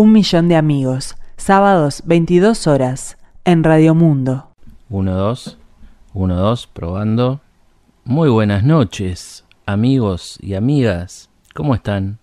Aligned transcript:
Un 0.00 0.12
millón 0.12 0.48
de 0.48 0.56
amigos, 0.56 1.14
sábados 1.36 2.04
22 2.06 2.66
horas, 2.66 3.18
en 3.44 3.62
Radio 3.62 3.94
Mundo. 3.94 4.48
1, 4.88 5.14
2, 5.14 5.58
1, 6.14 6.36
2, 6.36 6.66
probando. 6.68 7.42
Muy 8.04 8.30
buenas 8.30 8.64
noches, 8.64 9.44
amigos 9.66 10.38
y 10.40 10.54
amigas. 10.54 11.28
¿Cómo 11.54 11.74
están? 11.74 12.18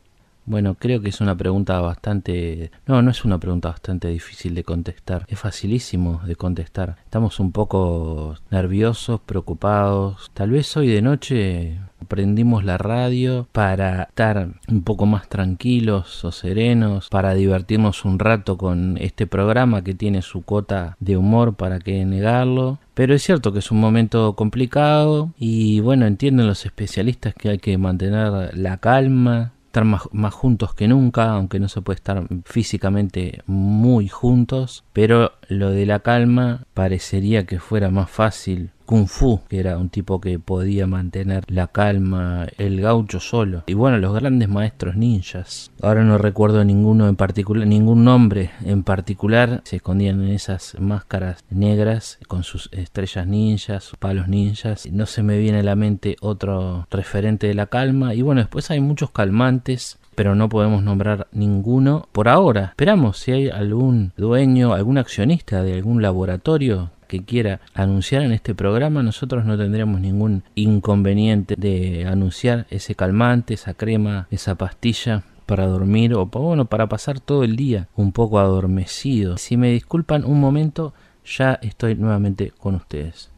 Bueno, 0.47 0.75
creo 0.75 1.01
que 1.01 1.09
es 1.09 1.19
una 1.19 1.35
pregunta 1.35 1.81
bastante... 1.81 2.71
No, 2.85 3.01
no 3.01 3.11
es 3.11 3.25
una 3.25 3.37
pregunta 3.37 3.67
bastante 3.67 4.07
difícil 4.07 4.55
de 4.55 4.63
contestar. 4.63 5.25
Es 5.27 5.37
facilísimo 5.37 6.21
de 6.25 6.37
contestar. 6.37 6.95
Estamos 7.03 7.41
un 7.41 7.51
poco 7.51 8.35
nerviosos, 8.49 9.19
preocupados. 9.19 10.31
Tal 10.33 10.51
vez 10.51 10.77
hoy 10.77 10.87
de 10.87 11.01
noche 11.01 11.79
prendimos 12.07 12.63
la 12.63 12.77
radio 12.77 13.45
para 13.51 14.03
estar 14.03 14.47
un 14.69 14.83
poco 14.83 15.05
más 15.05 15.27
tranquilos 15.27 16.23
o 16.23 16.31
serenos, 16.31 17.09
para 17.09 17.33
divertirnos 17.33 18.05
un 18.05 18.17
rato 18.17 18.57
con 18.57 18.97
este 18.99 19.27
programa 19.27 19.83
que 19.83 19.95
tiene 19.95 20.21
su 20.21 20.43
cota 20.43 20.95
de 21.01 21.17
humor 21.17 21.55
para 21.55 21.79
que 21.79 22.05
negarlo. 22.05 22.79
Pero 22.93 23.13
es 23.13 23.21
cierto 23.21 23.51
que 23.51 23.59
es 23.59 23.69
un 23.69 23.81
momento 23.81 24.33
complicado 24.33 25.31
y 25.37 25.81
bueno, 25.81 26.05
entienden 26.05 26.47
los 26.47 26.65
especialistas 26.65 27.33
que 27.33 27.49
hay 27.49 27.57
que 27.59 27.77
mantener 27.77 28.57
la 28.57 28.77
calma, 28.77 29.51
estar 29.67 29.85
más, 29.85 30.03
más, 30.11 30.33
juntos 30.33 30.73
que 30.73 30.87
nunca, 30.87 31.31
aunque 31.31 31.59
no 31.59 31.69
se 31.69 31.81
puede 31.81 31.95
estar 31.97 32.27
físicamente 32.45 33.43
muy 33.45 34.07
juntos, 34.07 34.83
pero 34.93 35.33
lo 35.47 35.71
de 35.71 35.85
la 35.85 35.99
calma 35.99 36.65
parecería 36.73 37.45
que 37.45 37.59
fuera 37.59 37.89
más 37.89 38.09
fácil 38.09 38.71
Kung 38.87 39.07
Fu, 39.07 39.41
que 39.49 39.59
era 39.59 39.77
un 39.77 39.89
tipo 39.89 40.21
que 40.21 40.39
podía 40.39 40.87
mantener 40.87 41.43
la 41.49 41.67
calma, 41.67 42.47
el 42.57 42.79
gaucho 42.79 43.19
solo. 43.19 43.63
Y 43.67 43.73
bueno, 43.73 43.97
los 43.97 44.15
grandes 44.15 44.47
maestros 44.47 44.95
ninjas. 44.95 45.71
Ahora 45.81 46.05
no 46.05 46.17
recuerdo 46.17 46.63
ninguno 46.63 47.09
en 47.09 47.17
particular, 47.17 47.67
ningún 47.67 48.05
nombre 48.05 48.51
en 48.63 48.83
particular. 48.83 49.59
Se 49.65 49.75
escondían 49.75 50.23
en 50.23 50.29
esas 50.29 50.77
máscaras 50.79 51.43
negras 51.49 52.17
con 52.29 52.43
sus 52.43 52.69
estrellas 52.71 53.27
ninjas, 53.27 53.83
sus 53.83 53.99
palos 53.99 54.29
ninjas. 54.29 54.87
No 54.89 55.05
se 55.05 55.21
me 55.21 55.37
viene 55.37 55.59
a 55.59 55.63
la 55.63 55.75
mente 55.75 56.15
otro 56.21 56.87
referente 56.89 57.47
de 57.47 57.55
la 57.55 57.67
calma. 57.67 58.13
Y 58.13 58.21
bueno, 58.21 58.39
después 58.39 58.71
hay 58.71 58.79
muchos 58.79 59.11
calmantes 59.11 59.99
pero 60.15 60.33
no 60.33 60.49
podemos 60.49 60.81
nombrar 60.81 61.27
ninguno 61.31 62.07
por 62.11 62.27
ahora. 62.27 62.69
Esperamos 62.69 63.19
si 63.19 63.33
hay 63.33 63.49
algún 63.49 64.13
dueño, 64.17 64.73
algún 64.73 64.97
accionista 64.97 65.61
de 65.61 65.75
algún 65.75 66.01
laboratorio 66.01 66.89
que 67.07 67.23
quiera 67.23 67.61
anunciar 67.73 68.21
en 68.21 68.31
este 68.31 68.53
programa, 68.53 69.01
nosotros 69.03 69.45
no 69.45 69.57
tendríamos 69.57 69.99
ningún 70.01 70.43
inconveniente 70.55 71.55
de 71.57 72.05
anunciar 72.05 72.67
ese 72.69 72.95
calmante, 72.95 73.53
esa 73.53 73.73
crema, 73.73 74.27
esa 74.31 74.55
pastilla 74.55 75.23
para 75.47 75.65
dormir 75.65 76.13
o 76.13 76.25
bueno, 76.27 76.65
para 76.65 76.87
pasar 76.87 77.19
todo 77.19 77.43
el 77.43 77.55
día 77.55 77.87
un 77.95 78.11
poco 78.11 78.37
adormecido. 78.37 79.37
Si 79.37 79.57
me 79.57 79.71
disculpan 79.71 80.25
un 80.25 80.39
momento, 80.39 80.93
ya 81.25 81.53
estoy 81.61 81.95
nuevamente 81.95 82.51
con 82.59 82.75
ustedes. 82.75 83.31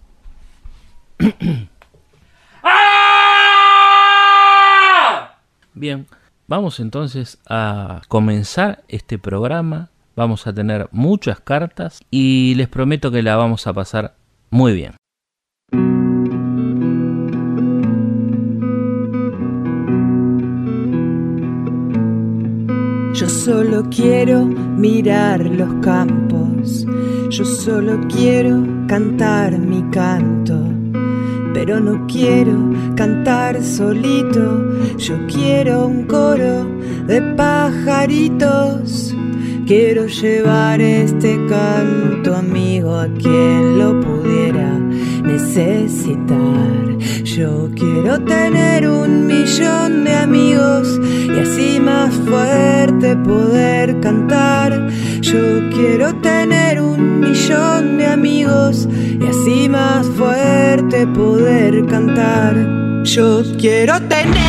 Bien, 5.74 6.08
vamos 6.48 6.80
entonces 6.80 7.38
a 7.48 8.02
comenzar 8.08 8.84
este 8.88 9.18
programa 9.20 9.90
vamos 10.20 10.48
a 10.48 10.54
tener 10.54 10.90
muchas 10.92 11.40
cartas 11.40 12.02
y 12.12 12.54
les 12.56 12.68
prometo 12.68 13.10
que 13.10 13.24
la 13.24 13.38
vamos 13.38 13.66
a 13.68 13.74
pasar 13.74 14.16
muy 14.50 14.74
bien. 14.74 14.92
Yo 23.14 23.30
solo 23.30 23.86
quiero 23.90 24.46
mirar 24.46 25.46
los 25.46 25.74
campos, 25.82 26.86
yo 27.30 27.46
solo 27.46 28.02
quiero 28.14 28.62
cantar 28.88 29.58
mi 29.58 29.82
canto, 29.90 30.58
pero 31.54 31.80
no 31.80 32.06
quiero 32.08 32.58
cantar 32.98 33.64
solito, 33.64 34.44
yo 34.98 35.16
quiero 35.28 35.88
un 35.88 36.04
coro 36.08 36.66
de 37.08 37.22
pajaritos 37.38 39.16
Quiero 39.70 40.08
llevar 40.08 40.82
este 40.82 41.38
canto 41.48 42.36
amigo 42.36 42.96
a 42.96 43.08
quien 43.08 43.78
lo 43.78 44.00
pudiera 44.00 44.80
necesitar. 45.22 46.98
Yo 47.24 47.70
quiero 47.76 48.20
tener 48.20 48.90
un 48.90 49.28
millón 49.28 50.06
de 50.06 50.16
amigos 50.16 51.00
y 51.04 51.40
así 51.40 51.80
más 51.80 52.16
fuerte 52.16 53.16
poder 53.18 54.00
cantar. 54.00 54.90
Yo 55.22 55.70
quiero 55.70 56.16
tener 56.16 56.82
un 56.82 57.20
millón 57.20 58.00
de 58.00 58.08
amigos 58.08 58.88
y 58.92 59.24
así 59.24 59.70
más 59.70 60.08
fuerte 60.18 61.06
poder 61.06 61.86
cantar. 61.86 62.56
Yo 63.04 63.44
quiero 63.60 64.02
tener 64.02 64.49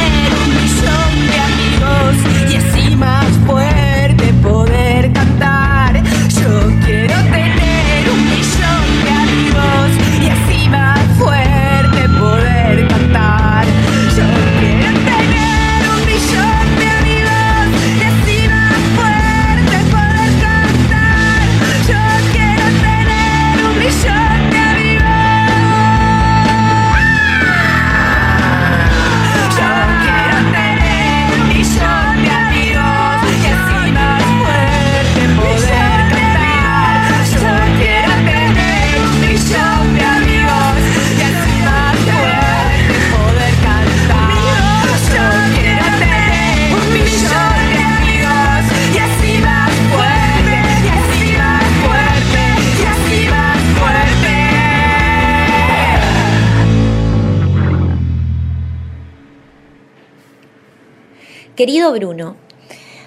Querido 61.61 61.93
Bruno, 61.93 62.37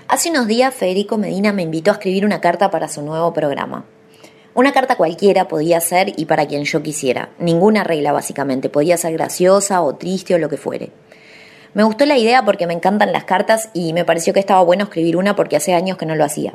hace 0.08 0.30
unos 0.30 0.46
días 0.46 0.75
Federico 0.75 1.18
Medina 1.18 1.52
me 1.52 1.64
invitó 1.64 1.90
a 1.90 1.96
escribir 1.96 2.24
una 2.24 2.40
carta 2.40 2.69
para 2.69 2.88
su 2.88 3.02
nuevo 3.02 3.34
programa. 3.34 3.86
Una 4.53 4.72
carta 4.72 4.96
cualquiera 4.96 5.47
podía 5.47 5.81
ser 5.81 6.14
y 6.18 6.25
para 6.25 6.46
quien 6.46 6.63
yo 6.63 6.84
quisiera. 6.84 7.30
Ninguna 7.40 7.84
regla 7.84 8.12
básicamente. 8.12 8.69
Podía 8.69 8.96
ser 8.96 9.13
graciosa 9.13 9.81
o 9.81 9.96
triste 9.96 10.36
o 10.36 10.38
lo 10.38 10.50
que 10.50 10.58
fuere. 10.58 10.92
Me 11.74 11.81
gustó 11.81 12.06
la 12.06 12.16
idea 12.16 12.46
porque 12.46 12.68
me 12.68 12.75
encantan 12.75 13.12
las 13.12 13.24
cartas 13.24 13.72
y 13.74 13.92
me 13.92 14.06
pareció 14.06 14.36
que 14.36 14.40
estaba 14.40 14.62
bueno 14.62 14.84
escribir 14.84 15.18
una 15.18 15.36
porque 15.36 15.56
hace 15.56 15.74
años 15.74 15.97
que 15.97 16.06
no 16.06 16.13
lo 16.13 16.24
hacía. 16.24 16.53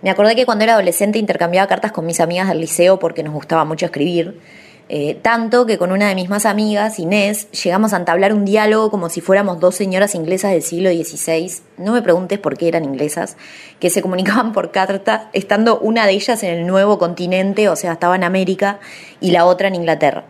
Me 0.00 0.08
acordé 0.08 0.34
que 0.34 0.46
cuando 0.46 0.64
era 0.64 0.72
adolescente 0.72 1.18
intercambiaba 1.18 1.68
cartas 1.68 1.92
con 1.92 2.06
mis 2.06 2.20
amigas 2.20 2.48
del 2.48 2.60
liceo 2.60 2.98
porque 2.98 3.22
nos 3.22 3.34
gustaba 3.34 3.66
mucho 3.66 3.84
escribir 3.84 4.40
eh, 4.90 5.18
tanto 5.22 5.64
que 5.64 5.78
con 5.78 5.92
una 5.92 6.08
de 6.08 6.14
mis 6.14 6.28
más 6.28 6.44
amigas, 6.44 6.98
Inés, 6.98 7.50
llegamos 7.52 7.94
a 7.94 7.96
entablar 7.96 8.34
un 8.34 8.44
diálogo 8.44 8.90
como 8.90 9.08
si 9.08 9.22
fuéramos 9.22 9.58
dos 9.58 9.74
señoras 9.74 10.14
inglesas 10.14 10.52
del 10.52 10.62
siglo 10.62 10.90
XVI, 10.90 11.50
no 11.78 11.92
me 11.92 12.02
preguntes 12.02 12.38
por 12.38 12.58
qué 12.58 12.68
eran 12.68 12.84
inglesas, 12.84 13.38
que 13.80 13.88
se 13.88 14.02
comunicaban 14.02 14.52
por 14.52 14.72
carta, 14.72 15.30
estando 15.32 15.78
una 15.78 16.06
de 16.06 16.12
ellas 16.12 16.42
en 16.42 16.50
el 16.50 16.66
nuevo 16.66 16.98
continente, 16.98 17.70
o 17.70 17.76
sea, 17.76 17.92
estaba 17.92 18.14
en 18.16 18.24
América, 18.24 18.78
y 19.20 19.30
la 19.30 19.46
otra 19.46 19.68
en 19.68 19.76
Inglaterra. 19.76 20.24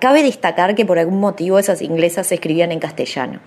Cabe 0.00 0.24
destacar 0.24 0.74
que 0.74 0.84
por 0.84 0.98
algún 0.98 1.20
motivo 1.20 1.60
esas 1.60 1.82
inglesas 1.82 2.26
se 2.26 2.36
escribían 2.36 2.72
en 2.72 2.80
castellano. 2.80 3.40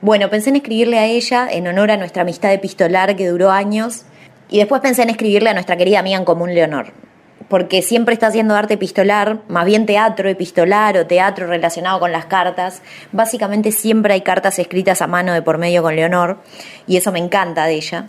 Bueno, 0.00 0.30
pensé 0.30 0.50
en 0.50 0.56
escribirle 0.56 0.98
a 0.98 1.06
ella 1.06 1.48
en 1.50 1.66
honor 1.66 1.90
a 1.90 1.96
nuestra 1.96 2.22
amistad 2.22 2.52
epistolar 2.52 3.16
que 3.16 3.28
duró 3.28 3.50
años, 3.50 4.04
y 4.48 4.58
después 4.58 4.80
pensé 4.80 5.02
en 5.02 5.10
escribirle 5.10 5.50
a 5.50 5.54
nuestra 5.54 5.76
querida 5.76 5.98
amiga 5.98 6.18
en 6.18 6.24
común, 6.24 6.54
Leonor 6.54 7.07
porque 7.48 7.82
siempre 7.82 8.12
está 8.12 8.28
haciendo 8.28 8.54
arte 8.54 8.74
epistolar, 8.74 9.40
más 9.48 9.64
bien 9.64 9.86
teatro 9.86 10.28
epistolar 10.28 10.96
o 10.98 11.06
teatro 11.06 11.46
relacionado 11.46 11.98
con 11.98 12.12
las 12.12 12.26
cartas. 12.26 12.82
Básicamente 13.12 13.72
siempre 13.72 14.14
hay 14.14 14.20
cartas 14.20 14.58
escritas 14.58 15.02
a 15.02 15.06
mano 15.06 15.32
de 15.32 15.42
por 15.42 15.58
medio 15.58 15.82
con 15.82 15.96
Leonor 15.96 16.38
y 16.86 16.96
eso 16.96 17.10
me 17.10 17.18
encanta 17.18 17.64
de 17.66 17.74
ella. 17.74 18.08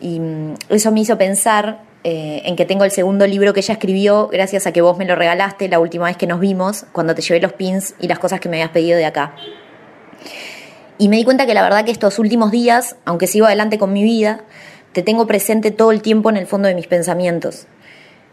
Y 0.00 0.20
mm, 0.20 0.54
eso 0.68 0.90
me 0.90 1.00
hizo 1.00 1.16
pensar 1.16 1.80
eh, 2.04 2.42
en 2.44 2.56
que 2.56 2.64
tengo 2.64 2.84
el 2.84 2.90
segundo 2.90 3.26
libro 3.26 3.52
que 3.52 3.60
ella 3.60 3.74
escribió 3.74 4.28
gracias 4.28 4.66
a 4.66 4.72
que 4.72 4.80
vos 4.80 4.98
me 4.98 5.04
lo 5.04 5.16
regalaste 5.16 5.68
la 5.68 5.78
última 5.78 6.06
vez 6.06 6.16
que 6.16 6.26
nos 6.26 6.40
vimos, 6.40 6.86
cuando 6.92 7.14
te 7.14 7.22
llevé 7.22 7.40
los 7.40 7.52
pins 7.52 7.94
y 8.00 8.08
las 8.08 8.18
cosas 8.18 8.40
que 8.40 8.48
me 8.48 8.56
habías 8.56 8.70
pedido 8.70 8.98
de 8.98 9.06
acá. 9.06 9.34
Y 10.98 11.08
me 11.08 11.16
di 11.16 11.24
cuenta 11.24 11.46
que 11.46 11.54
la 11.54 11.62
verdad 11.62 11.84
que 11.84 11.90
estos 11.90 12.18
últimos 12.18 12.50
días, 12.50 12.96
aunque 13.04 13.26
sigo 13.26 13.46
adelante 13.46 13.78
con 13.78 13.92
mi 13.92 14.02
vida, 14.02 14.44
te 14.92 15.02
tengo 15.02 15.26
presente 15.26 15.70
todo 15.70 15.92
el 15.92 16.00
tiempo 16.00 16.30
en 16.30 16.36
el 16.36 16.46
fondo 16.46 16.68
de 16.68 16.74
mis 16.74 16.86
pensamientos. 16.86 17.66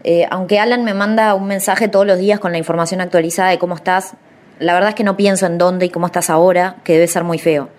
Eh, 0.04 0.28
aunque 0.30 0.60
Alan 0.60 0.84
me 0.84 0.94
manda 0.94 1.34
un 1.34 1.48
mensaje 1.48 1.88
todos 1.88 2.06
los 2.06 2.18
días 2.18 2.40
con 2.40 2.52
la 2.52 2.58
información 2.58 3.02
actualizada 3.02 3.50
de 3.50 3.58
cómo 3.58 3.76
estás, 3.76 4.16
la 4.60 4.74
verdad 4.74 4.90
es 4.90 4.96
que 4.96 5.04
no 5.04 5.18
pienso 5.18 5.46
en 5.46 5.58
dónde 5.58 5.86
y 5.86 5.90
cómo 5.90 6.06
estás 6.06 6.30
ahora, 6.30 6.78
que 6.84 6.94
debe 6.94 7.08
ser 7.08 7.24
muy 7.24 7.40
feo. 7.40 7.70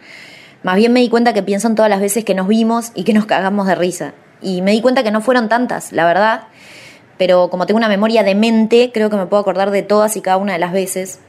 Más 0.63 0.77
bien 0.77 0.93
me 0.93 1.01
di 1.01 1.09
cuenta 1.09 1.35
que 1.35 1.43
pienso 1.43 1.69
en 1.69 1.75
todas 1.75 1.91
las 1.91 2.01
veces 2.01 2.25
que 2.25 2.35
nos 2.35 2.49
vimos 2.49 2.93
y 2.95 3.05
que 3.05 3.13
nos 3.13 3.27
cagamos 3.27 3.67
de 3.67 3.75
risa. 3.75 4.15
Y 4.41 4.63
me 4.63 4.73
di 4.73 4.81
cuenta 4.81 5.03
que 5.03 5.11
no 5.11 5.21
fueron 5.21 5.49
tantas, 5.49 5.93
la 5.93 6.07
verdad. 6.07 6.45
Pero 7.19 7.51
como 7.51 7.67
tengo 7.67 7.79
una 7.79 7.89
memoria 7.89 8.23
de 8.23 8.35
mente, 8.35 8.91
creo 8.93 9.11
que 9.11 9.17
me 9.17 9.27
puedo 9.27 9.41
acordar 9.41 9.71
de 9.71 9.83
todas 9.83 10.17
y 10.17 10.21
cada 10.21 10.39
una 10.39 10.55
de 10.55 10.59
las 10.59 10.73
veces. 10.73 11.21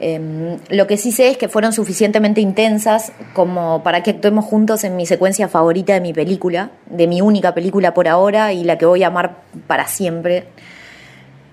Em, 0.00 0.58
lo 0.70 0.86
que 0.86 0.96
sí 0.96 1.10
sé 1.10 1.28
es 1.28 1.36
que 1.36 1.48
fueron 1.48 1.72
suficientemente 1.72 2.40
intensas 2.40 3.12
como 3.34 3.82
para 3.82 4.02
que 4.04 4.10
actuemos 4.10 4.44
juntos 4.44 4.84
en 4.84 4.94
mi 4.94 5.06
secuencia 5.06 5.48
favorita 5.48 5.94
de 5.94 6.00
mi 6.00 6.12
película, 6.12 6.70
de 6.86 7.08
mi 7.08 7.20
única 7.20 7.52
película 7.52 7.94
por 7.94 8.06
ahora 8.06 8.52
y 8.52 8.62
la 8.62 8.78
que 8.78 8.86
voy 8.86 9.02
a 9.02 9.08
amar 9.08 9.42
para 9.66 9.88
siempre. 9.88 10.44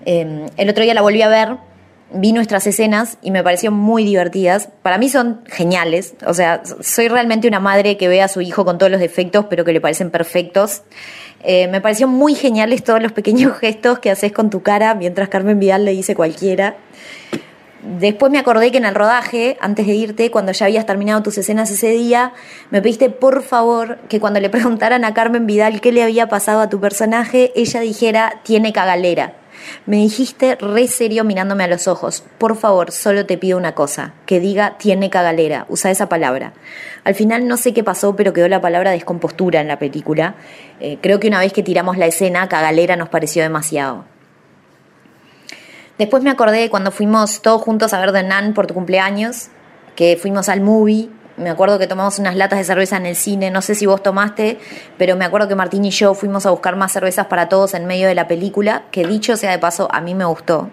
Em, 0.04 0.46
el 0.56 0.70
otro 0.70 0.84
día 0.84 0.94
la 0.94 1.02
volví 1.02 1.22
a 1.22 1.28
ver, 1.28 1.56
vi 2.12 2.32
nuestras 2.32 2.68
escenas 2.68 3.18
y 3.20 3.32
me 3.32 3.42
parecieron 3.42 3.76
muy 3.76 4.04
divertidas. 4.04 4.68
Para 4.82 4.96
mí 4.98 5.08
son 5.08 5.40
geniales, 5.46 6.14
o 6.24 6.32
sea, 6.32 6.62
soy 6.80 7.08
realmente 7.08 7.48
una 7.48 7.58
madre 7.58 7.96
que 7.96 8.06
ve 8.06 8.22
a 8.22 8.28
su 8.28 8.40
hijo 8.42 8.64
con 8.64 8.78
todos 8.78 8.92
los 8.92 9.00
defectos, 9.00 9.46
pero 9.50 9.64
que 9.64 9.72
le 9.72 9.80
parecen 9.80 10.10
perfectos. 10.10 10.82
Eh, 11.42 11.66
me 11.66 11.80
parecieron 11.80 12.14
muy 12.14 12.36
geniales 12.36 12.84
todos 12.84 13.02
los 13.02 13.10
pequeños 13.10 13.58
gestos 13.58 13.98
que 13.98 14.12
haces 14.12 14.30
con 14.30 14.50
tu 14.50 14.62
cara 14.62 14.94
mientras 14.94 15.28
Carmen 15.28 15.58
Vidal 15.58 15.84
le 15.84 15.90
dice 15.90 16.14
cualquiera. 16.14 16.76
Después 17.86 18.32
me 18.32 18.38
acordé 18.40 18.72
que 18.72 18.78
en 18.78 18.84
el 18.84 18.96
rodaje, 18.96 19.56
antes 19.60 19.86
de 19.86 19.94
irte, 19.94 20.32
cuando 20.32 20.50
ya 20.50 20.66
habías 20.66 20.86
terminado 20.86 21.22
tus 21.22 21.38
escenas 21.38 21.70
ese 21.70 21.90
día, 21.90 22.32
me 22.70 22.82
pediste 22.82 23.10
por 23.10 23.42
favor 23.42 23.98
que 24.08 24.18
cuando 24.18 24.40
le 24.40 24.50
preguntaran 24.50 25.04
a 25.04 25.14
Carmen 25.14 25.46
Vidal 25.46 25.80
qué 25.80 25.92
le 25.92 26.02
había 26.02 26.28
pasado 26.28 26.60
a 26.60 26.68
tu 26.68 26.80
personaje, 26.80 27.52
ella 27.54 27.80
dijera, 27.80 28.40
tiene 28.42 28.72
cagalera. 28.72 29.34
Me 29.86 29.98
dijiste 29.98 30.56
re 30.56 30.88
serio 30.88 31.22
mirándome 31.22 31.62
a 31.62 31.68
los 31.68 31.86
ojos, 31.86 32.24
por 32.38 32.56
favor, 32.56 32.90
solo 32.90 33.24
te 33.24 33.38
pido 33.38 33.56
una 33.56 33.76
cosa, 33.76 34.14
que 34.26 34.40
diga 34.40 34.76
tiene 34.78 35.08
cagalera, 35.08 35.64
usa 35.68 35.92
esa 35.92 36.08
palabra. 36.08 36.54
Al 37.04 37.14
final 37.14 37.46
no 37.46 37.56
sé 37.56 37.72
qué 37.72 37.84
pasó, 37.84 38.16
pero 38.16 38.32
quedó 38.32 38.48
la 38.48 38.60
palabra 38.60 38.90
descompostura 38.90 39.60
en 39.60 39.68
la 39.68 39.78
película. 39.78 40.34
Eh, 40.80 40.98
creo 41.00 41.20
que 41.20 41.28
una 41.28 41.38
vez 41.38 41.52
que 41.52 41.62
tiramos 41.62 41.98
la 41.98 42.06
escena, 42.06 42.48
cagalera 42.48 42.96
nos 42.96 43.08
pareció 43.08 43.44
demasiado. 43.44 44.15
Después 45.98 46.22
me 46.22 46.30
acordé 46.30 46.68
cuando 46.68 46.90
fuimos 46.90 47.40
todos 47.40 47.62
juntos 47.62 47.94
a 47.94 48.00
ver 48.00 48.12
The 48.12 48.22
Nan 48.22 48.52
por 48.52 48.66
tu 48.66 48.74
cumpleaños, 48.74 49.48
que 49.94 50.18
fuimos 50.20 50.48
al 50.48 50.60
movie. 50.60 51.08
Me 51.38 51.50
acuerdo 51.50 51.78
que 51.78 51.86
tomamos 51.86 52.18
unas 52.18 52.36
latas 52.36 52.58
de 52.58 52.64
cerveza 52.64 52.96
en 52.96 53.06
el 53.06 53.16
cine, 53.16 53.50
no 53.50 53.62
sé 53.62 53.74
si 53.74 53.86
vos 53.86 54.02
tomaste, 54.02 54.58
pero 54.98 55.16
me 55.16 55.24
acuerdo 55.24 55.48
que 55.48 55.54
Martín 55.54 55.84
y 55.84 55.90
yo 55.90 56.14
fuimos 56.14 56.46
a 56.46 56.50
buscar 56.50 56.76
más 56.76 56.92
cervezas 56.92 57.26
para 57.26 57.48
todos 57.48 57.74
en 57.74 57.86
medio 57.86 58.08
de 58.08 58.14
la 58.14 58.26
película, 58.26 58.84
que 58.90 59.06
dicho 59.06 59.36
sea 59.36 59.50
de 59.50 59.58
paso, 59.58 59.88
a 59.92 60.00
mí 60.00 60.14
me 60.14 60.24
gustó. 60.24 60.70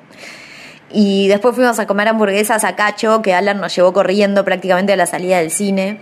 Y 0.89 1.27
después 1.27 1.55
fuimos 1.55 1.79
a 1.79 1.87
comer 1.87 2.07
hamburguesas 2.07 2.63
a 2.63 2.75
Cacho, 2.75 3.21
que 3.21 3.33
Alan 3.33 3.59
nos 3.59 3.75
llevó 3.75 3.93
corriendo 3.93 4.45
prácticamente 4.45 4.93
a 4.93 4.95
la 4.95 5.05
salida 5.05 5.39
del 5.39 5.51
cine. 5.51 5.99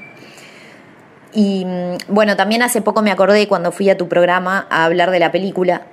Y 1.33 1.65
mm, 1.65 1.97
bueno, 2.09 2.35
también 2.35 2.61
hace 2.61 2.81
poco 2.81 3.01
me 3.01 3.11
acordé 3.11 3.47
cuando 3.47 3.71
fui 3.71 3.89
a 3.89 3.97
tu 3.97 4.09
programa 4.09 4.67
a 4.69 4.85
hablar 4.85 5.09
de 5.11 5.19
la 5.19 5.31
película, 5.31 5.83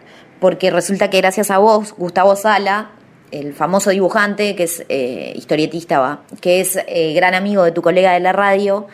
porque 0.40 0.70
resulta 0.70 1.10
que 1.10 1.18
gracias 1.18 1.50
a 1.50 1.58
vos, 1.58 1.94
Gustavo 1.96 2.34
Sala, 2.36 2.90
el 3.30 3.52
famoso 3.54 3.90
dibujante, 3.90 4.54
que 4.56 4.64
es 4.64 4.84
eh, 4.88 5.32
historietista, 5.34 5.98
va, 5.98 6.22
que 6.40 6.60
es 6.60 6.78
eh, 6.86 7.12
gran 7.14 7.34
amigo 7.34 7.62
de 7.64 7.72
tu 7.72 7.82
colega 7.82 8.12
de 8.12 8.20
la 8.20 8.32
radio, 8.32 8.86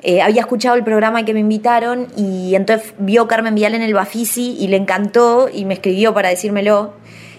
eh, 0.00 0.22
había 0.22 0.42
escuchado 0.42 0.76
el 0.76 0.84
programa 0.84 1.24
que 1.24 1.34
me 1.34 1.40
invitaron 1.40 2.06
y 2.16 2.54
entonces 2.54 2.94
vio 2.98 3.26
Carmen 3.26 3.56
Vial 3.56 3.74
en 3.74 3.82
el 3.82 3.94
Bafisi 3.94 4.56
y 4.58 4.68
le 4.68 4.76
encantó 4.76 5.48
y 5.52 5.64
me 5.64 5.74
escribió 5.74 6.14
para 6.14 6.28
decírmelo. 6.28 6.94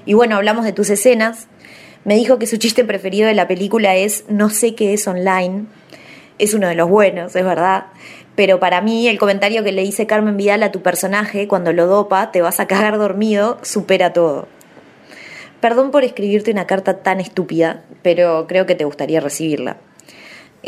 Y 0.05 0.13
bueno, 0.13 0.35
hablamos 0.35 0.65
de 0.65 0.73
tus 0.73 0.89
escenas. 0.89 1.47
Me 2.03 2.15
dijo 2.15 2.37
que 2.37 2.47
su 2.47 2.57
chiste 2.57 2.83
preferido 2.83 3.27
de 3.27 3.33
la 3.33 3.47
película 3.47 3.95
es 3.95 4.25
No 4.27 4.49
sé 4.49 4.75
qué 4.75 4.93
es 4.93 5.07
online. 5.07 5.65
Es 6.37 6.53
uno 6.53 6.67
de 6.67 6.75
los 6.75 6.89
buenos, 6.89 7.35
es 7.35 7.45
verdad. 7.45 7.85
Pero 8.35 8.59
para 8.59 8.81
mí 8.81 9.07
el 9.07 9.19
comentario 9.19 9.63
que 9.63 9.71
le 9.71 9.81
dice 9.81 10.07
Carmen 10.07 10.35
Vidal 10.35 10.63
a 10.63 10.71
tu 10.71 10.81
personaje 10.81 11.47
cuando 11.47 11.71
lo 11.71 11.87
dopa, 11.87 12.31
te 12.31 12.41
vas 12.41 12.59
a 12.59 12.67
cagar 12.67 12.97
dormido, 12.97 13.57
supera 13.61 14.11
todo. 14.11 14.47
Perdón 15.61 15.91
por 15.91 16.03
escribirte 16.03 16.51
una 16.51 16.67
carta 16.67 16.99
tan 16.99 17.19
estúpida, 17.19 17.83
pero 18.01 18.47
creo 18.47 18.65
que 18.65 18.75
te 18.75 18.85
gustaría 18.85 19.19
recibirla. 19.19 19.77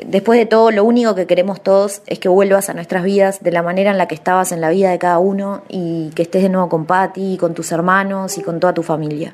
Después 0.06 0.40
de 0.40 0.46
todo, 0.46 0.72
lo 0.72 0.86
único 0.86 1.16
que 1.16 1.28
queremos 1.28 1.62
todos 1.62 2.02
es 2.08 2.20
que 2.20 2.30
vuelvas 2.30 2.70
a 2.70 2.74
nuestras 2.74 3.04
vidas 3.04 3.44
de 3.44 3.52
la 3.52 3.62
manera 3.62 3.92
en 3.92 3.98
la 3.98 4.08
que 4.08 4.16
estabas 4.16 4.54
en 4.54 4.62
la 4.62 4.70
vida 4.70 4.90
de 4.90 5.00
cada 5.00 5.20
uno 5.20 5.64
y 5.68 6.12
que 6.16 6.22
estés 6.22 6.44
de 6.44 6.50
nuevo 6.50 6.70
con 6.70 6.86
Patti, 6.86 7.38
con 7.38 7.54
tus 7.54 7.72
hermanos 7.74 8.38
y 8.38 8.42
con 8.42 8.60
toda 8.60 8.74
tu 8.74 8.84
familia. 8.84 9.34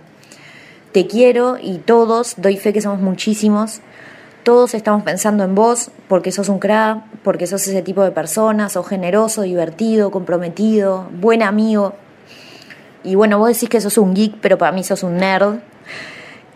Te 0.91 1.05
quiero 1.05 1.57
y 1.61 1.77
todos, 1.77 2.35
doy 2.37 2.57
fe 2.57 2.73
que 2.73 2.81
somos 2.81 3.01
muchísimos, 3.01 3.81
todos 4.41 4.73
estamos 4.73 5.03
pensando 5.03 5.43
en 5.43 5.53
vos 5.53 5.91
porque 6.07 6.31
sos 6.31 6.49
un 6.49 6.57
crack, 6.57 7.03
porque 7.21 7.45
sos 7.45 7.67
ese 7.67 7.83
tipo 7.83 8.01
de 8.03 8.11
persona, 8.11 8.69
sos 8.69 8.87
generoso, 8.87 9.43
divertido, 9.43 10.09
comprometido, 10.09 11.07
buen 11.19 11.43
amigo, 11.43 11.93
y 13.07 13.15
bueno, 13.15 13.39
vos 13.39 13.47
decís 13.47 13.69
que 13.69 13.79
sos 13.79 13.97
un 13.97 14.13
geek, 14.13 14.35
pero 14.41 14.57
para 14.57 14.73
mí 14.73 14.83
sos 14.83 15.01
un 15.01 15.17
nerd. 15.17 15.59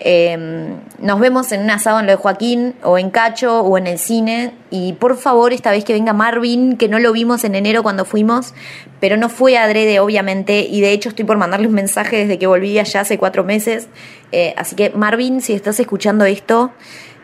Em, 0.03 0.77
nos 0.99 1.19
vemos 1.19 1.51
en 1.51 1.61
un 1.61 1.69
asado 1.69 1.99
en 1.99 2.07
lo 2.07 2.11
de 2.11 2.17
Joaquín, 2.17 2.75
o 2.83 2.97
en 2.97 3.09
Cacho, 3.09 3.61
o 3.61 3.77
en 3.77 3.87
el 3.87 3.97
cine. 3.99 4.53
Y 4.69 4.93
por 4.93 5.15
favor, 5.15 5.53
esta 5.53 5.71
vez 5.71 5.85
que 5.85 5.93
venga 5.93 6.11
Marvin, 6.11 6.75
que 6.75 6.89
no 6.89 6.99
lo 6.99 7.13
vimos 7.13 7.45
en 7.45 7.55
enero 7.55 7.83
cuando 7.83 8.03
fuimos, 8.03 8.53
pero 8.99 9.15
no 9.15 9.29
fue 9.29 9.57
adrede, 9.57 10.01
obviamente. 10.01 10.59
Y 10.59 10.81
de 10.81 10.91
hecho, 10.91 11.09
estoy 11.09 11.23
por 11.23 11.37
mandarle 11.37 11.67
un 11.67 11.73
mensaje 11.73 12.17
desde 12.17 12.37
que 12.37 12.47
volví 12.47 12.77
allá 12.79 13.01
hace 13.01 13.17
cuatro 13.17 13.45
meses. 13.45 13.87
Eh, 14.33 14.53
así 14.57 14.75
que, 14.75 14.89
Marvin, 14.89 15.41
si 15.41 15.53
estás 15.53 15.79
escuchando 15.79 16.25
esto, 16.25 16.71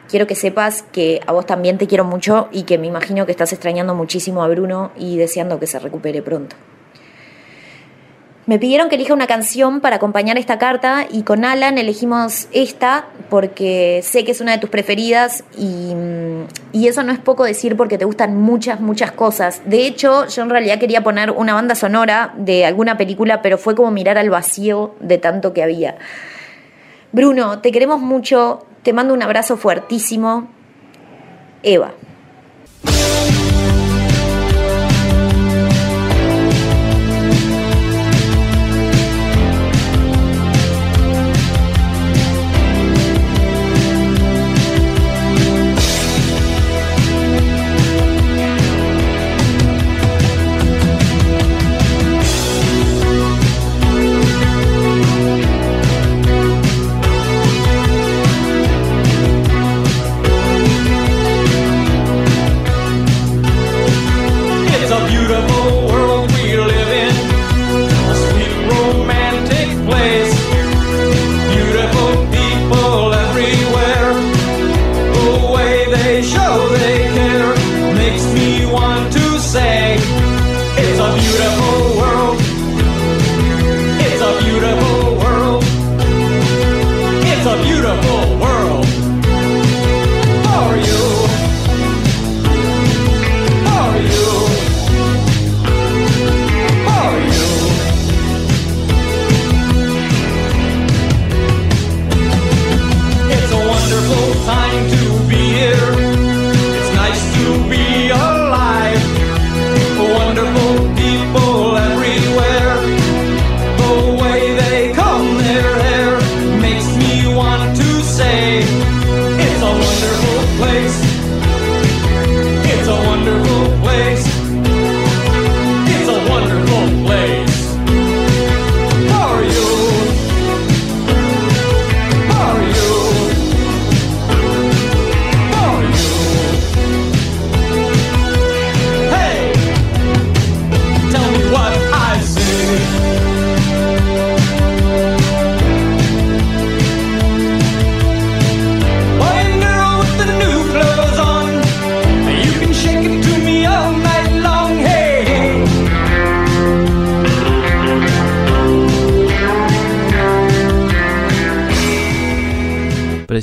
quiero 0.08 0.26
que 0.26 0.36
sepas 0.36 0.84
que 0.92 1.20
a 1.28 1.34
vos 1.34 1.46
también 1.46 1.78
te 1.78 1.88
quiero 1.88 2.06
mucho 2.06 2.48
y 2.54 2.64
que 2.64 2.78
me 2.78 2.88
imagino 2.88 3.26
que 3.26 3.32
estás 3.32 3.52
extrañando 3.52 3.94
muchísimo 3.94 4.42
a 4.44 4.48
Bruno 4.48 4.92
y 4.96 5.18
deseando 5.18 5.60
que 5.60 5.68
se 5.68 5.80
recupere 5.80 6.22
pronto. 6.22 6.56
Me 8.48 8.60
pidieron 8.60 8.88
que 8.88 8.96
elija 8.96 9.14
una 9.14 9.28
canción 9.28 9.82
para 9.82 9.98
acompañar 9.98 10.38
esta 10.38 10.58
carta 10.58 11.06
y 11.12 11.24
con 11.24 11.44
Alan 11.44 11.78
elegimos 11.78 12.48
esta 12.54 13.06
porque 13.30 14.00
sé 14.04 14.24
que 14.24 14.32
es 14.32 14.40
una 14.40 14.54
de 14.54 14.58
tus 14.58 14.70
preferidas 14.70 15.44
y, 15.58 15.92
y, 16.72 16.88
eso 16.88 17.04
no 17.04 17.12
es 17.12 17.20
poco 17.20 17.44
decir 17.44 17.76
porque 17.76 17.98
te 17.98 18.06
gustan 18.06 18.38
muchas, 18.38 18.80
muchas 18.80 19.12
cosas. 19.12 19.62
De 19.66 19.86
hecho, 19.86 20.28
yo 20.28 20.44
en 20.44 20.50
realidad 20.50 20.80
quería 20.80 21.04
poner 21.04 21.32
una 21.32 21.56
banda 21.56 21.76
sonora 21.76 22.34
de 22.38 22.66
alguna 22.66 22.96
película, 22.96 23.42
pero 23.42 23.58
fue 23.58 23.76
como 23.76 23.92
mirar 23.92 24.18
al 24.18 24.30
vacío 24.30 24.96
de 25.02 25.18
tanto 25.18 25.52
que 25.52 25.62
había. 25.62 25.98
Bruno, 27.12 27.60
te 27.60 27.74
queremos 27.74 28.00
mucho, 28.00 28.66
te 28.82 28.94
mando 28.94 29.14
un 29.14 29.24
abrazo 29.24 29.58
fuertísimo. 29.58 30.48
Eva. 31.64 31.92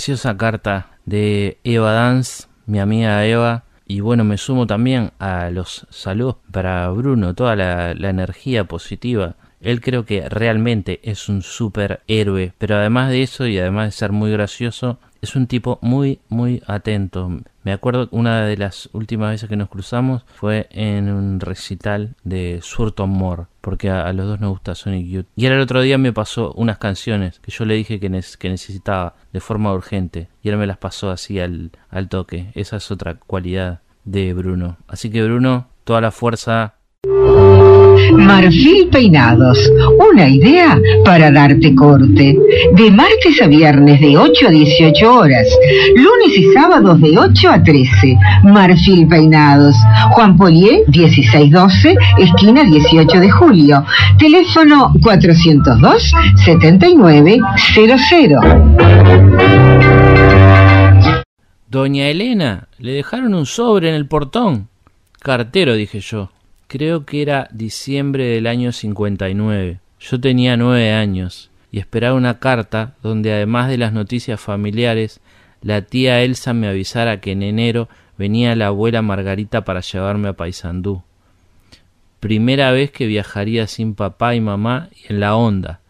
Preciosa 0.05 0.37
carta 0.37 0.99
de 1.07 1.57
Eva 1.65 1.93
Dance, 1.93 2.47
mi 2.67 2.79
amiga 2.79 3.25
Eva. 3.25 3.65
Y 3.87 4.01
bueno, 4.01 4.23
me 4.23 4.37
sumo 4.37 4.67
también 4.67 5.13
a 5.19 5.49
los 5.49 5.87
saludos 5.89 6.37
para 6.53 6.91
Bruno, 6.91 7.33
toda 7.33 7.57
la, 7.57 7.95
la 7.95 8.11
energía 8.11 8.65
positiva. 8.65 9.37
Él 9.65 9.81
creo 9.81 10.05
que 10.05 10.29
realmente 10.29 11.01
es 11.03 11.29
un 11.29 11.43
superhéroe, 11.43 12.53
pero 12.59 12.77
además 12.77 13.11
de 13.11 13.23
eso 13.23 13.47
y 13.47 13.59
además 13.59 13.87
de 13.87 13.93
ser 13.93 14.13
muy 14.13 14.31
gracioso, 14.31 14.99
es 15.23 15.35
un 15.35 15.47
tipo 15.47 15.79
muy, 15.81 16.21
muy 16.29 16.63
atento. 16.67 17.31
Me 17.63 17.73
acuerdo 17.73 18.09
una 18.11 18.45
de 18.45 18.59
las 18.59 18.91
últimas 18.93 19.31
veces 19.31 19.49
que 19.49 19.57
nos 19.57 19.71
cruzamos 19.71 20.25
fue 20.35 20.69
en 20.71 21.11
un 21.11 21.41
recital 21.41 22.15
de 22.25 22.61
Surton 22.63 23.09
Moore, 23.09 23.45
porque 23.63 23.89
a, 23.89 24.13
los 24.13 24.27
dos 24.27 24.41
nos 24.41 24.51
gusta 24.51 24.75
Sonic 24.75 25.07
Youth. 25.07 25.27
Y 25.35 25.47
él 25.47 25.53
el 25.53 25.61
otro 25.61 25.81
día 25.81 25.97
me 25.97 26.13
pasó 26.13 26.53
unas 26.53 26.77
canciones 26.77 27.41
que 27.41 27.51
yo 27.51 27.65
le 27.65 27.75
dije 27.75 27.99
que, 27.99 28.23
que 28.39 28.49
necesitaba 28.51 29.15
de 29.33 29.41
forma 29.41 29.73
urgente, 29.73 30.29
y 30.43 30.51
él 30.51 30.59
me 30.59 30.67
las 30.67 30.77
pasó 30.77 31.11
así 31.11 31.41
al, 31.41 31.71
al 31.89 32.11
toque. 32.11 32.51
Esa 32.55 32.77
es 32.77 32.91
otra 32.91 33.15
cualidad 33.15 33.81
de 34.05 34.35
Bruno. 34.35 34.77
Así 34.87 35.11
que 35.11 35.25
Bruno, 35.25 35.69
toda 35.85 36.03
la 36.03 36.11
fuerza 36.11 36.75
Marfil 38.13 38.89
Peinados, 38.89 39.71
una 40.11 40.29
idea 40.29 40.79
para 41.05 41.31
darte 41.31 41.75
corte. 41.75 42.37
De 42.73 42.91
martes 42.91 43.41
a 43.43 43.47
viernes 43.47 44.01
de 44.01 44.17
8 44.17 44.49
a 44.49 44.51
18 44.51 45.15
horas, 45.15 45.47
lunes 45.95 46.37
y 46.37 46.53
sábados 46.53 47.01
de 47.01 47.19
8 47.19 47.51
a 47.51 47.63
13. 47.63 48.19
Marfil 48.45 49.07
Peinados, 49.07 49.77
Juan 50.13 50.37
Polié 50.37 50.85
1612, 50.89 51.95
esquina 52.19 52.65
18 52.65 53.21
de 53.21 53.31
julio. 53.31 53.85
Teléfono 54.19 54.93
402 55.03 56.13
7900. 56.45 58.45
Doña 61.69 62.09
Elena, 62.09 62.69
le 62.79 62.93
dejaron 62.93 63.35
un 63.35 63.47
sobre 63.47 63.89
en 63.89 63.97
el 63.97 64.07
portón. 64.07 64.69
Cartero, 65.21 65.75
dije 65.75 66.01
yo. 66.01 66.31
Creo 66.67 67.05
que 67.05 67.23
era 67.23 67.49
diciembre 67.53 68.25
del 68.25 68.47
año 68.47 68.73
59. 68.73 69.81
Yo 70.01 70.21
tenía 70.21 70.57
nueve 70.57 70.93
años 70.93 71.51
y 71.71 71.79
esperaba 71.79 72.15
una 72.15 72.39
carta 72.39 72.95
donde 73.03 73.33
además 73.33 73.69
de 73.69 73.79
las 73.79 73.93
noticias 73.93 74.41
familiares, 74.41 75.21
la 75.61 75.83
tía 75.83 76.23
Elsa 76.23 76.53
me 76.53 76.69
avisara 76.69 77.21
que 77.21 77.33
en 77.33 77.43
enero 77.43 77.89
venía 78.17 78.55
la 78.55 78.69
abuela 78.69 79.03
Margarita 79.03 79.65
para 79.65 79.81
llevarme 79.81 80.29
a 80.29 80.35
Paysandú. 80.35 81.03
Primera 82.21 82.71
vez 82.71 82.91
que 82.91 83.07
viajaría 83.07 83.67
sin 83.67 83.95
papá 83.95 84.35
y 84.35 84.41
mamá 84.41 84.89
y 84.95 85.13
en 85.13 85.21
la 85.21 85.37
onda, 85.37 85.81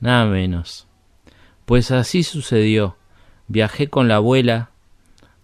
nada 0.00 0.26
menos. 0.26 0.86
Pues 1.64 1.90
así 1.90 2.22
sucedió. 2.22 2.96
Viajé 3.48 3.88
con 3.88 4.08
la 4.08 4.16
abuela, 4.16 4.70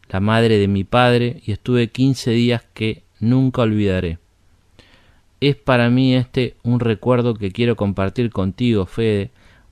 la 0.08 0.20
madre 0.20 0.58
de 0.58 0.68
mi 0.68 0.84
padre, 0.84 1.42
y 1.44 1.52
estuve 1.52 1.90
quince 1.90 2.30
días 2.30 2.62
que 2.74 3.02
nunca 3.18 3.62
olvidaré. 3.62 4.19
Es 5.40 5.56
para 5.56 5.88
mí 5.88 6.14
este 6.14 6.56
un 6.62 6.80
recuerdo 6.80 7.34
que 7.34 7.50
quiero 7.50 7.74
compartir 7.74 8.30
contigo, 8.30 8.84
Fede, 8.84 9.30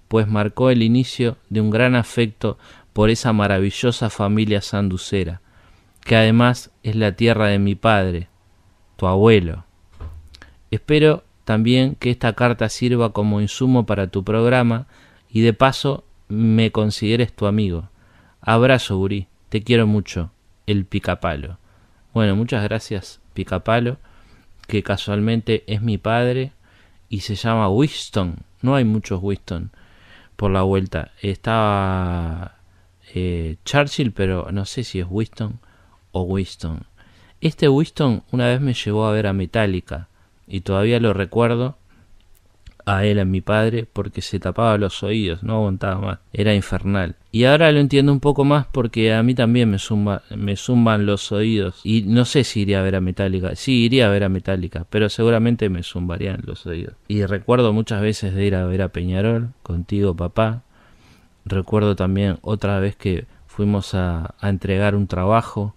pues 0.09 0.27
marcó 0.27 0.71
el 0.71 0.83
inicio 0.83 1.37
de 1.51 1.61
un 1.61 1.69
gran 1.69 1.95
afecto 1.95 2.59
por 2.95 3.11
esa 3.11 3.35
maravillosa 3.35 4.09
familia 4.09 4.63
sanducera, 4.63 5.43
que 6.01 6.17
además 6.17 6.71
es 6.83 6.97
la 6.97 7.13
tierra 7.13 7.49
de 7.49 7.59
mi 7.59 7.75
padre, 7.75 8.29
tu 8.97 9.07
abuelo. 9.07 9.65
Espero 10.71 11.23
también 11.45 11.97
que 11.97 12.11
esta 12.11 12.33
carta 12.33 12.71
sirva 12.71 13.13
como 13.13 13.43
insumo 13.43 13.85
para 13.85 14.07
tu 14.07 14.25
programa 14.25 14.87
y 15.31 15.43
de 15.43 15.53
paso 15.53 16.05
me 16.29 16.73
consideres 16.73 17.35
tu 17.35 17.47
amigo. 17.47 17.91
Abrazo, 18.41 18.97
Guri, 18.97 19.29
te 19.51 19.63
quiero 19.63 19.87
mucho, 19.87 20.31
el 20.67 20.87
picapalo. 20.87 21.59
Bueno, 22.15 22.37
muchas 22.37 22.63
gracias, 22.65 23.21
picapalo 23.35 23.99
que 24.69 24.83
casualmente 24.83 25.65
es 25.67 25.83
mi 25.83 25.99
padre 25.99 26.53
y 27.09 27.21
se 27.21 27.35
llama 27.35 27.69
Winston. 27.71 28.37
No 28.61 28.77
hay 28.77 28.85
muchos 28.85 29.21
Winston 29.23 29.73
por 30.37 30.51
la 30.51 30.63
vuelta. 30.63 31.11
Estaba 31.23 32.59
eh, 33.15 33.57
Churchill, 33.65 34.13
pero 34.13 34.53
no 34.53 34.67
sé 34.67 34.85
si 34.85 35.01
es 35.01 35.07
Winston 35.09 35.59
o 36.13 36.23
Winston. 36.23 36.85
Este 37.41 37.69
Winston 37.69 38.23
una 38.31 38.47
vez 38.49 38.61
me 38.61 38.75
llevó 38.75 39.07
a 39.07 39.13
ver 39.13 39.27
a 39.27 39.33
Metallica 39.33 40.09
y 40.47 40.61
todavía 40.61 41.01
lo 41.01 41.15
recuerdo 41.15 41.78
a 42.89 43.05
él, 43.05 43.19
a 43.19 43.25
mi 43.25 43.41
padre, 43.43 43.87
porque 43.93 44.23
se 44.23 44.41
tapaba 44.41 44.79
los 44.79 45.03
oídos, 45.03 45.43
no 45.43 45.57
aguantaba 45.57 46.01
más, 46.01 46.19
era 46.33 46.55
infernal. 46.55 47.17
Y 47.31 47.45
ahora 47.45 47.71
lo 47.71 47.81
entiendo 47.81 48.13
un 48.13 48.21
poco 48.21 48.45
más 48.45 48.67
porque 48.73 49.13
a 49.13 49.23
mí 49.23 49.35
también 49.35 49.71
me, 49.71 49.79
zumba, 49.79 50.23
me 50.35 50.57
zumban 50.57 51.05
los 51.05 51.31
oídos. 51.31 51.81
Y 51.85 52.03
no 52.03 52.25
sé 52.25 52.45
si 52.45 52.61
iría 52.61 52.81
a 52.81 52.83
ver 52.83 52.97
a 52.97 53.03
Metallica. 53.03 53.55
Sí, 53.55 53.85
iría 53.85 54.07
a 54.07 54.11
ver 54.11 54.25
a 54.25 54.31
Metallica, 54.31 54.87
pero 54.89 55.11
seguramente 55.11 55.69
me 55.69 55.83
zumbarían 55.83 56.41
los 56.45 56.67
oídos. 56.67 56.95
Y 57.07 57.25
recuerdo 57.27 57.75
muchas 57.75 58.01
veces 58.01 58.35
de 58.35 58.47
ir 58.47 58.55
a 58.55 58.65
ver 58.65 58.81
a 58.81 58.89
Peñarol 58.89 59.51
contigo, 59.63 60.17
papá. 60.17 60.63
Recuerdo 61.45 61.95
también 61.95 62.39
otra 62.41 62.81
vez 62.81 62.97
que 62.97 63.27
fuimos 63.47 63.95
a 63.95 64.35
entregar 64.43 64.95
un 64.95 65.07
trabajo 65.07 65.75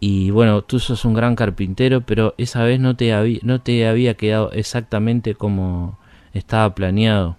y 0.00 0.30
bueno, 0.30 0.62
tú 0.62 0.80
sos 0.80 1.04
un 1.04 1.12
gran 1.12 1.36
carpintero, 1.36 2.00
pero 2.00 2.34
esa 2.38 2.64
vez 2.64 2.80
no 2.80 2.96
te 2.96 3.12
había, 3.12 3.38
no 3.42 3.60
te 3.60 3.86
había 3.86 4.14
quedado 4.14 4.50
exactamente 4.52 5.34
como 5.34 5.98
estaba 6.32 6.74
planeado. 6.74 7.36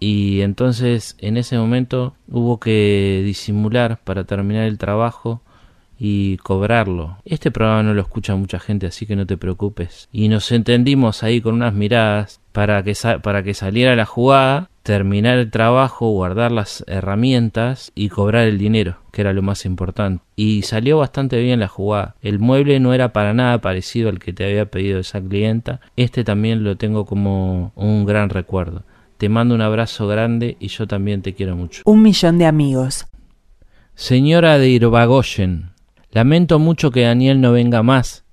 Y 0.00 0.40
entonces 0.40 1.14
en 1.20 1.36
ese 1.36 1.58
momento 1.58 2.14
hubo 2.28 2.58
que 2.58 3.22
disimular 3.24 4.00
para 4.02 4.24
terminar 4.24 4.64
el 4.64 4.78
trabajo 4.78 5.42
y 5.98 6.38
cobrarlo. 6.38 7.18
Este 7.24 7.50
programa 7.52 7.84
no 7.84 7.94
lo 7.94 8.00
escucha 8.00 8.34
mucha 8.34 8.58
gente, 8.58 8.86
así 8.86 9.06
que 9.06 9.14
no 9.14 9.26
te 9.26 9.36
preocupes. 9.36 10.08
Y 10.10 10.28
nos 10.28 10.50
entendimos 10.50 11.22
ahí 11.22 11.40
con 11.40 11.54
unas 11.54 11.74
miradas 11.74 12.40
para 12.50 12.82
que, 12.82 12.94
para 13.22 13.42
que 13.44 13.54
saliera 13.54 13.94
la 13.94 14.06
jugada 14.06 14.70
terminar 14.82 15.38
el 15.38 15.50
trabajo, 15.50 16.10
guardar 16.10 16.52
las 16.52 16.84
herramientas 16.86 17.92
y 17.94 18.08
cobrar 18.08 18.46
el 18.46 18.58
dinero, 18.58 18.98
que 19.12 19.20
era 19.20 19.32
lo 19.32 19.42
más 19.42 19.64
importante. 19.64 20.22
Y 20.36 20.62
salió 20.62 20.98
bastante 20.98 21.40
bien 21.40 21.60
la 21.60 21.68
jugada. 21.68 22.16
El 22.20 22.38
mueble 22.38 22.80
no 22.80 22.92
era 22.92 23.12
para 23.12 23.32
nada 23.32 23.60
parecido 23.60 24.08
al 24.08 24.18
que 24.18 24.32
te 24.32 24.44
había 24.44 24.66
pedido 24.66 24.98
esa 24.98 25.20
clienta. 25.20 25.80
Este 25.96 26.24
también 26.24 26.64
lo 26.64 26.76
tengo 26.76 27.06
como 27.06 27.72
un 27.74 28.04
gran 28.04 28.28
recuerdo. 28.28 28.82
Te 29.18 29.28
mando 29.28 29.54
un 29.54 29.60
abrazo 29.60 30.08
grande 30.08 30.56
y 30.58 30.68
yo 30.68 30.86
también 30.86 31.22
te 31.22 31.34
quiero 31.34 31.56
mucho. 31.56 31.82
Un 31.84 32.02
millón 32.02 32.38
de 32.38 32.46
amigos. 32.46 33.06
Señora 33.94 34.58
de 34.58 34.68
Irbagoyen, 34.68 35.70
lamento 36.10 36.58
mucho 36.58 36.90
que 36.90 37.02
Daniel 37.02 37.40
no 37.40 37.52
venga 37.52 37.82
más, 37.82 38.24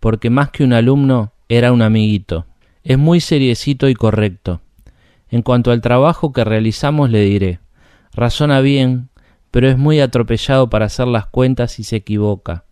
porque 0.00 0.28
más 0.28 0.50
que 0.50 0.64
un 0.64 0.72
alumno 0.74 1.32
era 1.48 1.72
un 1.72 1.82
amiguito. 1.82 2.46
Es 2.84 2.98
muy 2.98 3.20
seriecito 3.20 3.88
y 3.88 3.94
correcto 3.94 4.60
en 5.30 5.42
cuanto 5.42 5.70
al 5.70 5.80
trabajo 5.80 6.32
que 6.32 6.44
realizamos 6.44 7.10
le 7.10 7.20
diré, 7.22 7.60
razona 8.12 8.60
bien, 8.60 9.10
pero 9.50 9.68
es 9.68 9.78
muy 9.78 10.00
atropellado 10.00 10.70
para 10.70 10.86
hacer 10.86 11.06
las 11.06 11.26
cuentas 11.26 11.78
y 11.78 11.84
se 11.84 11.96
equivoca. 11.96 12.64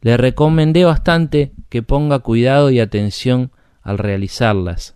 Le 0.00 0.16
recomendé 0.16 0.84
bastante 0.84 1.52
que 1.68 1.82
ponga 1.82 2.18
cuidado 2.18 2.70
y 2.70 2.80
atención 2.80 3.52
al 3.82 3.98
realizarlas. 3.98 4.94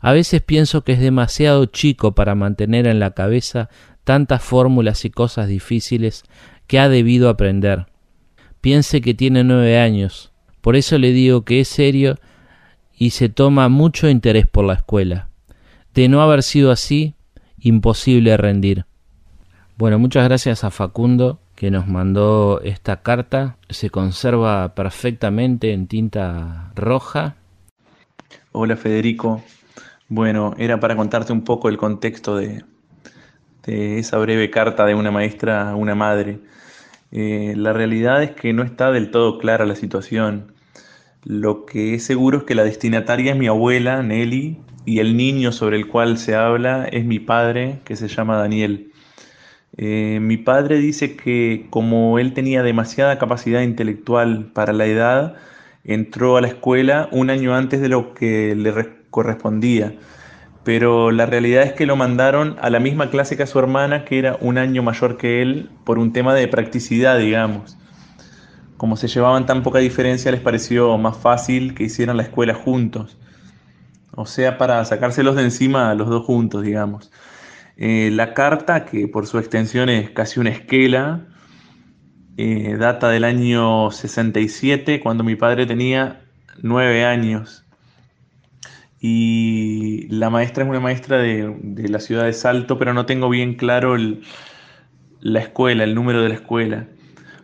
A 0.00 0.12
veces 0.12 0.42
pienso 0.42 0.82
que 0.82 0.92
es 0.92 1.00
demasiado 1.00 1.66
chico 1.66 2.12
para 2.14 2.34
mantener 2.34 2.86
en 2.86 2.98
la 2.98 3.12
cabeza 3.12 3.68
tantas 4.02 4.42
fórmulas 4.42 5.04
y 5.04 5.10
cosas 5.10 5.46
difíciles 5.46 6.24
que 6.66 6.80
ha 6.80 6.88
debido 6.88 7.28
aprender. 7.28 7.86
Piense 8.60 9.00
que 9.00 9.14
tiene 9.14 9.44
nueve 9.44 9.78
años, 9.78 10.32
por 10.60 10.76
eso 10.76 10.98
le 10.98 11.12
digo 11.12 11.44
que 11.44 11.60
es 11.60 11.68
serio 11.68 12.16
y 12.96 13.10
se 13.10 13.28
toma 13.28 13.68
mucho 13.68 14.08
interés 14.08 14.46
por 14.46 14.64
la 14.64 14.74
escuela. 14.74 15.28
De 15.94 16.08
no 16.08 16.22
haber 16.22 16.42
sido 16.42 16.70
así, 16.70 17.14
imposible 17.58 18.34
rendir. 18.38 18.86
Bueno, 19.76 19.98
muchas 19.98 20.24
gracias 20.24 20.64
a 20.64 20.70
Facundo 20.70 21.38
que 21.54 21.70
nos 21.70 21.86
mandó 21.86 22.62
esta 22.62 23.02
carta. 23.02 23.58
Se 23.68 23.90
conserva 23.90 24.74
perfectamente 24.74 25.74
en 25.74 25.86
tinta 25.86 26.72
roja. 26.74 27.36
Hola 28.52 28.76
Federico. 28.76 29.42
Bueno, 30.08 30.54
era 30.56 30.80
para 30.80 30.96
contarte 30.96 31.34
un 31.34 31.44
poco 31.44 31.68
el 31.68 31.76
contexto 31.76 32.36
de, 32.36 32.64
esa 33.66 34.16
breve 34.16 34.48
carta 34.50 34.86
de 34.86 34.94
una 34.94 35.10
maestra 35.10 35.70
a 35.70 35.76
una 35.76 35.94
madre. 35.94 36.40
Eh, 37.10 37.52
la 37.54 37.74
realidad 37.74 38.22
es 38.22 38.30
que 38.30 38.54
no 38.54 38.62
está 38.62 38.90
del 38.92 39.10
todo 39.10 39.38
clara 39.38 39.66
la 39.66 39.76
situación. 39.76 40.54
Lo 41.22 41.66
que 41.66 41.94
es 41.94 42.04
seguro 42.04 42.38
es 42.38 42.44
que 42.44 42.54
la 42.54 42.64
destinataria 42.64 43.32
es 43.32 43.38
mi 43.38 43.46
abuela, 43.46 44.02
Nelly, 44.02 44.58
y 44.84 44.98
el 45.00 45.16
niño 45.16 45.52
sobre 45.52 45.76
el 45.76 45.88
cual 45.88 46.18
se 46.18 46.34
habla 46.34 46.86
es 46.86 47.04
mi 47.04 47.18
padre, 47.18 47.80
que 47.84 47.96
se 47.96 48.08
llama 48.08 48.36
Daniel. 48.36 48.92
Eh, 49.76 50.18
mi 50.20 50.36
padre 50.36 50.78
dice 50.78 51.16
que 51.16 51.66
como 51.70 52.18
él 52.18 52.34
tenía 52.34 52.62
demasiada 52.62 53.18
capacidad 53.18 53.62
intelectual 53.62 54.50
para 54.52 54.72
la 54.72 54.86
edad, 54.86 55.36
entró 55.84 56.36
a 56.36 56.40
la 56.40 56.48
escuela 56.48 57.08
un 57.12 57.30
año 57.30 57.54
antes 57.54 57.80
de 57.80 57.88
lo 57.88 58.14
que 58.14 58.54
le 58.54 58.72
correspondía, 59.10 59.94
pero 60.64 61.10
la 61.10 61.26
realidad 61.26 61.64
es 61.64 61.72
que 61.72 61.86
lo 61.86 61.96
mandaron 61.96 62.56
a 62.60 62.70
la 62.70 62.80
misma 62.80 63.10
clase 63.10 63.36
que 63.36 63.42
a 63.42 63.46
su 63.46 63.58
hermana, 63.58 64.04
que 64.04 64.18
era 64.18 64.36
un 64.40 64.58
año 64.58 64.82
mayor 64.82 65.16
que 65.16 65.42
él, 65.42 65.70
por 65.84 65.98
un 65.98 66.12
tema 66.12 66.34
de 66.34 66.46
practicidad, 66.48 67.18
digamos. 67.18 67.76
Como 68.76 68.96
se 68.96 69.08
llevaban 69.08 69.46
tan 69.46 69.62
poca 69.62 69.78
diferencia, 69.78 70.30
les 70.30 70.40
pareció 70.40 70.96
más 70.98 71.16
fácil 71.16 71.74
que 71.74 71.84
hicieran 71.84 72.16
la 72.16 72.24
escuela 72.24 72.54
juntos. 72.54 73.16
O 74.14 74.26
sea, 74.26 74.58
para 74.58 74.84
sacárselos 74.84 75.36
de 75.36 75.42
encima 75.42 75.90
a 75.90 75.94
los 75.94 76.08
dos 76.08 76.24
juntos, 76.24 76.62
digamos. 76.62 77.10
Eh, 77.76 78.10
la 78.12 78.34
carta, 78.34 78.84
que 78.84 79.08
por 79.08 79.26
su 79.26 79.38
extensión 79.38 79.88
es 79.88 80.10
casi 80.10 80.38
una 80.40 80.50
esquela, 80.50 81.26
eh, 82.36 82.76
data 82.78 83.08
del 83.08 83.24
año 83.24 83.90
67, 83.90 85.00
cuando 85.00 85.24
mi 85.24 85.36
padre 85.36 85.66
tenía 85.66 86.22
nueve 86.62 87.04
años. 87.04 87.64
Y 89.00 90.06
la 90.08 90.30
maestra 90.30 90.64
es 90.64 90.70
una 90.70 90.80
maestra 90.80 91.18
de, 91.18 91.88
la 91.88 91.98
ciudad 91.98 92.24
de 92.24 92.32
Salto, 92.32 92.78
pero 92.78 92.94
no 92.94 93.06
tengo 93.06 93.28
bien 93.28 93.54
claro 93.54 93.96
la 95.20 95.40
escuela, 95.40 95.84
el 95.84 95.94
número 95.94 96.22
de 96.22 96.28
la 96.28 96.34
escuela. 96.36 96.86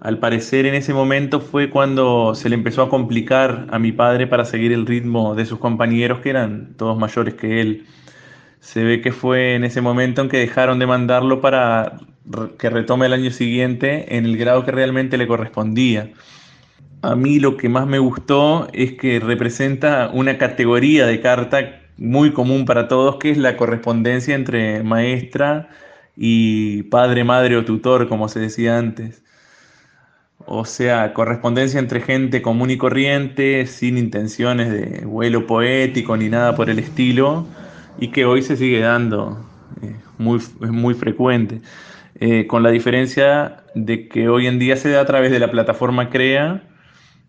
Al 0.00 0.18
parecer 0.18 0.64
en 0.66 0.74
ese 0.74 0.94
momento 0.94 1.40
fue 1.40 1.70
cuando 1.70 2.34
se 2.36 2.48
le 2.48 2.54
empezó 2.54 2.82
a 2.82 2.88
complicar 2.88 3.66
a 3.70 3.78
mi 3.80 3.90
padre 3.90 4.28
para 4.28 4.44
seguir 4.44 4.72
el 4.72 4.86
ritmo 4.86 5.34
de 5.34 5.44
sus 5.44 5.58
compañeros 5.58 6.20
que 6.20 6.30
eran 6.30 6.74
todos 6.76 6.96
mayores 6.96 7.34
que 7.34 7.60
él. 7.60 7.86
Se 8.60 8.84
ve 8.84 9.00
que 9.00 9.12
fue 9.12 9.54
en 9.56 9.64
ese 9.64 9.80
momento 9.80 10.22
en 10.22 10.28
que 10.28 10.38
dejaron 10.38 10.78
de 10.78 10.86
mandarlo 10.86 11.40
para 11.40 11.98
que 12.58 12.70
retome 12.70 13.06
el 13.06 13.12
año 13.12 13.30
siguiente 13.30 14.16
en 14.16 14.24
el 14.24 14.36
grado 14.36 14.64
que 14.64 14.70
realmente 14.70 15.18
le 15.18 15.26
correspondía. 15.26 16.12
A 17.02 17.16
mí 17.16 17.40
lo 17.40 17.56
que 17.56 17.68
más 17.68 17.86
me 17.86 17.98
gustó 17.98 18.68
es 18.72 18.92
que 18.92 19.18
representa 19.18 20.10
una 20.12 20.38
categoría 20.38 21.06
de 21.06 21.20
carta 21.20 21.80
muy 21.96 22.32
común 22.32 22.64
para 22.66 22.86
todos, 22.86 23.16
que 23.16 23.30
es 23.30 23.38
la 23.38 23.56
correspondencia 23.56 24.34
entre 24.36 24.82
maestra 24.84 25.68
y 26.16 26.84
padre, 26.84 27.24
madre 27.24 27.56
o 27.56 27.64
tutor, 27.64 28.08
como 28.08 28.28
se 28.28 28.40
decía 28.40 28.78
antes. 28.78 29.22
O 30.50 30.64
sea, 30.64 31.12
correspondencia 31.12 31.78
entre 31.78 32.00
gente 32.00 32.40
común 32.40 32.70
y 32.70 32.78
corriente, 32.78 33.66
sin 33.66 33.98
intenciones 33.98 34.70
de 34.70 35.04
vuelo 35.04 35.46
poético 35.46 36.16
ni 36.16 36.30
nada 36.30 36.56
por 36.56 36.70
el 36.70 36.78
estilo, 36.78 37.46
y 37.98 38.08
que 38.08 38.24
hoy 38.24 38.40
se 38.40 38.56
sigue 38.56 38.80
dando, 38.80 39.46
eh, 39.82 39.94
muy, 40.16 40.38
es 40.38 40.70
muy 40.70 40.94
frecuente, 40.94 41.60
eh, 42.18 42.46
con 42.46 42.62
la 42.62 42.70
diferencia 42.70 43.58
de 43.74 44.08
que 44.08 44.30
hoy 44.30 44.46
en 44.46 44.58
día 44.58 44.78
se 44.78 44.88
da 44.88 45.02
a 45.02 45.04
través 45.04 45.30
de 45.32 45.38
la 45.38 45.50
plataforma 45.50 46.08
CREA, 46.08 46.62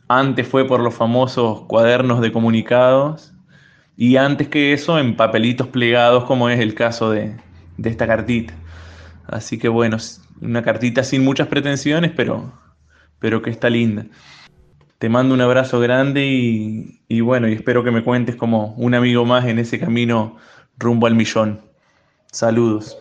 antes 0.07 0.47
fue 0.47 0.65
por 0.65 0.79
los 0.79 0.93
famosos 0.93 1.63
cuadernos 1.67 2.21
de 2.21 2.31
comunicados, 2.31 3.33
y 3.97 4.15
antes 4.15 4.47
que 4.47 4.71
eso 4.71 4.97
en 4.97 5.17
papelitos 5.17 5.67
plegados, 5.67 6.23
como 6.23 6.49
es 6.49 6.61
el 6.61 6.73
caso 6.73 7.11
de, 7.11 7.35
de 7.75 7.89
esta 7.89 8.07
cartita. 8.07 8.53
Así 9.27 9.57
que 9.57 9.67
bueno, 9.67 9.97
una 10.39 10.63
cartita 10.63 11.03
sin 11.03 11.25
muchas 11.25 11.49
pretensiones, 11.49 12.11
pero 12.15 12.68
pero 13.19 13.41
que 13.41 13.49
está 13.49 13.69
linda. 13.69 14.05
Te 14.97 15.07
mando 15.07 15.33
un 15.33 15.41
abrazo 15.41 15.79
grande 15.79 16.25
y, 17.07 17.21
bueno, 17.21 17.47
y 17.47 17.53
espero 17.53 17.83
que 17.83 17.91
me 17.91 18.03
cuentes 18.03 18.35
como 18.35 18.73
un 18.75 18.95
amigo 18.95 19.25
más 19.25 19.45
en 19.45 19.59
ese 19.59 19.79
camino 19.79 20.35
rumbo 20.77 21.07
al 21.07 21.15
millón. 21.15 21.61
Saludos. 22.31 22.97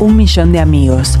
Un 0.00 0.16
millón 0.16 0.52
de 0.52 0.60
amigos 0.60 1.18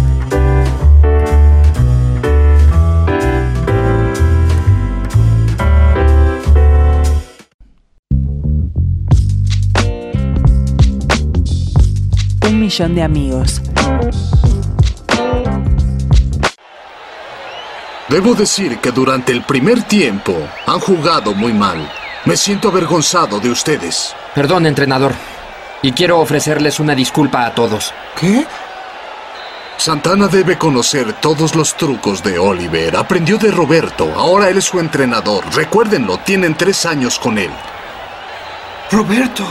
millón 12.74 12.94
de 12.96 13.02
amigos. 13.04 13.62
Debo 18.08 18.34
decir 18.34 18.78
que 18.78 18.90
durante 18.90 19.30
el 19.30 19.42
primer 19.42 19.84
tiempo 19.84 20.34
han 20.66 20.80
jugado 20.80 21.34
muy 21.34 21.52
mal. 21.52 21.88
Me 22.24 22.36
siento 22.36 22.68
avergonzado 22.68 23.38
de 23.38 23.50
ustedes. 23.50 24.14
Perdón, 24.34 24.66
entrenador. 24.66 25.12
Y 25.82 25.92
quiero 25.92 26.18
ofrecerles 26.18 26.80
una 26.80 26.96
disculpa 26.96 27.46
a 27.46 27.54
todos. 27.54 27.94
¿Qué? 28.18 28.44
Santana 29.76 30.26
debe 30.26 30.58
conocer 30.58 31.12
todos 31.20 31.54
los 31.54 31.76
trucos 31.76 32.24
de 32.24 32.38
Oliver. 32.40 32.96
Aprendió 32.96 33.38
de 33.38 33.52
Roberto. 33.52 34.12
Ahora 34.16 34.48
él 34.48 34.58
es 34.58 34.64
su 34.64 34.80
entrenador. 34.80 35.44
Recuérdenlo, 35.54 36.18
tienen 36.18 36.56
tres 36.56 36.86
años 36.86 37.20
con 37.20 37.38
él. 37.38 37.50
Roberto. 38.90 39.44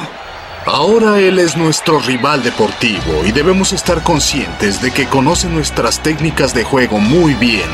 Ahora 0.66 1.20
él 1.20 1.40
es 1.40 1.58
nuestro 1.58 2.00
rival 2.00 2.42
deportivo 2.42 3.26
y 3.26 3.34
debemos 3.34 3.74
estar 3.74 4.02
conscientes 4.02 4.82
de 4.82 4.92
que 4.92 5.08
conoce 5.08 5.50
nuestras 5.50 6.02
técnicas 6.02 6.54
de 6.54 6.64
juego 6.64 7.00
muy 7.00 7.34
bien. 7.34 7.70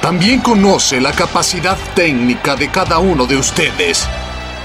También 0.00 0.40
conoce 0.40 1.02
la 1.02 1.12
capacidad 1.12 1.76
técnica 1.94 2.56
de 2.56 2.70
cada 2.70 2.98
uno 2.98 3.26
de 3.26 3.36
ustedes. 3.36 4.08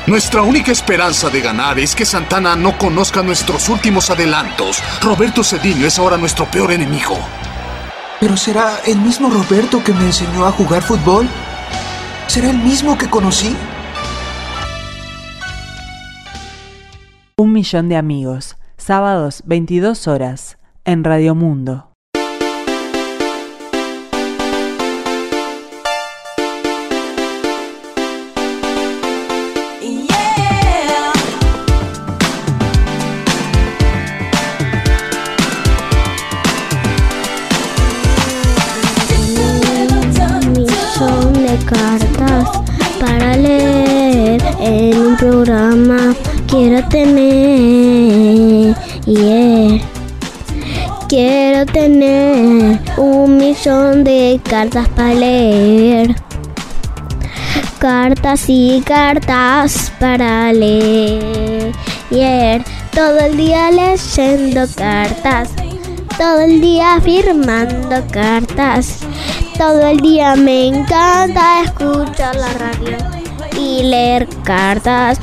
Nuestra 0.07 0.41
única 0.41 0.71
esperanza 0.71 1.29
de 1.29 1.41
ganar 1.41 1.77
es 1.77 1.95
que 1.95 2.05
Santana 2.05 2.55
no 2.55 2.77
conozca 2.77 3.21
nuestros 3.21 3.67
últimos 3.67 4.09
adelantos. 4.09 4.81
Roberto 5.01 5.43
Cedillo 5.43 5.85
es 5.85 5.99
ahora 5.99 6.15
nuestro 6.15 6.45
peor 6.45 6.71
enemigo. 6.71 7.19
¿Pero 8.21 8.37
será 8.37 8.79
el 8.85 8.99
mismo 8.99 9.29
Roberto 9.29 9.83
que 9.83 9.91
me 9.91 10.05
enseñó 10.05 10.45
a 10.45 10.51
jugar 10.53 10.81
fútbol? 10.81 11.27
¿Será 12.27 12.51
el 12.51 12.57
mismo 12.57 12.97
que 12.97 13.09
conocí? 13.09 13.53
Un 17.37 17.51
millón 17.51 17.89
de 17.89 17.97
amigos, 17.97 18.55
sábados 18.77 19.43
22 19.45 20.07
horas, 20.07 20.57
en 20.85 21.03
Radio 21.03 21.35
Mundo. 21.35 21.89
millón 40.53 41.33
de 41.33 41.57
cartas 41.65 42.61
para 43.01 43.35
leer 43.35 44.41
en 44.61 44.97
un 44.97 45.17
programa 45.17 46.15
quiero 46.55 46.87
tener, 46.87 48.75
yeah. 49.05 49.81
Quiero 51.09 51.65
tener 51.65 52.79
un 52.97 53.37
millón 53.37 54.05
de 54.05 54.39
cartas 54.49 54.87
para 54.89 55.13
leer. 55.13 56.15
Cartas 57.77 58.45
y 58.47 58.81
cartas 58.85 59.91
para 59.99 60.53
leer. 60.53 61.73
Todo 62.93 63.19
el 63.19 63.35
día 63.35 63.69
leyendo 63.71 64.65
cartas. 64.75 65.49
Todo 66.17 66.39
el 66.39 66.61
día 66.61 67.01
firmando 67.01 68.01
cartas. 68.11 68.99
Todo 69.57 69.87
el 69.87 69.99
día 69.99 70.37
me 70.37 70.67
encanta 70.67 71.63
escuchar 71.63 72.35
la 72.35 72.53
radio 72.53 72.97
y 73.57 73.83
leer 73.83 74.27
cartas. 74.43 75.19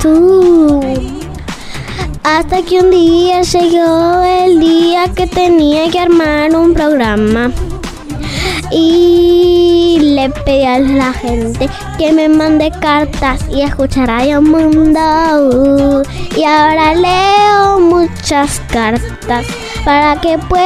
Hasta 2.23 2.61
que 2.61 2.79
un 2.79 2.89
día 2.89 3.41
llegó 3.41 4.23
el 4.23 4.57
día 4.57 5.09
que 5.13 5.27
tenía 5.27 5.91
que 5.91 5.99
armar 5.99 6.55
un 6.55 6.73
programa. 6.73 7.51
Y 8.71 9.97
le 10.15 10.29
pedí 10.29 10.63
a 10.63 10.79
la 10.79 11.11
gente 11.11 11.69
que 11.97 12.13
me 12.13 12.29
mande 12.29 12.71
cartas 12.79 13.41
y 13.49 13.61
escuchar 13.61 14.07
Radio 14.07 14.41
Mundo. 14.41 16.01
y 16.35 16.43
ahora 16.45 16.95
leo 16.95 17.79
muchas 17.81 18.61
cartas 18.71 19.45
para 19.83 20.19
que 20.21 20.37
puedan 20.37 20.63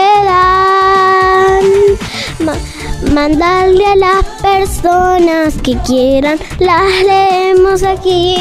mandarle 3.13 3.85
a 3.85 3.95
las 3.95 4.25
personas 4.41 5.55
que 5.63 5.75
quieran. 5.79 6.37
Las 6.59 6.83
leemos 7.03 7.81
aquí 7.81 8.37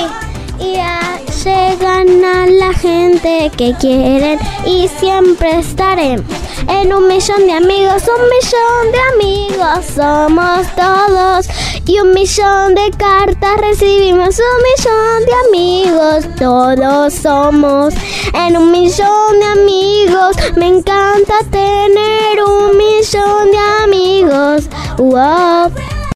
y 0.61 0.77
llegan 1.45 2.25
a 2.25 2.47
la 2.47 2.73
gente 2.73 3.51
que 3.57 3.75
quieren 3.79 4.39
y 4.65 4.89
siempre 4.89 5.59
estaremos 5.59 6.25
en 6.69 6.93
un 6.93 7.07
millón 7.07 7.47
de 7.47 7.53
amigos, 7.53 8.03
un 8.09 8.23
millón 8.35 8.93
de 8.93 9.01
amigos 9.15 9.87
somos 9.95 10.67
todos 10.75 11.47
y 11.87 12.01
un 12.01 12.13
millón 12.15 12.75
de 12.75 12.91
cartas 12.97 13.61
recibimos, 13.61 14.39
un 14.39 14.63
millón 14.67 15.25
de 15.27 15.33
amigos 15.49 16.37
todos 16.37 17.15
somos 17.15 17.95
en 18.35 18.57
un 18.57 18.73
millón 18.73 19.41
de 19.41 19.47
amigos. 19.47 20.37
Me 20.57 20.69
encanta 20.69 21.35
tener 21.51 22.43
un 22.45 22.77
millón 22.77 23.51
de 23.53 23.59
amigos. 23.85 24.69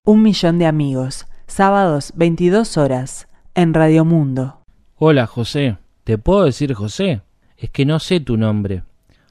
Un 0.05 0.23
millón 0.23 0.59
de 0.59 0.67
amigos 0.67 1.27
sábados 1.51 2.13
22 2.15 2.79
horas, 2.79 3.27
en 3.61 3.75
Radio 3.75 4.07
Mundo. 4.07 4.57
Hola 4.97 5.27
José, 5.27 5.77
¿te 6.05 6.17
puedo 6.17 6.45
decir 6.45 6.73
José? 6.73 7.21
Es 7.59 7.69
que 7.69 7.85
no 7.85 7.99
sé 7.99 8.19
tu 8.21 8.39
nombre, 8.39 8.85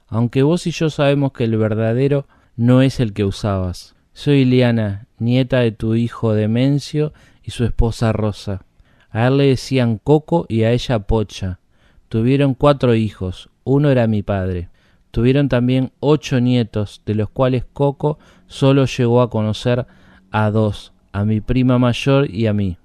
aunque 0.08 0.44
vos 0.44 0.68
y 0.68 0.72
yo 0.72 0.92
sabemos 0.92 1.32
que 1.32 1.46
el 1.46 1.58
verdadero 1.58 2.28
no 2.56 2.84
es 2.84 3.00
el 3.00 3.14
que 3.14 3.26
usabas. 3.26 3.96
Soy 4.14 4.46
Liana, 4.46 5.08
nieta 5.18 5.62
de 5.62 5.72
tu 5.72 5.96
hijo 5.96 6.34
Demencio 6.34 7.12
y 7.42 7.50
su 7.50 7.64
esposa 7.64 8.12
Rosa. 8.12 8.62
A 9.10 9.26
él 9.26 9.38
le 9.38 9.46
decían 9.48 9.98
Coco 9.98 10.46
y 10.48 10.62
a 10.62 10.72
ella 10.74 11.00
Pocha. 11.00 11.60
Tuvieron 12.08 12.54
cuatro 12.54 12.94
hijos, 12.94 13.50
uno 13.64 13.90
era 13.90 14.06
mi 14.06 14.22
padre. 14.22 14.70
Tuvieron 15.10 15.50
también 15.50 15.92
ocho 16.02 16.40
nietos, 16.40 17.02
de 17.04 17.16
los 17.16 17.32
cuales 17.32 17.66
Coco 17.74 18.20
solo 18.46 18.86
llegó 18.86 19.24
a 19.24 19.32
conocer 19.32 19.88
a 20.30 20.52
dos, 20.52 20.94
a 21.14 21.26
mi 21.26 21.42
prima 21.42 21.80
mayor 21.80 22.30
y 22.30 22.46
a 22.46 22.54
mí. 22.54 22.78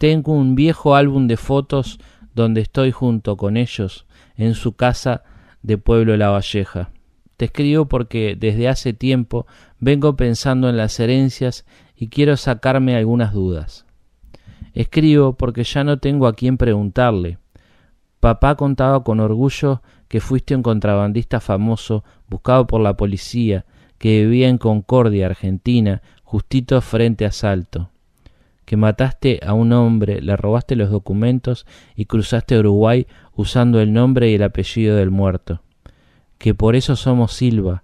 Tengo 0.00 0.32
un 0.32 0.54
viejo 0.54 0.94
álbum 0.94 1.26
de 1.26 1.36
fotos 1.36 1.98
donde 2.34 2.62
estoy 2.62 2.90
junto 2.90 3.36
con 3.36 3.58
ellos 3.58 4.06
en 4.34 4.54
su 4.54 4.72
casa 4.72 5.24
de 5.60 5.76
Pueblo 5.76 6.16
La 6.16 6.30
Valleja. 6.30 6.88
Te 7.36 7.44
escribo 7.44 7.84
porque 7.84 8.34
desde 8.34 8.66
hace 8.66 8.94
tiempo 8.94 9.46
vengo 9.78 10.16
pensando 10.16 10.70
en 10.70 10.78
las 10.78 10.98
herencias 11.00 11.66
y 11.94 12.08
quiero 12.08 12.38
sacarme 12.38 12.96
algunas 12.96 13.34
dudas. 13.34 13.84
Escribo 14.72 15.34
porque 15.34 15.64
ya 15.64 15.84
no 15.84 15.98
tengo 15.98 16.26
a 16.26 16.32
quién 16.32 16.56
preguntarle. 16.56 17.36
Papá 18.20 18.54
contaba 18.54 19.04
con 19.04 19.20
orgullo 19.20 19.82
que 20.08 20.20
fuiste 20.20 20.56
un 20.56 20.62
contrabandista 20.62 21.40
famoso 21.40 22.04
buscado 22.26 22.66
por 22.66 22.80
la 22.80 22.96
policía, 22.96 23.66
que 23.98 24.24
vivía 24.24 24.48
en 24.48 24.56
Concordia, 24.56 25.26
Argentina, 25.26 26.00
justito 26.24 26.80
frente 26.80 27.26
a 27.26 27.32
Salto, 27.32 27.90
que 28.70 28.76
mataste 28.76 29.40
a 29.44 29.52
un 29.52 29.72
hombre, 29.72 30.20
le 30.22 30.36
robaste 30.36 30.76
los 30.76 30.90
documentos 30.90 31.66
y 31.96 32.04
cruzaste 32.04 32.56
Uruguay 32.56 33.08
usando 33.34 33.80
el 33.80 33.92
nombre 33.92 34.30
y 34.30 34.34
el 34.34 34.44
apellido 34.44 34.94
del 34.94 35.10
muerto, 35.10 35.60
que 36.38 36.54
por 36.54 36.76
eso 36.76 36.94
somos 36.94 37.32
Silva, 37.32 37.82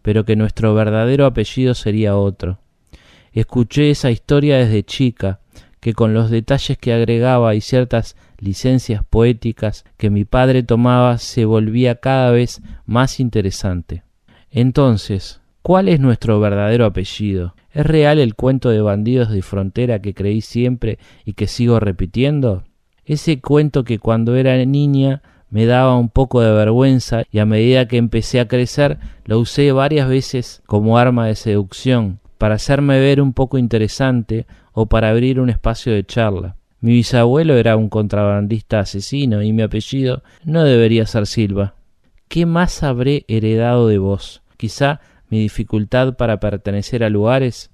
pero 0.00 0.24
que 0.24 0.36
nuestro 0.36 0.74
verdadero 0.74 1.26
apellido 1.26 1.74
sería 1.74 2.16
otro. 2.16 2.60
Escuché 3.32 3.90
esa 3.90 4.12
historia 4.12 4.58
desde 4.58 4.84
chica, 4.84 5.40
que 5.80 5.92
con 5.92 6.14
los 6.14 6.30
detalles 6.30 6.78
que 6.78 6.92
agregaba 6.92 7.56
y 7.56 7.60
ciertas 7.60 8.14
licencias 8.38 9.02
poéticas 9.02 9.84
que 9.96 10.08
mi 10.08 10.24
padre 10.24 10.62
tomaba 10.62 11.18
se 11.18 11.46
volvía 11.46 11.96
cada 11.96 12.30
vez 12.30 12.62
más 12.86 13.18
interesante. 13.18 14.04
Entonces, 14.52 15.41
¿cuál 15.62 15.88
es 15.88 16.00
nuestro 16.00 16.40
verdadero 16.40 16.84
apellido? 16.84 17.54
¿Es 17.72 17.86
real 17.86 18.18
el 18.18 18.34
cuento 18.34 18.70
de 18.70 18.82
bandidos 18.82 19.30
de 19.30 19.42
frontera 19.42 20.02
que 20.02 20.14
creí 20.14 20.40
siempre 20.40 20.98
y 21.24 21.32
que 21.32 21.46
sigo 21.46 21.80
repitiendo? 21.80 22.64
Ese 23.04 23.40
cuento 23.40 23.84
que 23.84 23.98
cuando 23.98 24.36
era 24.36 24.62
niña 24.64 25.22
me 25.50 25.66
daba 25.66 25.96
un 25.96 26.08
poco 26.08 26.40
de 26.40 26.52
vergüenza 26.52 27.24
y 27.30 27.38
a 27.38 27.46
medida 27.46 27.86
que 27.86 27.96
empecé 27.96 28.40
a 28.40 28.48
crecer 28.48 28.98
lo 29.24 29.38
usé 29.38 29.72
varias 29.72 30.08
veces 30.08 30.62
como 30.66 30.98
arma 30.98 31.26
de 31.26 31.34
seducción, 31.34 32.20
para 32.38 32.56
hacerme 32.56 32.98
ver 33.00 33.20
un 33.20 33.32
poco 33.32 33.58
interesante 33.58 34.46
o 34.72 34.86
para 34.86 35.10
abrir 35.10 35.38
un 35.40 35.50
espacio 35.50 35.92
de 35.92 36.04
charla. 36.04 36.56
Mi 36.80 36.92
bisabuelo 36.94 37.54
era 37.54 37.76
un 37.76 37.88
contrabandista 37.88 38.80
asesino 38.80 39.42
y 39.42 39.52
mi 39.52 39.62
apellido 39.62 40.22
no 40.44 40.64
debería 40.64 41.06
ser 41.06 41.26
Silva. 41.26 41.74
¿Qué 42.26 42.46
más 42.46 42.82
habré 42.82 43.24
heredado 43.28 43.86
de 43.86 43.98
vos? 43.98 44.42
Quizá 44.56 45.00
mi 45.32 45.40
dificultad 45.40 46.18
para 46.18 46.40
pertenecer 46.40 47.02
a 47.02 47.08
lugares. 47.08 47.70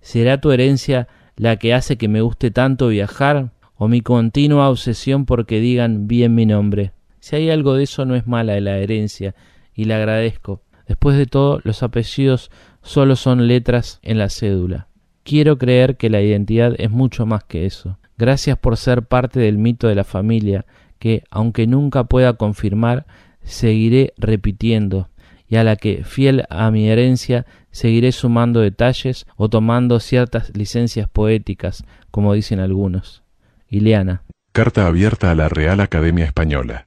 ¿Será 0.00 0.40
tu 0.40 0.50
herencia 0.50 1.08
la 1.36 1.56
que 1.56 1.74
hace 1.74 1.98
que 1.98 2.08
me 2.08 2.22
guste 2.22 2.50
tanto 2.50 2.88
viajar? 2.88 3.52
¿O 3.74 3.86
mi 3.86 4.00
continua 4.00 4.70
obsesión 4.70 5.26
porque 5.26 5.60
digan 5.60 6.08
bien 6.08 6.34
mi 6.34 6.46
nombre? 6.46 6.92
Si 7.20 7.36
hay 7.36 7.50
algo 7.50 7.74
de 7.74 7.82
eso 7.82 8.06
no 8.06 8.14
es 8.14 8.26
mala 8.26 8.58
la 8.60 8.78
herencia, 8.78 9.34
y 9.74 9.84
le 9.84 9.92
agradezco. 9.92 10.62
Después 10.88 11.18
de 11.18 11.26
todo, 11.26 11.60
los 11.64 11.82
apellidos 11.82 12.50
solo 12.80 13.14
son 13.14 13.46
letras 13.46 14.00
en 14.02 14.16
la 14.16 14.30
cédula. 14.30 14.88
Quiero 15.22 15.58
creer 15.58 15.98
que 15.98 16.08
la 16.08 16.22
identidad 16.22 16.74
es 16.78 16.90
mucho 16.90 17.26
más 17.26 17.44
que 17.44 17.66
eso. 17.66 17.98
Gracias 18.16 18.56
por 18.56 18.78
ser 18.78 19.02
parte 19.02 19.38
del 19.38 19.58
mito 19.58 19.86
de 19.86 19.96
la 19.96 20.04
familia 20.04 20.64
que, 20.98 21.24
aunque 21.30 21.66
nunca 21.66 22.04
pueda 22.04 22.32
confirmar, 22.38 23.04
seguiré 23.42 24.14
repitiendo 24.16 25.10
y 25.52 25.56
a 25.56 25.64
la 25.64 25.76
que, 25.76 26.02
fiel 26.02 26.44
a 26.48 26.70
mi 26.70 26.88
herencia, 26.88 27.44
seguiré 27.70 28.10
sumando 28.12 28.60
detalles 28.60 29.26
o 29.36 29.50
tomando 29.50 30.00
ciertas 30.00 30.50
licencias 30.56 31.10
poéticas, 31.10 31.84
como 32.10 32.32
dicen 32.32 32.58
algunos. 32.58 33.22
Ileana. 33.68 34.22
Carta 34.52 34.86
abierta 34.86 35.30
a 35.30 35.34
la 35.34 35.50
Real 35.50 35.80
Academia 35.80 36.24
Española. 36.24 36.86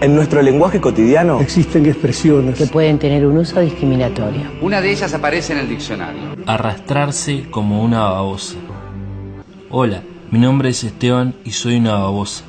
En 0.00 0.16
nuestro 0.16 0.42
lenguaje 0.42 0.80
cotidiano 0.80 1.40
existen 1.40 1.86
expresiones 1.86 2.58
que 2.58 2.66
pueden 2.66 2.98
tener 2.98 3.24
un 3.24 3.38
uso 3.38 3.60
discriminatorio. 3.60 4.42
Una 4.60 4.80
de 4.80 4.90
ellas 4.90 5.14
aparece 5.14 5.52
en 5.52 5.60
el 5.60 5.68
diccionario. 5.68 6.34
Arrastrarse 6.46 7.48
como 7.48 7.84
una 7.84 8.00
babosa. 8.00 8.56
Hola, 9.70 10.02
mi 10.32 10.40
nombre 10.40 10.70
es 10.70 10.82
Esteban 10.82 11.36
y 11.44 11.52
soy 11.52 11.76
una 11.76 11.92
babosa. 11.92 12.44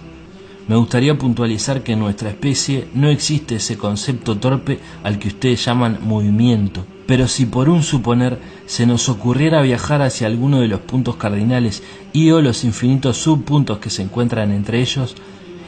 Me 0.67 0.75
gustaría 0.75 1.17
puntualizar 1.17 1.84
que 1.84 1.93
en 1.93 1.99
nuestra 1.99 2.30
especie 2.30 2.88
no 2.93 3.10
existe 3.10 3.56
ese 3.56 3.78
concepto 3.78 4.38
torpe 4.38 4.80
al 5.04 5.19
que 5.19 5.28
ustedes 5.28 5.63
llaman 5.63 5.99
movimiento. 6.01 6.86
Pero 7.06 7.28
si 7.28 7.45
por 7.45 7.69
un 7.69 7.84
suponer 7.84 8.39
se 8.65 8.88
nos 8.88 9.10
ocurriera 9.10 9.62
viajar 9.62 10.01
hacia 10.01 10.25
alguno 10.25 10.62
de 10.62 10.67
los 10.67 10.80
puntos 10.80 11.17
cardinales 11.17 11.84
y 12.13 12.32
o 12.32 12.41
los 12.41 12.63
infinitos 12.63 13.17
subpuntos 13.17 13.78
que 13.78 13.91
se 13.91 14.01
encuentran 14.01 14.51
entre 14.51 14.82
ellos, 14.82 15.15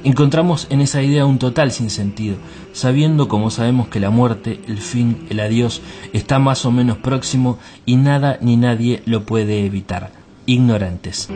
Encontramos 0.03 0.67
en 0.69 0.81
esa 0.81 1.01
idea 1.01 1.25
un 1.25 1.39
total 1.39 1.71
sinsentido, 1.71 2.38
sabiendo 2.71 3.27
como 3.27 3.49
sabemos 3.49 3.88
que 3.88 3.99
la 3.99 4.10
muerte, 4.10 4.62
el 4.67 4.77
fin, 4.77 5.25
el 5.29 5.39
adiós, 5.39 5.81
está 6.13 6.39
más 6.39 6.65
o 6.65 6.71
menos 6.71 6.97
próximo 6.97 7.57
y 7.86 7.95
nada 7.95 8.38
ni 8.41 8.57
nadie 8.57 9.01
lo 9.05 9.23
puede 9.23 9.65
evitar. 9.65 10.12
Ignorantes. 10.45 11.29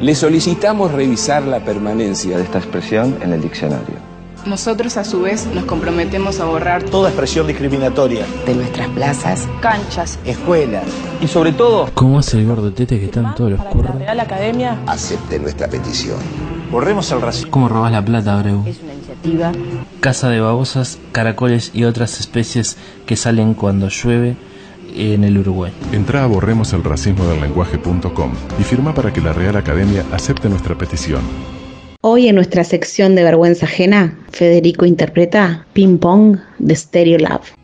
Le 0.00 0.14
solicitamos 0.14 0.92
revisar 0.92 1.42
la 1.42 1.62
permanencia 1.62 2.38
de 2.38 2.44
esta 2.44 2.56
expresión 2.56 3.18
en 3.20 3.34
el 3.34 3.42
diccionario. 3.42 3.96
Nosotros 4.46 4.96
a 4.96 5.04
su 5.04 5.20
vez 5.20 5.46
nos 5.54 5.66
comprometemos 5.66 6.40
a 6.40 6.46
borrar 6.46 6.82
toda 6.84 7.10
expresión 7.10 7.46
discriminatoria 7.46 8.24
de 8.46 8.54
nuestras 8.54 8.88
plazas, 8.88 9.46
canchas, 9.60 10.18
escuelas 10.24 10.84
y 11.20 11.26
sobre 11.26 11.52
todo, 11.52 11.90
¿cómo 11.92 12.18
hace 12.18 12.38
el 12.38 12.46
gordo 12.46 12.72
tete 12.72 12.98
que 12.98 13.04
están 13.04 13.34
todos 13.34 13.50
los 13.50 13.60
curros? 13.66 13.94
La 13.96 14.06
Real 14.06 14.20
Academia 14.20 14.78
acepte 14.86 15.38
nuestra 15.38 15.68
petición. 15.68 16.16
Borremos 16.72 17.12
el 17.12 17.20
racismo. 17.20 17.50
¿Cómo 17.50 17.68
robas 17.68 17.92
la 17.92 18.02
plata, 18.02 18.38
Abreu? 18.38 18.64
Es 18.66 18.80
una 18.82 18.94
iniciativa. 18.94 19.52
Casa 20.00 20.30
de 20.30 20.40
babosas, 20.40 20.98
caracoles 21.12 21.72
y 21.74 21.84
otras 21.84 22.20
especies 22.20 22.78
que 23.04 23.16
salen 23.16 23.52
cuando 23.52 23.88
llueve 23.88 24.36
en 24.94 25.24
el 25.24 25.38
Uruguay. 25.38 25.72
Entra 25.92 26.24
a 26.24 26.26
borremoselracismodellenguaje.com 26.26 28.32
y 28.58 28.62
firma 28.62 28.94
para 28.94 29.12
que 29.12 29.20
la 29.20 29.32
Real 29.32 29.56
Academia 29.56 30.04
acepte 30.12 30.48
nuestra 30.48 30.76
petición. 30.76 31.22
Hoy 32.02 32.28
en 32.28 32.34
nuestra 32.34 32.64
sección 32.64 33.14
de 33.14 33.24
vergüenza 33.24 33.66
ajena, 33.66 34.18
Federico 34.30 34.86
interpreta 34.86 35.66
Ping 35.74 35.98
Pong 35.98 36.38
de 36.58 36.74
Stereo 36.74 37.18
Love. 37.18 37.59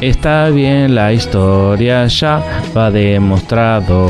Está 0.00 0.50
bien 0.50 0.94
la 0.94 1.12
historia, 1.12 2.06
ya 2.06 2.40
va 2.76 2.88
demostrado 2.88 4.08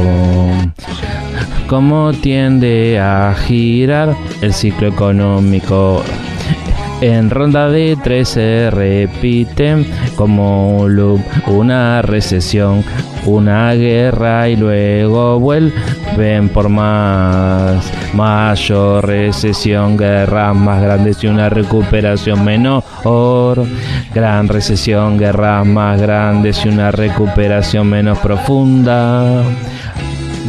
cómo 1.67 2.13
tiende 2.13 2.99
a 3.01 3.35
girar 3.47 4.15
el 4.43 4.53
ciclo 4.53 4.89
económico. 4.89 6.03
En 7.01 7.31
ronda 7.31 7.69
de 7.69 7.97
tres 8.03 8.31
se 8.31 8.71
repite 8.73 9.87
como 10.17 10.79
un 10.79 10.97
loop, 10.97 11.21
una 11.47 12.03
recesión, 12.03 12.83
una 13.25 13.73
guerra 13.75 14.49
y 14.49 14.57
luego 14.57 15.39
vuelven 15.39 16.49
por 16.49 16.69
más. 16.69 17.89
Mayor 18.15 19.07
recesión, 19.07 19.97
guerras 19.97 20.57
más 20.57 20.83
grandes 20.83 21.23
y 21.23 21.29
una 21.29 21.49
recuperación 21.49 22.45
menor. 22.45 22.83
Gran 24.13 24.49
recesión, 24.49 25.19
guerras 25.19 25.65
más 25.65 26.01
grandes 26.01 26.65
y 26.65 26.69
una 26.69 26.91
recuperación 26.91 27.89
menos 27.89 28.19
profunda. 28.19 29.45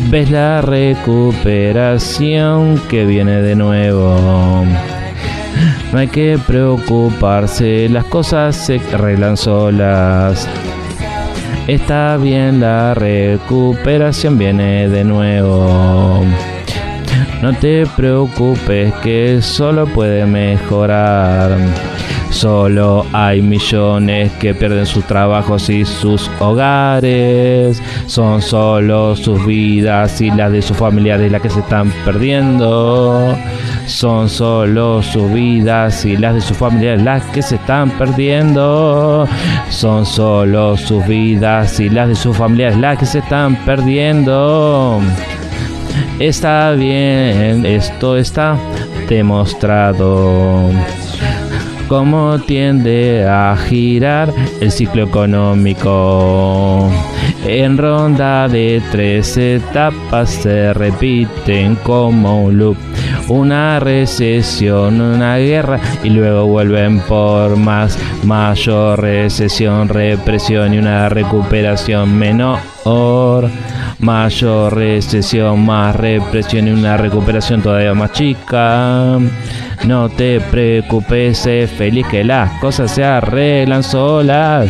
Ves 0.09 0.31
la 0.31 0.61
recuperación 0.61 2.81
que 2.89 3.05
viene 3.05 3.43
de 3.43 3.55
nuevo. 3.55 4.65
No 5.91 5.99
hay 5.99 6.07
que 6.07 6.37
preocuparse, 6.45 7.89
las 7.89 8.05
cosas 8.05 8.55
se 8.55 8.79
arreglan 8.93 9.37
solas. 9.37 10.47
Está 11.67 12.17
bien, 12.17 12.59
la 12.59 12.93
recuperación 12.93 14.37
viene 14.37 14.89
de 14.89 15.03
nuevo. 15.03 16.23
No 17.41 17.53
te 17.53 17.85
preocupes 17.95 18.93
que 19.03 19.41
solo 19.41 19.85
puede 19.85 20.25
mejorar. 20.25 21.57
Solo 22.31 23.05
hay 23.11 23.41
millones 23.41 24.31
que 24.33 24.53
pierden 24.53 24.85
sus 24.85 25.05
trabajos 25.05 25.69
y 25.69 25.85
sus 25.85 26.29
hogares. 26.39 27.81
Son 28.07 28.41
solo 28.41 29.15
sus 29.15 29.45
vidas 29.45 30.21
y 30.21 30.29
las 30.31 30.51
de 30.51 30.61
sus 30.61 30.77
familiares 30.77 31.31
las 31.31 31.41
que 31.41 31.49
se 31.49 31.59
están 31.59 31.91
perdiendo. 32.05 33.35
Son 33.89 34.29
solo 34.29 35.01
sus 35.01 35.33
vidas 35.33 36.05
y 36.05 36.15
las 36.15 36.35
de 36.35 36.41
sus 36.41 36.55
familiares 36.55 37.01
las 37.01 37.23
que 37.31 37.41
se 37.41 37.55
están 37.55 37.89
perdiendo. 37.89 39.27
Son 39.69 40.05
solo 40.05 40.77
sus 40.77 41.05
vidas 41.07 41.79
y 41.79 41.89
las 41.89 42.07
de 42.07 42.15
sus 42.15 42.37
familiares 42.37 42.77
las 42.77 42.99
que 42.99 43.07
se 43.07 43.19
están 43.19 43.55
perdiendo. 43.65 45.01
Está 46.19 46.71
bien, 46.73 47.65
esto 47.65 48.15
está 48.15 48.57
demostrado 49.09 50.69
cómo 51.89 52.37
tiende 52.37 53.25
a 53.27 53.57
girar 53.67 54.31
el 54.61 54.71
ciclo 54.71 55.03
económico. 55.03 56.87
En 57.45 57.77
ronda 57.77 58.47
de 58.47 58.81
tres 58.91 59.35
etapas 59.37 60.29
se 60.29 60.71
repiten 60.73 61.75
como 61.77 62.43
un 62.43 62.59
loop. 62.59 62.77
Una 63.29 63.79
recesión, 63.79 64.99
una 64.99 65.37
guerra 65.37 65.79
y 66.03 66.09
luego 66.09 66.47
vuelven 66.47 66.99
por 67.01 67.57
más 67.57 67.97
mayor 68.23 68.99
recesión, 69.01 69.87
represión 69.87 70.73
y 70.73 70.79
una 70.79 71.09
recuperación 71.09 72.17
menor. 72.17 72.59
Mayor 73.99 74.75
recesión, 74.75 75.63
más 75.63 75.95
represión 75.95 76.67
y 76.67 76.71
una 76.71 76.97
recuperación 76.97 77.61
todavía 77.61 77.93
más 77.93 78.13
chica. 78.13 79.19
No 79.85 80.09
te 80.09 80.41
preocupes, 80.41 81.37
sé 81.37 81.67
feliz 81.67 82.07
que 82.07 82.23
las 82.23 82.59
cosas 82.59 82.89
se 82.89 83.03
arreglan 83.03 83.83
solas. 83.83 84.69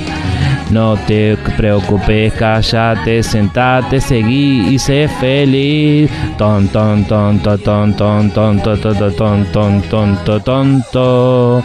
No 0.69 0.95
te 1.07 1.35
preocupes, 1.57 2.33
cállate, 2.33 3.23
sentate, 3.23 3.99
seguí 3.99 4.67
y 4.69 4.77
sé 4.77 5.07
feliz. 5.19 6.11
Ton 6.37 6.67
ton 6.67 7.03
ton 7.05 7.39
ton 7.39 7.57
ton 7.61 7.91
ton 7.93 8.31
ton 8.31 8.59
ton 8.61 9.81
ton 9.89 10.17
ton 10.43 10.83
ton 10.91 11.63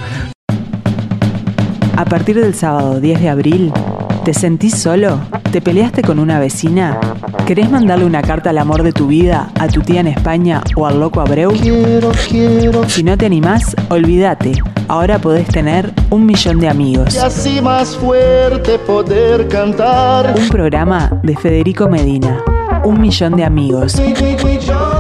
A 1.97 2.05
partir 2.07 2.41
del 2.41 2.55
sábado 2.55 3.01
10 3.01 3.21
de 3.21 3.29
abril, 3.29 3.73
¿te 4.25 4.33
sentís 4.33 4.75
solo? 4.75 5.21
¿Te 5.55 5.61
peleaste 5.61 6.03
con 6.03 6.19
una 6.19 6.41
vecina? 6.41 6.99
¿Querés 7.47 7.71
mandarle 7.71 8.05
una 8.05 8.23
carta 8.23 8.51
al 8.51 8.59
amor 8.59 8.83
de 8.83 8.91
tu 8.91 9.07
vida, 9.07 9.53
a 9.55 9.69
tu 9.69 9.83
tía 9.83 10.01
en 10.01 10.09
España 10.09 10.61
o 10.75 10.85
al 10.85 10.99
loco 10.99 11.21
Abreu? 11.21 11.53
Quiero, 11.53 12.11
quiero. 12.29 12.89
Si 12.89 13.05
no 13.05 13.17
te 13.17 13.27
animás, 13.27 13.77
olvídate. 13.89 14.55
Ahora 14.89 15.21
podés 15.21 15.47
tener 15.47 15.93
un 16.11 16.27
millón 16.27 16.59
de 16.59 16.69
amigos. 16.69 17.15
Y 17.15 17.19
así 17.19 17.61
más 17.61 17.97
fuerte 17.97 18.81
poder 18.81 19.47
cantar. 19.47 20.35
Un 20.37 20.49
programa 20.49 21.21
de 21.23 21.37
Federico 21.37 21.89
Medina. 21.89 22.43
Un 22.83 23.01
millón 23.01 23.37
de 23.37 23.45
amigos. 23.45 23.93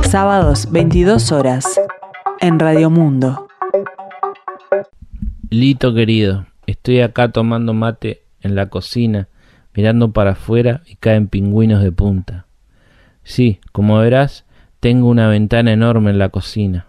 Sábados, 0.08 0.68
22 0.70 1.32
horas. 1.32 1.80
En 2.38 2.60
Radio 2.60 2.90
Mundo. 2.90 3.48
Lito 5.50 5.92
querido, 5.92 6.46
estoy 6.68 7.00
acá 7.00 7.32
tomando 7.32 7.74
mate 7.74 8.22
en 8.40 8.54
la 8.54 8.68
cocina 8.68 9.26
mirando 9.74 10.12
para 10.12 10.32
afuera 10.32 10.82
y 10.86 10.96
caen 10.96 11.28
pingüinos 11.28 11.82
de 11.82 11.92
punta. 11.92 12.46
Sí, 13.22 13.60
como 13.72 13.98
verás, 13.98 14.44
tengo 14.80 15.08
una 15.08 15.28
ventana 15.28 15.72
enorme 15.72 16.10
en 16.10 16.18
la 16.18 16.28
cocina. 16.28 16.86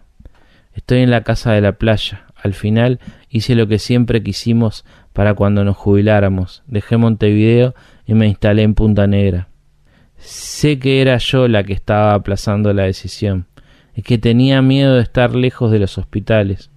Estoy 0.74 1.00
en 1.00 1.12
la 1.12 1.24
casa 1.24 1.54
de 1.54 1.62
la 1.62 1.74
playa. 1.74 2.26
Al 2.36 2.54
final 2.54 3.00
hice 3.30 3.56
lo 3.56 3.68
que 3.68 3.80
siempre 3.80 4.22
quisimos 4.22 4.86
para 5.14 5.34
cuando 5.34 5.64
nos 5.64 5.78
jubiláramos. 5.78 6.64
Dejé 6.68 6.98
Montevideo 6.98 7.74
y 8.06 8.14
me 8.14 8.28
instalé 8.28 8.64
en 8.64 8.76
Punta 8.76 9.08
Negra. 9.08 9.48
Sé 10.18 10.78
que 10.80 11.02
era 11.02 11.18
yo 11.18 11.48
la 11.48 11.64
que 11.64 11.74
estaba 11.74 12.14
aplazando 12.14 12.74
la 12.74 12.84
decisión. 12.84 13.48
Es 13.94 14.04
que 14.04 14.18
tenía 14.18 14.62
miedo 14.62 14.96
de 14.96 15.02
estar 15.02 15.34
lejos 15.34 15.72
de 15.72 15.80
los 15.80 15.98
hospitales. 15.98 16.70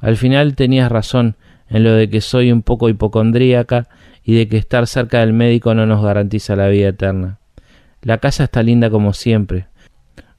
Al 0.00 0.16
final 0.16 0.56
tenías 0.56 0.90
razón 0.90 1.36
en 1.68 1.84
lo 1.84 1.92
de 1.92 2.08
que 2.08 2.20
soy 2.20 2.50
un 2.50 2.62
poco 2.62 2.88
hipocondríaca 2.88 3.88
y 4.24 4.36
de 4.36 4.48
que 4.48 4.56
estar 4.56 4.86
cerca 4.86 5.20
del 5.20 5.32
médico 5.32 5.74
no 5.74 5.86
nos 5.86 6.04
garantiza 6.04 6.56
la 6.56 6.68
vida 6.68 6.88
eterna. 6.88 7.38
La 8.02 8.18
casa 8.18 8.44
está 8.44 8.62
linda 8.62 8.90
como 8.90 9.12
siempre. 9.12 9.66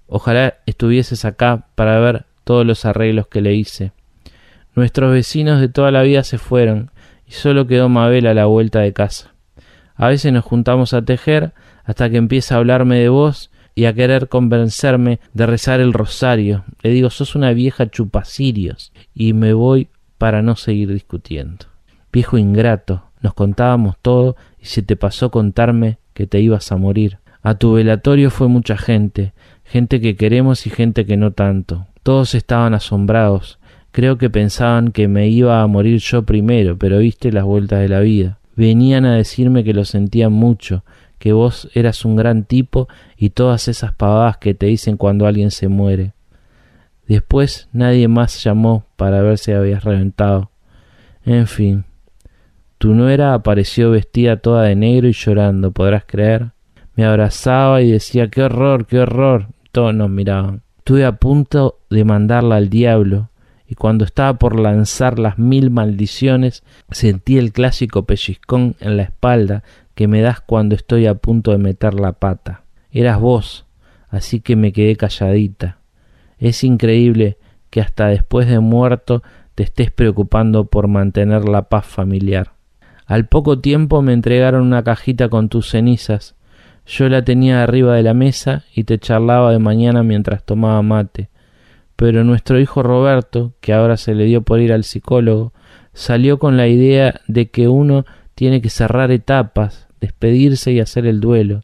Ojalá 0.08 0.56
estuvieses 0.66 1.26
acá 1.26 1.68
para 1.76 2.00
ver 2.00 2.26
todos 2.44 2.66
los 2.66 2.86
arreglos 2.86 3.28
que 3.28 3.42
le 3.42 3.54
hice. 3.54 3.92
Nuestros 4.76 5.12
vecinos 5.12 5.62
de 5.62 5.70
toda 5.70 5.92
la 5.92 6.02
vida 6.02 6.24
se 6.24 6.38
fueron 6.38 6.92
y 7.28 7.32
solo 7.32 7.68
quedó 7.68 7.90
Mabel 7.90 8.28
a 8.28 8.34
la 8.34 8.46
vuelta 8.46 8.80
de 8.80 8.94
casa. 8.94 9.34
A 9.96 10.08
veces 10.08 10.34
nos 10.34 10.44
juntamos 10.44 10.94
a 10.94 11.04
tejer 11.04 11.54
hasta 11.84 12.10
que 12.10 12.18
empieza 12.18 12.56
a 12.56 12.58
hablarme 12.58 13.00
de 13.00 13.10
vos 13.10 13.52
y 13.76 13.86
a 13.86 13.94
querer 13.94 14.30
convencerme 14.30 15.20
de 15.34 15.46
rezar 15.46 15.80
el 15.80 15.94
rosario. 15.94 16.64
Le 16.82 16.92
digo, 16.92 17.10
sos 17.10 17.36
una 17.36 17.54
vieja 17.54 17.90
chupacirios 17.90 18.92
y 19.14 19.34
me 19.34 19.54
voy 19.54 19.90
para 20.18 20.42
no 20.42 20.56
seguir 20.56 20.92
discutiendo. 20.92 21.66
Viejo 22.12 22.38
ingrato, 22.38 23.04
nos 23.24 23.34
contábamos 23.34 23.96
todo 24.02 24.36
y 24.62 24.66
se 24.66 24.84
te 24.84 24.96
pasó 24.96 25.32
contarme 25.32 25.98
que 26.14 26.28
te 26.28 26.40
ibas 26.42 26.72
a 26.72 26.78
morir. 26.78 27.18
A 27.42 27.56
tu 27.56 27.74
velatorio 27.74 28.30
fue 28.30 28.50
mucha 28.50 28.78
gente, 28.78 29.34
gente 29.64 30.00
que 30.00 30.16
queremos 30.16 30.68
y 30.68 30.70
gente 30.70 31.06
que 31.06 31.18
no 31.18 31.32
tanto. 31.32 31.88
Todos 32.04 32.36
estaban 32.36 32.74
asombrados. 32.74 33.60
Creo 33.92 34.18
que 34.18 34.30
pensaban 34.30 34.92
que 34.92 35.08
me 35.08 35.30
iba 35.30 35.62
a 35.62 35.68
morir 35.68 36.00
yo 36.00 36.24
primero, 36.24 36.78
pero 36.78 37.00
viste 37.00 37.32
las 37.32 37.46
vueltas 37.46 37.80
de 37.80 37.90
la 37.90 38.02
vida. 38.02 38.40
Venían 38.56 39.06
a 39.06 39.16
decirme 39.16 39.64
que 39.64 39.74
lo 39.74 39.86
sentían 39.86 40.34
mucho, 40.34 40.84
que 41.18 41.32
vos 41.32 41.70
eras 41.74 42.04
un 42.04 42.18
gran 42.18 42.44
tipo 42.44 42.90
y 43.18 43.30
todas 43.30 43.68
esas 43.70 43.94
pavadas 43.94 44.38
que 44.38 44.54
te 44.54 44.66
dicen 44.66 44.98
cuando 44.98 45.28
alguien 45.28 45.52
se 45.52 45.70
muere. 45.70 46.14
Después 47.08 47.70
nadie 47.72 48.08
más 48.10 48.44
llamó 48.44 48.86
para 48.98 49.22
ver 49.22 49.38
si 49.38 49.54
habías 49.54 49.84
reventado. 49.84 50.52
En 51.26 51.48
fin, 51.48 51.86
tu 52.84 52.94
nuera 52.94 53.34
apareció 53.34 53.92
vestida 53.92 54.36
toda 54.36 54.64
de 54.64 54.76
negro 54.76 55.08
y 55.08 55.14
llorando, 55.14 55.72
podrás 55.72 56.04
creer. 56.06 56.52
Me 56.96 57.06
abrazaba 57.06 57.82
y 57.82 57.90
decía 57.90 58.28
qué 58.28 58.44
horror, 58.44 58.88
qué 58.88 59.00
horror. 59.00 59.48
Todos 59.72 59.96
nos 59.96 60.10
miraban. 60.10 60.64
Estuve 60.80 61.06
a 61.06 61.14
punto 61.14 61.80
de 61.90 62.04
mandarla 62.04 62.58
al 62.58 62.70
diablo, 62.70 63.30
y 63.66 63.76
cuando 63.76 64.04
estaba 64.04 64.34
por 64.34 64.60
lanzar 64.60 65.18
las 65.18 65.40
mil 65.40 65.72
maldiciones, 65.72 66.66
sentí 66.92 67.38
el 67.38 67.54
clásico 67.54 68.04
pellizcón 68.04 68.76
en 68.82 68.98
la 68.98 69.04
espalda 69.04 69.64
que 69.96 70.10
me 70.10 70.20
das 70.20 70.42
cuando 70.42 70.76
estoy 70.76 71.06
a 71.06 71.16
punto 71.16 71.52
de 71.52 71.60
meter 71.60 71.94
la 71.94 72.12
pata. 72.12 72.64
Eras 72.92 73.18
vos, 73.18 73.66
así 74.10 74.42
que 74.42 74.58
me 74.58 74.74
quedé 74.74 74.98
calladita. 74.98 75.78
Es 76.38 76.66
increíble 76.66 77.38
que 77.70 77.80
hasta 77.80 78.08
después 78.08 78.50
de 78.50 78.60
muerto 78.60 79.24
te 79.56 79.64
estés 79.64 79.90
preocupando 79.90 80.66
por 80.66 80.90
mantener 80.90 81.48
la 81.48 81.70
paz 81.70 81.86
familiar. 81.86 82.52
Al 83.06 83.28
poco 83.28 83.60
tiempo 83.60 84.02
me 84.02 84.14
entregaron 84.14 84.62
una 84.62 84.84
cajita 84.84 85.30
con 85.30 85.50
tus 85.50 85.70
cenizas. 85.70 86.36
Yo 86.86 87.10
la 87.10 87.24
tenía 87.24 87.64
arriba 87.64 87.96
de 87.96 88.04
la 88.04 88.14
mesa 88.14 88.64
y 88.74 88.84
te 88.84 89.00
charlaba 89.00 89.52
de 89.52 89.60
mañana 89.60 90.04
mientras 90.04 90.44
tomaba 90.44 90.82
mate. 90.82 91.30
Pero 91.96 92.24
nuestro 92.24 92.60
hijo 92.60 92.84
Roberto, 92.84 93.54
que 93.62 93.74
ahora 93.74 93.98
se 93.98 94.16
le 94.16 94.26
dio 94.26 94.42
por 94.42 94.60
ir 94.60 94.74
al 94.74 94.84
psicólogo, 94.84 95.54
salió 95.94 96.40
con 96.40 96.58
la 96.58 96.68
idea 96.68 97.22
de 97.28 97.50
que 97.50 97.68
uno 97.68 98.06
tiene 98.36 98.62
que 98.62 98.70
cerrar 98.70 99.12
etapas, 99.12 99.88
despedirse 100.02 100.72
y 100.72 100.80
hacer 100.80 101.06
el 101.06 101.20
duelo. 101.20 101.62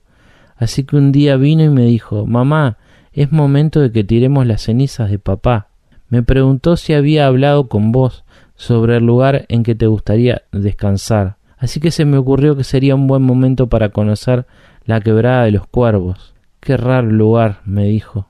Así 0.55 0.83
que 0.83 0.97
un 0.97 1.11
día 1.11 1.35
vino 1.37 1.63
y 1.63 1.69
me 1.69 1.83
dijo 1.83 2.25
Mamá, 2.25 2.77
es 3.11 3.31
momento 3.31 3.79
de 3.79 3.91
que 3.91 4.03
tiremos 4.03 4.45
las 4.45 4.63
cenizas 4.63 5.09
de 5.09 5.19
papá. 5.19 5.69
Me 6.09 6.23
preguntó 6.23 6.77
si 6.77 6.93
había 6.93 7.27
hablado 7.27 7.67
con 7.67 7.91
vos 7.91 8.23
sobre 8.59 8.97
el 8.97 9.05
lugar 9.05 9.45
en 9.49 9.63
que 9.63 9.73
te 9.73 9.87
gustaría 9.87 10.43
descansar 10.51 11.39
así 11.59 11.79
que 11.79 11.91
se 11.91 12.05
me 12.05 12.17
ocurrió 12.17 12.55
que 12.55 12.63
sería 12.63 12.95
un 12.95 13.05
buen 13.05 13.21
momento 13.21 13.67
para 13.67 13.89
conocer 13.89 14.47
la 14.85 15.01
quebrada 15.01 15.43
de 15.43 15.51
los 15.51 15.67
cuervos. 15.67 16.33
Qué 16.61 16.77
raro 16.77 17.07
lugar, 17.07 17.61
me 17.65 17.85
dijo. 17.85 18.25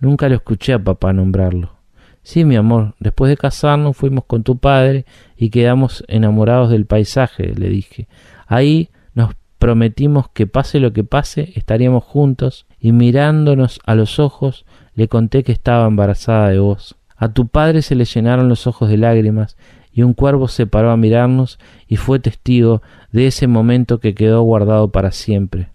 Nunca 0.00 0.28
lo 0.28 0.34
escuché 0.34 0.74
a 0.74 0.78
papá 0.78 1.12
nombrarlo. 1.12 1.76
Sí, 2.22 2.44
mi 2.44 2.56
amor, 2.56 2.94
después 3.00 3.30
de 3.30 3.36
casarnos 3.36 3.96
fuimos 3.96 4.24
con 4.24 4.42
tu 4.42 4.58
padre 4.58 5.06
y 5.36 5.50
quedamos 5.50 6.04
enamorados 6.08 6.70
del 6.70 6.86
paisaje, 6.86 7.54
le 7.54 7.68
dije. 7.68 8.08
Ahí 8.46 8.90
nos 9.14 9.34
prometimos 9.58 10.28
que 10.28 10.46
pase 10.46 10.78
lo 10.78 10.92
que 10.92 11.04
pase, 11.04 11.52
estaríamos 11.54 12.04
juntos, 12.04 12.66
y 12.78 12.92
mirándonos 12.92 13.80
a 13.86 13.94
los 13.94 14.18
ojos 14.18 14.64
le 14.94 15.08
conté 15.08 15.42
que 15.42 15.52
estaba 15.52 15.86
embarazada 15.86 16.48
de 16.48 16.58
vos. 16.58 16.96
A 17.22 17.28
tu 17.28 17.46
padre 17.46 17.82
se 17.82 17.94
le 17.94 18.04
llenaron 18.04 18.48
los 18.48 18.66
ojos 18.66 18.88
de 18.88 18.96
lágrimas 18.96 19.56
y 19.92 20.02
un 20.02 20.12
cuervo 20.12 20.48
se 20.48 20.66
paró 20.66 20.90
a 20.90 20.96
mirarnos 20.96 21.60
y 21.86 21.94
fue 21.94 22.18
testigo 22.18 22.82
de 23.12 23.28
ese 23.28 23.46
momento 23.46 24.00
que 24.00 24.12
quedó 24.12 24.42
guardado 24.42 24.90
para 24.90 25.12
siempre. 25.12 25.68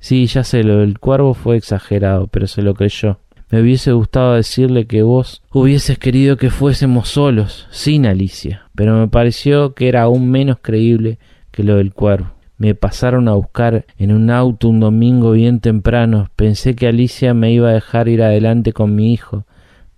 Sí, 0.00 0.26
ya 0.26 0.42
sé, 0.42 0.64
lo 0.64 0.78
del 0.78 0.98
cuervo 0.98 1.34
fue 1.34 1.56
exagerado, 1.56 2.26
pero 2.26 2.48
se 2.48 2.62
lo 2.62 2.74
creyó. 2.74 3.20
Me 3.48 3.60
hubiese 3.60 3.92
gustado 3.92 4.34
decirle 4.34 4.88
que 4.88 5.04
vos 5.04 5.40
hubieses 5.52 6.00
querido 6.00 6.36
que 6.36 6.50
fuésemos 6.50 7.10
solos, 7.10 7.68
sin 7.70 8.04
Alicia, 8.04 8.62
pero 8.74 8.98
me 8.98 9.06
pareció 9.06 9.74
que 9.74 9.86
era 9.86 10.02
aún 10.02 10.28
menos 10.32 10.56
creíble 10.60 11.20
que 11.52 11.62
lo 11.62 11.76
del 11.76 11.92
cuervo. 11.92 12.32
Me 12.56 12.74
pasaron 12.74 13.28
a 13.28 13.34
buscar 13.34 13.86
en 13.98 14.10
un 14.10 14.30
auto 14.30 14.68
un 14.68 14.80
domingo 14.80 15.30
bien 15.30 15.60
temprano. 15.60 16.28
Pensé 16.34 16.74
que 16.74 16.88
Alicia 16.88 17.34
me 17.34 17.52
iba 17.52 17.68
a 17.68 17.74
dejar 17.74 18.08
ir 18.08 18.20
adelante 18.20 18.72
con 18.72 18.96
mi 18.96 19.12
hijo, 19.12 19.44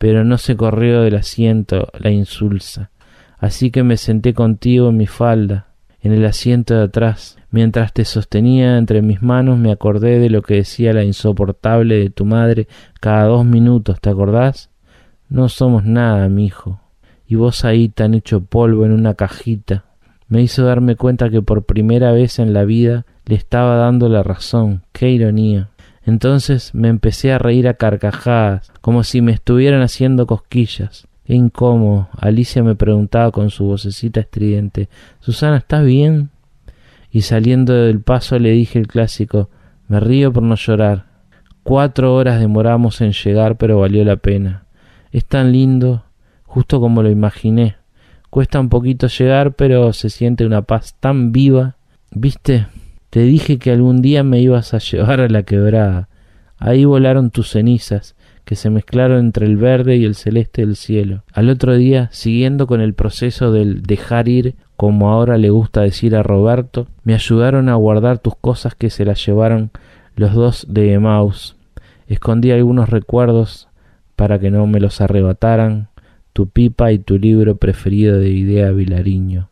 pero 0.01 0.25
no 0.25 0.39
se 0.39 0.57
corrió 0.57 1.03
del 1.03 1.17
asiento 1.17 1.89
la 1.99 2.11
insulsa. 2.11 2.91
Así 3.37 3.71
que 3.71 3.83
me 3.83 3.99
senté 3.99 4.33
contigo 4.33 4.89
en 4.89 4.97
mi 4.97 5.07
falda, 5.07 5.67
en 6.01 6.13
el 6.13 6.25
asiento 6.25 6.75
de 6.75 6.85
atrás. 6.85 7.37
Mientras 7.51 7.93
te 7.93 8.07
sostenía 8.07 8.79
entre 8.79 9.03
mis 9.03 9.21
manos 9.21 9.59
me 9.59 9.71
acordé 9.71 10.19
de 10.19 10.31
lo 10.31 10.41
que 10.41 10.55
decía 10.55 10.95
la 10.95 11.05
insoportable 11.05 11.99
de 11.99 12.09
tu 12.09 12.25
madre 12.25 12.67
cada 12.99 13.25
dos 13.25 13.45
minutos, 13.45 14.01
¿te 14.01 14.09
acordás? 14.09 14.71
No 15.29 15.51
somos 15.51 15.85
nada, 15.85 16.31
mi 16.31 16.47
hijo. 16.47 16.81
Y 17.27 17.35
vos 17.35 17.67
ahí 17.67 17.91
tan 17.91 18.15
hecho 18.15 18.41
polvo 18.41 18.87
en 18.87 18.93
una 18.93 19.13
cajita 19.13 19.85
me 20.29 20.41
hizo 20.41 20.65
darme 20.65 20.97
cuenta 20.97 21.29
que 21.29 21.43
por 21.43 21.65
primera 21.65 22.13
vez 22.13 22.39
en 22.39 22.55
la 22.55 22.65
vida 22.65 23.05
le 23.27 23.35
estaba 23.35 23.77
dando 23.77 24.09
la 24.09 24.23
razón. 24.23 24.83
¡Qué 24.93 25.11
ironía! 25.11 25.70
Entonces 26.05 26.75
me 26.75 26.89
empecé 26.89 27.33
a 27.33 27.39
reír 27.39 27.69
a 27.69 27.75
carcajadas, 27.75 28.73
como 28.81 29.05
si 29.05 29.21
me 29.21 29.33
estuvieran 29.33 29.83
haciendo 29.83 30.27
cosquillas. 30.27 31.07
Qué 31.25 31.35
incómodo. 31.35 32.09
Alicia 32.19 32.63
me 32.63 32.75
preguntaba 32.75 33.31
con 33.31 33.51
su 33.51 33.65
vocecita 33.65 34.21
estridente 34.21 34.89
Susana, 35.21 35.59
¿estás 35.59 35.85
bien? 35.85 36.31
Y 37.13 37.23
saliendo 37.23 37.75
del 37.75 38.01
paso 38.01 38.39
le 38.39 38.51
dije 38.51 38.79
el 38.79 38.87
clásico 38.87 39.49
Me 39.89 40.01
río 40.01 40.33
por 40.33 40.43
no 40.43 40.57
llorar. 40.57 41.07
Cuatro 41.63 42.15
horas 42.15 42.41
demoramos 42.41 43.01
en 43.01 43.13
llegar, 43.13 43.57
pero 43.57 43.79
valió 43.79 44.05
la 44.05 44.17
pena. 44.17 44.65
Es 45.13 45.25
tan 45.25 45.53
lindo, 45.53 46.05
justo 46.45 46.81
como 46.81 47.03
lo 47.03 47.11
imaginé. 47.11 47.77
Cuesta 48.31 48.59
un 48.59 48.69
poquito 48.69 49.09
llegar, 49.09 49.53
pero 49.53 49.93
se 49.93 50.09
siente 50.09 50.47
una 50.47 50.63
paz 50.63 50.97
tan 50.99 51.33
viva. 51.33 51.77
¿Viste? 52.13 52.67
Te 53.11 53.23
dije 53.23 53.59
que 53.59 53.73
algún 53.73 54.03
día 54.03 54.23
me 54.23 54.41
ibas 54.41 54.73
a 54.73 54.79
llevar 54.79 55.21
a 55.21 55.29
la 55.29 55.43
quebrada. 55.43 56.09
Ahí 56.59 56.85
volaron 56.85 57.31
tus 57.31 57.51
cenizas, 57.51 58.15
que 58.45 58.55
se 58.55 58.71
mezclaron 58.71 59.19
entre 59.19 59.47
el 59.47 59.57
verde 59.57 59.97
y 59.97 60.05
el 60.05 60.15
celeste 60.15 60.63
del 60.63 60.77
cielo. 60.77 61.25
Al 61.33 61.51
otro 61.51 61.77
día, 61.77 62.09
siguiendo 62.13 62.69
con 62.69 62.81
el 62.81 62.95
proceso 62.95 63.51
del 63.51 63.83
dejar 63.83 64.29
ir, 64.29 64.55
como 64.77 65.11
ahora 65.11 65.39
le 65.39 65.51
gusta 65.51 65.83
decir 65.83 66.15
a 66.15 66.23
Roberto, 66.23 66.87
me 67.03 67.15
ayudaron 67.15 67.69
a 67.69 67.75
guardar 67.75 68.19
tus 68.19 68.37
cosas 68.37 68.75
que 68.75 68.91
se 68.91 69.05
las 69.05 69.25
llevaron 69.27 69.71
los 70.15 70.33
dos 70.33 70.67
de 70.69 70.93
Emmaus. 70.93 71.57
Escondí 72.07 72.53
algunos 72.53 72.91
recuerdos 72.91 73.69
para 74.15 74.39
que 74.39 74.51
no 74.51 74.67
me 74.67 74.81
los 74.81 75.01
arrebataran, 75.01 75.89
tu 76.33 76.49
pipa 76.49 76.93
y 76.93 76.99
tu 76.99 77.19
libro 77.19 77.57
preferido 77.57 78.19
de 78.19 78.31
Idea 78.31 78.71
Vilariño. 78.71 79.50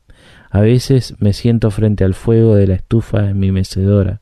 A 0.50 0.60
veces 0.60 1.14
me 1.18 1.32
siento 1.32 1.70
frente 1.70 2.04
al 2.04 2.14
fuego 2.14 2.54
de 2.54 2.66
la 2.66 2.74
estufa 2.74 3.28
en 3.28 3.38
mi 3.38 3.52
mecedora. 3.52 4.20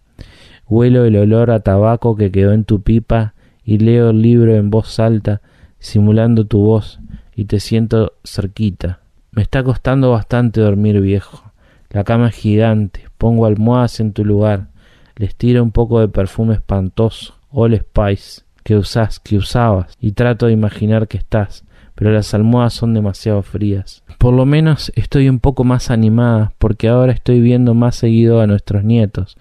Huelo 0.69 1.05
el 1.05 1.17
olor 1.17 1.51
a 1.51 1.61
tabaco 1.61 2.17
que 2.17 2.33
quedó 2.33 2.53
en 2.53 2.65
tu 2.65 2.83
pipa 2.83 3.35
y 3.65 3.79
leo 3.79 4.11
el 4.11 4.23
libro 4.23 4.55
en 4.55 4.71
voz 4.71 4.99
alta, 4.99 5.41
simulando 5.79 6.47
tu 6.47 6.61
voz, 6.61 7.01
y 7.35 7.45
te 7.45 7.61
siento 7.61 8.15
cerquita. 8.25 9.01
Me 9.31 9.43
está 9.43 9.62
costando 9.62 10.11
bastante 10.11 10.61
dormir 10.61 11.01
viejo. 11.01 11.53
La 11.91 12.05
cama 12.05 12.29
es 12.29 12.35
gigante, 12.35 13.05
pongo 13.19 13.47
almohadas 13.47 14.01
en 14.01 14.12
tu 14.12 14.25
lugar, 14.25 14.69
les 15.17 15.35
tiro 15.35 15.62
un 15.62 15.73
poco 15.73 16.01
de 16.01 16.09
perfume 16.09 16.55
espantoso, 16.55 17.35
All 17.51 17.75
Spice, 17.79 18.43
que 18.62 18.77
usás, 18.77 19.19
que 19.21 19.37
usabas, 19.37 19.97
y 20.01 20.12
trato 20.12 20.47
de 20.47 20.53
imaginar 20.53 21.09
que 21.09 21.17
estás, 21.17 21.65
pero 21.95 22.11
las 22.11 22.35
almohadas 22.35 22.75
son 22.75 22.93
demasiado 22.93 23.43
frías. 23.43 24.03
Por 24.27 24.35
lo 24.35 24.45
menos 24.45 24.91
estoy 24.97 25.29
un 25.29 25.39
poco 25.39 25.62
más 25.62 25.89
animada, 25.89 26.53
porque 26.59 26.89
ahora 26.89 27.12
estoy 27.12 27.41
viendo 27.41 27.75
más 27.75 27.95
seguido 27.95 28.41
a 28.41 28.49
nuestros 28.49 28.83
nietos. 28.83 29.37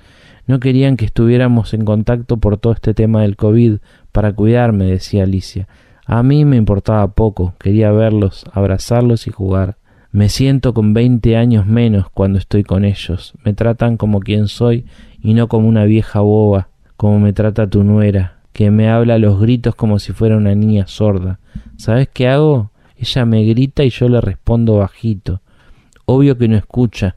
No 0.46 0.60
querían 0.60 0.96
que 0.96 1.06
estuviéramos 1.06 1.74
en 1.74 1.86
contacto 1.86 2.38
por 2.38 2.60
todo 2.60 2.74
este 2.74 2.94
tema 2.94 3.24
del 3.24 3.36
COVID, 3.36 3.78
para 4.12 4.34
cuidarme, 4.34 4.86
decía 4.86 5.24
Alicia. 5.24 5.68
A 6.06 6.22
mí 6.22 6.46
me 6.46 6.58
importaba 6.58 7.08
poco, 7.16 7.56
quería 7.58 7.92
verlos, 7.92 8.46
abrazarlos 8.54 9.26
y 9.26 9.32
jugar. 9.32 9.78
Me 10.12 10.30
siento 10.30 10.76
con 10.76 10.94
veinte 10.94 11.36
años 11.36 11.66
menos 11.66 12.12
cuando 12.12 12.38
estoy 12.38 12.64
con 12.64 12.86
ellos. 12.86 13.34
Me 13.44 13.56
tratan 13.56 13.98
como 13.98 14.20
quien 14.20 14.48
soy 14.48 14.86
y 15.20 15.34
no 15.34 15.48
como 15.48 15.68
una 15.68 15.86
vieja 15.86 16.20
boba, 16.20 16.68
como 16.96 17.20
me 17.20 17.34
trata 17.34 17.68
tu 17.68 17.84
nuera, 17.84 18.38
que 18.54 18.70
me 18.70 18.88
habla 18.88 19.16
a 19.16 19.18
los 19.18 19.42
gritos 19.42 19.74
como 19.74 19.98
si 19.98 20.14
fuera 20.14 20.38
una 20.38 20.54
niña 20.54 20.86
sorda. 20.86 21.40
¿Sabes 21.76 22.08
qué 22.14 22.28
hago? 22.28 22.70
Ella 22.98 23.26
me 23.26 23.44
grita 23.44 23.84
y 23.84 23.90
yo 23.90 24.10
le 24.10 24.22
respondo 24.22 24.78
bajito. 24.78 25.42
Obvio 26.06 26.38
que 26.38 26.48
no 26.48 26.56
escucha. 26.56 27.16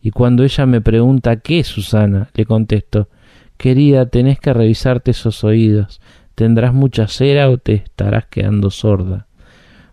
Y 0.00 0.10
cuando 0.10 0.44
ella 0.44 0.66
me 0.66 0.80
pregunta 0.80 1.36
¿qué, 1.36 1.64
Susana? 1.64 2.30
le 2.34 2.46
contesto 2.46 3.08
Querida, 3.56 4.06
tenés 4.06 4.38
que 4.38 4.52
revisarte 4.52 5.10
esos 5.10 5.42
oídos. 5.42 6.00
¿Tendrás 6.36 6.72
mucha 6.72 7.08
cera 7.08 7.50
o 7.50 7.58
te 7.58 7.74
estarás 7.74 8.26
quedando 8.26 8.70
sorda? 8.70 9.26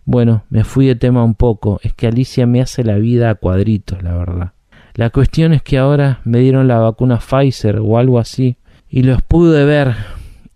Bueno, 0.04 0.44
me 0.50 0.62
fui 0.62 0.86
de 0.86 0.94
tema 0.94 1.24
un 1.24 1.34
poco. 1.34 1.80
Es 1.82 1.92
que 1.92 2.06
Alicia 2.06 2.46
me 2.46 2.60
hace 2.62 2.84
la 2.84 2.94
vida 2.94 3.28
a 3.28 3.34
cuadritos, 3.34 4.04
la 4.04 4.14
verdad. 4.14 4.52
La 4.94 5.10
cuestión 5.10 5.52
es 5.52 5.62
que 5.62 5.78
ahora 5.78 6.20
me 6.24 6.38
dieron 6.38 6.68
la 6.68 6.78
vacuna 6.78 7.18
Pfizer 7.18 7.80
o 7.80 7.98
algo 7.98 8.20
así 8.20 8.56
y 8.88 9.02
los 9.02 9.20
pude 9.22 9.64
ver. 9.64 9.96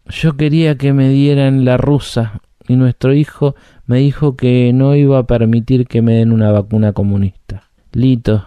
Yo 0.06 0.36
quería 0.36 0.76
que 0.76 0.92
me 0.92 1.08
dieran 1.08 1.64
la 1.64 1.76
rusa 1.76 2.40
y 2.68 2.76
nuestro 2.76 3.14
hijo 3.14 3.54
me 3.86 3.98
dijo 3.98 4.36
que 4.36 4.72
no 4.72 4.94
iba 4.94 5.18
a 5.18 5.26
permitir 5.26 5.86
que 5.86 6.02
me 6.02 6.14
den 6.14 6.32
una 6.32 6.52
vacuna 6.52 6.92
comunista. 6.92 7.64
Lito, 7.92 8.46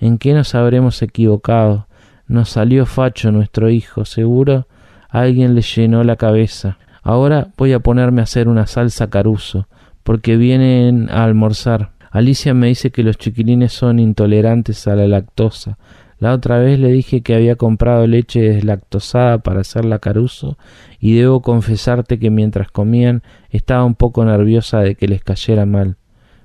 ¿en 0.00 0.18
qué 0.18 0.34
nos 0.34 0.54
habremos 0.54 1.00
equivocado? 1.02 1.86
Nos 2.26 2.50
salió 2.50 2.86
facho 2.86 3.30
nuestro 3.30 3.70
hijo, 3.70 4.04
seguro 4.04 4.66
alguien 5.12 5.54
le 5.54 5.60
llenó 5.60 6.02
la 6.02 6.16
cabeza. 6.16 6.78
Ahora 7.02 7.48
voy 7.56 7.74
a 7.74 7.80
ponerme 7.80 8.22
a 8.22 8.24
hacer 8.24 8.48
una 8.48 8.66
salsa 8.66 9.10
caruso, 9.10 9.68
porque 10.02 10.36
vienen 10.36 11.08
a 11.10 11.24
almorzar. 11.24 11.90
Alicia 12.10 12.54
me 12.54 12.68
dice 12.68 12.90
que 12.90 13.02
los 13.02 13.18
chiquilines 13.18 13.72
son 13.72 13.98
intolerantes 13.98 14.88
a 14.88 14.96
la 14.96 15.06
lactosa. 15.06 15.78
La 16.22 16.34
otra 16.34 16.60
vez 16.60 16.78
le 16.78 16.92
dije 16.92 17.22
que 17.22 17.34
había 17.34 17.56
comprado 17.56 18.06
leche 18.06 18.42
deslactosada 18.42 19.38
para 19.38 19.62
hacerla 19.62 19.98
caruso 19.98 20.56
y 21.00 21.16
debo 21.16 21.42
confesarte 21.42 22.20
que 22.20 22.30
mientras 22.30 22.70
comían 22.70 23.24
estaba 23.50 23.84
un 23.84 23.96
poco 23.96 24.24
nerviosa 24.24 24.78
de 24.78 24.94
que 24.94 25.08
les 25.08 25.24
cayera 25.24 25.66
mal. 25.66 25.96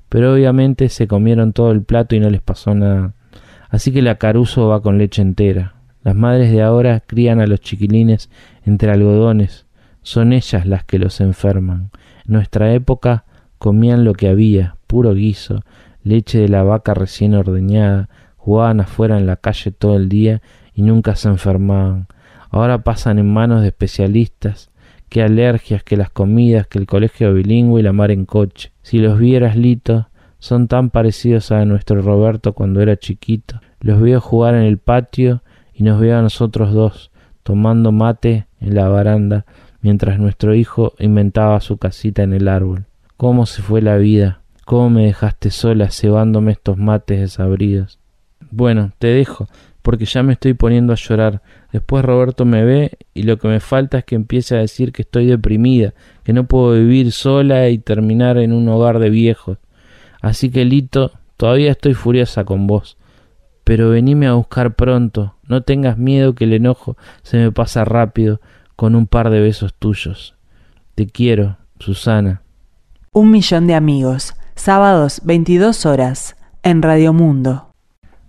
Pero 0.09 0.33
obviamente 0.33 0.89
se 0.89 1.07
comieron 1.07 1.53
todo 1.53 1.69
el 1.69 1.83
plato 1.83 2.15
y 2.15 2.19
no 2.19 2.31
les 2.31 2.41
pasó 2.41 2.73
nada. 2.73 3.13
Así 3.69 3.93
que 3.93 4.01
la 4.01 4.15
caruso 4.15 4.67
va 4.67 4.81
con 4.81 4.97
leche 4.97 5.21
entera. 5.21 5.75
Las 6.01 6.15
madres 6.15 6.51
de 6.51 6.63
ahora 6.63 7.03
crían 7.05 7.39
a 7.39 7.45
los 7.45 7.61
chiquilines 7.61 8.31
entre 8.65 8.89
algodones. 8.89 9.67
Son 10.01 10.33
ellas 10.33 10.65
las 10.65 10.85
que 10.85 10.97
los 10.97 11.21
enferman. 11.21 11.91
En 12.25 12.33
nuestra 12.33 12.73
época 12.73 13.25
comían 13.59 14.05
lo 14.05 14.13
que 14.13 14.27
había, 14.27 14.77
puro 14.87 15.13
guiso, 15.13 15.63
leche 16.01 16.39
de 16.39 16.49
la 16.49 16.63
vaca 16.63 16.95
recién 16.95 17.35
ordeñada, 17.35 18.09
jugaban 18.47 18.79
afuera 18.79 19.17
en 19.17 19.27
la 19.27 19.35
calle 19.35 19.71
todo 19.71 19.97
el 19.97 20.07
día 20.07 20.41
y 20.73 20.81
nunca 20.81 21.17
se 21.17 21.27
enfermaban. 21.27 22.07
Ahora 22.49 22.77
pasan 22.77 23.19
en 23.19 23.29
manos 23.29 23.61
de 23.61 23.67
especialistas. 23.67 24.71
Qué 25.09 25.21
alergias, 25.21 25.83
que 25.83 25.97
las 25.97 26.09
comidas, 26.11 26.65
que 26.65 26.79
el 26.79 26.87
colegio 26.87 27.33
bilingüe 27.33 27.81
y 27.81 27.83
la 27.83 27.91
mar 27.91 28.09
en 28.09 28.23
coche. 28.23 28.71
Si 28.83 28.99
los 28.99 29.19
vieras, 29.19 29.57
Lito, 29.57 30.07
son 30.39 30.69
tan 30.69 30.91
parecidos 30.91 31.51
a 31.51 31.65
nuestro 31.65 32.01
Roberto 32.01 32.53
cuando 32.53 32.79
era 32.79 32.95
chiquito. 32.95 33.59
Los 33.81 33.99
veo 33.99 34.21
jugar 34.21 34.55
en 34.55 34.63
el 34.63 34.77
patio 34.77 35.43
y 35.73 35.83
nos 35.83 35.99
veo 35.99 36.17
a 36.17 36.21
nosotros 36.21 36.71
dos, 36.71 37.11
tomando 37.43 37.91
mate 37.91 38.47
en 38.61 38.75
la 38.75 38.87
baranda, 38.87 39.45
mientras 39.81 40.19
nuestro 40.19 40.55
hijo 40.55 40.93
inventaba 40.99 41.59
su 41.59 41.75
casita 41.79 42.23
en 42.23 42.31
el 42.31 42.47
árbol. 42.47 42.85
¿Cómo 43.17 43.45
se 43.45 43.61
fue 43.61 43.81
la 43.81 43.97
vida? 43.97 44.39
¿Cómo 44.63 44.89
me 44.89 45.03
dejaste 45.03 45.49
sola 45.49 45.89
cebándome 45.91 46.53
estos 46.53 46.77
mates 46.77 47.19
desabridos? 47.19 47.96
Bueno, 48.51 48.91
te 48.99 49.07
dejo, 49.07 49.47
porque 49.81 50.05
ya 50.05 50.23
me 50.23 50.33
estoy 50.33 50.53
poniendo 50.53 50.93
a 50.93 50.97
llorar. 50.97 51.41
Después 51.71 52.03
Roberto 52.03 52.45
me 52.45 52.63
ve 52.63 52.97
y 53.13 53.23
lo 53.23 53.37
que 53.37 53.47
me 53.47 53.59
falta 53.59 53.99
es 53.99 54.05
que 54.05 54.15
empiece 54.15 54.55
a 54.55 54.59
decir 54.59 54.91
que 54.91 55.03
estoy 55.03 55.25
deprimida, 55.27 55.93
que 56.23 56.33
no 56.33 56.45
puedo 56.45 56.73
vivir 56.73 57.11
sola 57.11 57.69
y 57.69 57.77
terminar 57.77 58.37
en 58.37 58.53
un 58.53 58.67
hogar 58.69 58.99
de 58.99 59.09
viejos. 59.09 59.57
Así 60.21 60.49
que 60.49 60.65
Lito, 60.65 61.11
todavía 61.37 61.71
estoy 61.71 61.93
furiosa 61.93 62.43
con 62.43 62.67
vos. 62.67 62.97
Pero 63.63 63.89
venime 63.89 64.27
a 64.27 64.33
buscar 64.33 64.75
pronto, 64.75 65.35
no 65.47 65.61
tengas 65.61 65.97
miedo 65.97 66.35
que 66.35 66.45
el 66.45 66.53
enojo 66.53 66.97
se 67.21 67.37
me 67.37 67.51
pasa 67.51 67.85
rápido 67.85 68.39
con 68.75 68.95
un 68.95 69.07
par 69.07 69.29
de 69.29 69.41
besos 69.41 69.73
tuyos. 69.73 70.35
Te 70.95 71.07
quiero, 71.07 71.57
Susana. 71.79 72.41
Un 73.11 73.31
millón 73.31 73.67
de 73.67 73.75
amigos, 73.75 74.35
sábados 74.55 75.21
22 75.23 75.85
horas, 75.85 76.35
en 76.63 76.81
Radio 76.81 77.13
Mundo. 77.13 77.66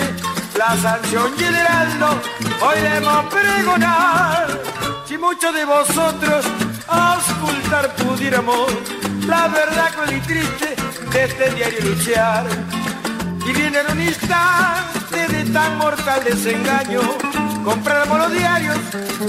la 0.58 0.76
sanción 0.76 1.32
y 1.38 1.44
el 1.44 1.54
heraldo. 1.54 2.20
Oiremos 2.60 3.24
pregonar 3.32 4.60
si 5.06 5.16
muchos 5.16 5.54
de 5.54 5.64
vosotros 5.64 6.44
auscultar 6.96 7.94
pudiéramos 7.96 8.70
la 9.26 9.48
verdad 9.48 9.94
con 9.94 10.16
y 10.16 10.20
triste 10.20 10.76
de 11.12 11.24
este 11.24 11.50
diario 11.50 11.80
luchar. 11.82 12.46
Y 13.46 13.52
viene 13.52 13.78
en 13.78 13.92
un 13.92 14.00
instante 14.00 15.28
de 15.28 15.44
tan 15.52 15.78
mortal 15.78 16.24
desengaño, 16.24 17.00
compramos 17.64 18.18
los 18.18 18.32
diarios 18.32 18.78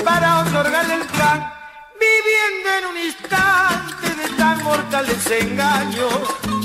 para 0.03 0.39
otorgarle 0.39 0.95
el 0.95 1.05
plan. 1.07 1.53
Viviendo 1.99 2.69
en 2.79 2.85
un 2.91 2.97
instante 3.05 4.07
de 4.15 4.35
tan 4.37 4.63
mortal 4.63 5.05
desengaño, 5.05 6.07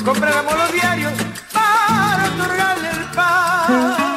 compramos 0.04 0.54
los 0.56 0.72
diarios 0.72 1.12
para 1.52 2.24
otorgarle 2.34 2.90
el 2.90 3.04
pan. 3.14 4.11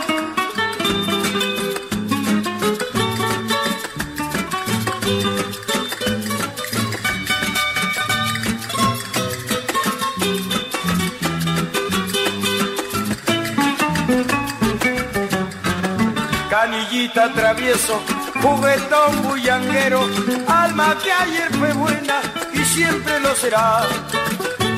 Canillita 16.76 17.32
travieso, 17.34 18.02
juguetón 18.42 19.24
bullanguero, 19.24 20.02
alma 20.48 20.98
que 21.02 21.12
ayer 21.12 21.50
fue 21.56 21.72
buena 21.74 22.22
y 22.54 22.60
siempre 22.66 23.20
lo 23.22 23.34
será. 23.36 23.84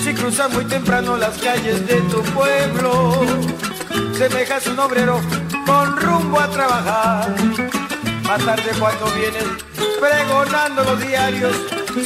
Si 0.04 0.14
cruzas 0.14 0.52
muy 0.54 0.66
temprano 0.66 1.18
las 1.18 1.38
calles 1.40 1.86
de 1.88 1.96
tu 2.02 2.22
pueblo, 2.22 3.26
semejas 4.16 4.68
un 4.68 4.80
obrero 4.80 5.20
con 5.66 5.98
rumbo 5.98 6.40
a 6.40 6.48
trabajar. 6.50 7.36
Más 8.24 8.46
tarde 8.46 8.72
cuando 8.80 9.06
vienes 9.14 9.46
pregonando 10.00 10.84
los 10.84 11.00
diarios, 11.00 11.56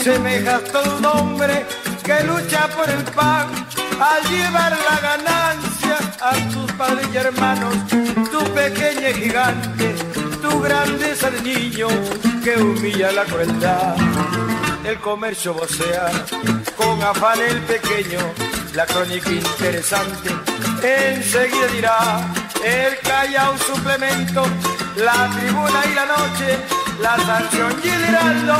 semejas 0.01 0.63
todo 0.71 0.97
un 0.97 1.05
hombre 1.05 1.65
que 2.03 2.23
lucha 2.23 2.67
por 2.69 2.89
el 2.89 3.03
pan 3.03 3.47
al 3.99 4.23
llevar 4.29 4.71
la 4.71 4.99
ganancia 4.99 5.97
a 6.21 6.33
tus 6.51 6.71
padres 6.73 7.07
y 7.13 7.17
hermanos, 7.17 7.75
tu 8.43 8.53
pequeña 8.53 9.09
y 9.09 9.13
gigante, 9.13 9.95
tu 10.41 10.61
grandeza 10.61 11.29
de 11.29 11.41
niño 11.41 11.87
que 12.43 12.55
humilla 12.57 13.11
la 13.11 13.23
crueldad. 13.25 13.95
El 14.83 14.97
comercio 14.99 15.53
vocea 15.53 16.11
con 16.75 17.01
afán 17.03 17.39
el 17.39 17.59
pequeño, 17.61 18.19
la 18.73 18.85
crónica 18.85 19.31
interesante, 19.31 20.29
enseguida 20.81 21.67
dirá, 21.67 21.99
el 22.63 22.97
calla 22.99 23.51
un 23.51 23.59
suplemento, 23.59 24.43
la 24.97 25.29
tribuna 25.35 25.81
y 25.85 25.93
la 25.93 26.05
noche, 26.05 26.57
la 26.99 27.17
sanción 27.17 27.75
y 27.83 27.89
el 27.89 28.03
heraldo, 28.05 28.55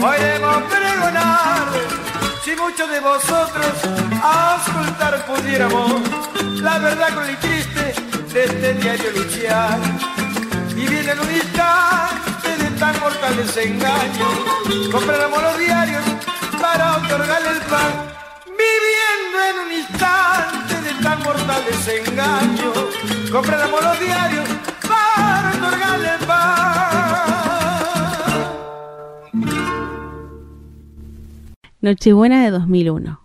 podemos 0.00 0.62
pregonar 0.64 1.68
si 2.44 2.54
muchos 2.56 2.88
de 2.90 3.00
vosotros 3.00 3.72
a 4.22 4.54
auscultar 4.54 5.26
pudiéramos 5.26 6.02
la 6.60 6.78
verdad 6.78 7.14
con 7.14 7.28
el 7.28 7.36
triste 7.38 7.73
de 8.34 8.44
este 8.44 8.74
diario 8.74 9.10
luchar. 9.12 9.78
Viene 10.74 11.12
en 11.12 11.20
un 11.20 11.30
instante 11.30 12.56
de 12.58 12.70
tan 12.80 12.98
mortal 12.98 13.36
desengaño, 13.36 14.28
compráramos 14.90 15.40
los 15.40 15.58
diarios 15.58 16.02
para 16.60 16.96
otorgarle 16.96 17.50
el 17.50 17.60
pan. 17.60 17.92
Viviendo 18.44 19.38
en 19.50 19.56
un 19.64 19.72
instante 19.72 20.74
de 20.82 20.92
tan 21.00 21.22
mortal 21.22 21.62
desengaño, 21.64 22.72
compráramos 23.30 23.80
los 23.84 24.00
diarios 24.00 24.48
para 24.82 25.52
otorgarle 25.56 26.08
el 26.18 26.26
pan. 26.26 26.44
Nochebuena 31.80 32.42
de 32.42 32.50
2001. 32.50 33.20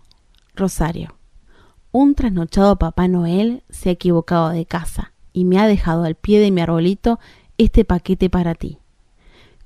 Rosario. 0.54 1.19
Un 1.92 2.14
trasnochado 2.14 2.76
Papá 2.76 3.08
Noel 3.08 3.64
se 3.68 3.88
ha 3.88 3.92
equivocado 3.92 4.50
de 4.50 4.64
casa 4.64 5.12
y 5.32 5.44
me 5.44 5.58
ha 5.58 5.66
dejado 5.66 6.04
al 6.04 6.14
pie 6.14 6.38
de 6.38 6.52
mi 6.52 6.60
arbolito 6.60 7.18
este 7.58 7.84
paquete 7.84 8.30
para 8.30 8.54
ti. 8.54 8.78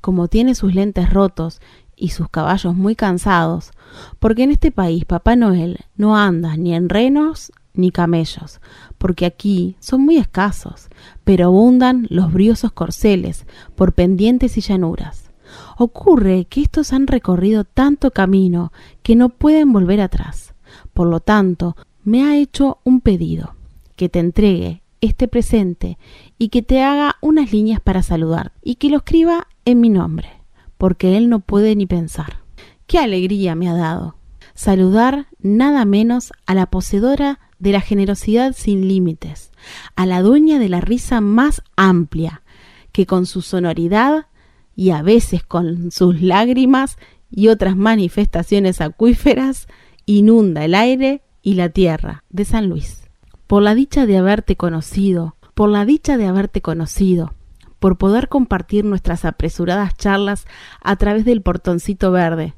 Como 0.01 0.29
tiene 0.29 0.55
sus 0.55 0.75
lentes 0.75 1.11
rotos 1.11 1.61
y 1.97 2.09
sus 2.11 2.31
caballos 2.31 2.75
muy 2.75 2.97
cansados, 2.97 3.73
porque 4.21 4.45
en 4.45 4.53
este 4.53 4.73
país 4.73 5.05
Papá 5.05 5.37
Noel 5.37 5.81
no 5.97 6.17
anda 6.17 6.57
ni 6.57 6.75
en 6.75 6.89
renos 6.89 7.53
ni 7.75 7.91
camellos, 7.91 8.61
porque 8.97 9.27
aquí 9.27 9.77
son 9.79 10.01
muy 10.01 10.17
escasos, 10.17 10.89
pero 11.25 11.47
abundan 11.47 12.07
los 12.09 12.33
briosos 12.33 12.73
corceles 12.73 13.45
por 13.75 13.93
pendientes 13.93 14.57
y 14.57 14.63
llanuras. 14.63 15.31
Ocurre 15.77 16.47
que 16.47 16.63
estos 16.63 16.95
han 16.95 17.07
recorrido 17.07 17.65
tanto 17.65 18.13
camino 18.13 18.73
que 19.03 19.15
no 19.15 19.29
pueden 19.29 19.75
volver 19.75 20.01
atrás. 20.01 20.55
Por 20.95 21.09
lo 21.09 21.21
tanto, 21.21 21.77
me 22.05 22.23
ha 22.23 22.37
hecho 22.37 22.79
un 22.85 23.01
pedido, 23.01 23.55
que 23.97 24.09
te 24.09 24.19
entregue 24.19 24.83
este 25.01 25.29
presente 25.29 25.99
y 26.39 26.49
que 26.49 26.63
te 26.63 26.83
haga 26.83 27.17
unas 27.21 27.53
líneas 27.53 27.81
para 27.81 28.03
saludar 28.03 28.53
y 28.63 28.77
que 28.77 28.89
lo 28.89 28.99
escriba 28.99 29.49
en 29.65 29.81
mi 29.81 29.89
nombre, 29.89 30.29
porque 30.79 31.17
él 31.17 31.29
no 31.29 31.41
puede 31.41 31.77
ni 31.77 31.87
pensar. 31.87 32.39
¡Qué 32.87 32.99
alegría 32.99 33.55
me 33.55 33.69
ha 33.69 33.75
dado! 33.75 34.17
Saludar 34.55 35.27
nada 35.41 35.85
menos 35.85 36.33
a 36.47 36.55
la 36.55 36.67
poseedora 36.67 37.41
de 37.59 37.73
la 37.73 37.81
generosidad 37.81 38.55
sin 38.57 38.87
límites, 38.89 39.51
a 39.97 40.07
la 40.07 40.23
dueña 40.23 40.59
de 40.59 40.69
la 40.69 40.81
risa 40.81 41.21
más 41.21 41.63
amplia, 41.77 42.43
que 42.93 43.07
con 43.07 43.27
su 43.27 43.43
sonoridad 43.43 44.27
y 44.77 44.91
a 44.91 45.03
veces 45.03 45.43
con 45.43 45.91
sus 45.91 46.21
lágrimas 46.21 46.99
y 47.31 47.49
otras 47.49 47.77
manifestaciones 47.77 48.81
acuíferas 48.81 49.67
inunda 50.07 50.65
el 50.65 50.75
aire 50.75 51.23
y 51.45 51.55
la 51.55 51.69
tierra 51.69 52.25
de 52.31 52.45
San 52.45 52.69
Luis. 52.69 53.09
Por 53.47 53.63
la 53.63 53.77
dicha 53.77 54.07
de 54.07 54.17
haberte 54.17 54.57
conocido, 54.57 55.37
por 55.55 55.69
la 55.69 55.85
dicha 55.85 56.17
de 56.17 56.27
haberte 56.27 56.63
conocido, 56.63 57.35
por 57.79 57.99
poder 57.99 58.29
compartir 58.29 58.85
nuestras 58.85 59.25
apresuradas 59.25 59.95
charlas 59.97 60.47
a 60.81 60.97
través 60.97 61.25
del 61.25 61.43
portoncito 61.43 62.11
verde, 62.11 62.55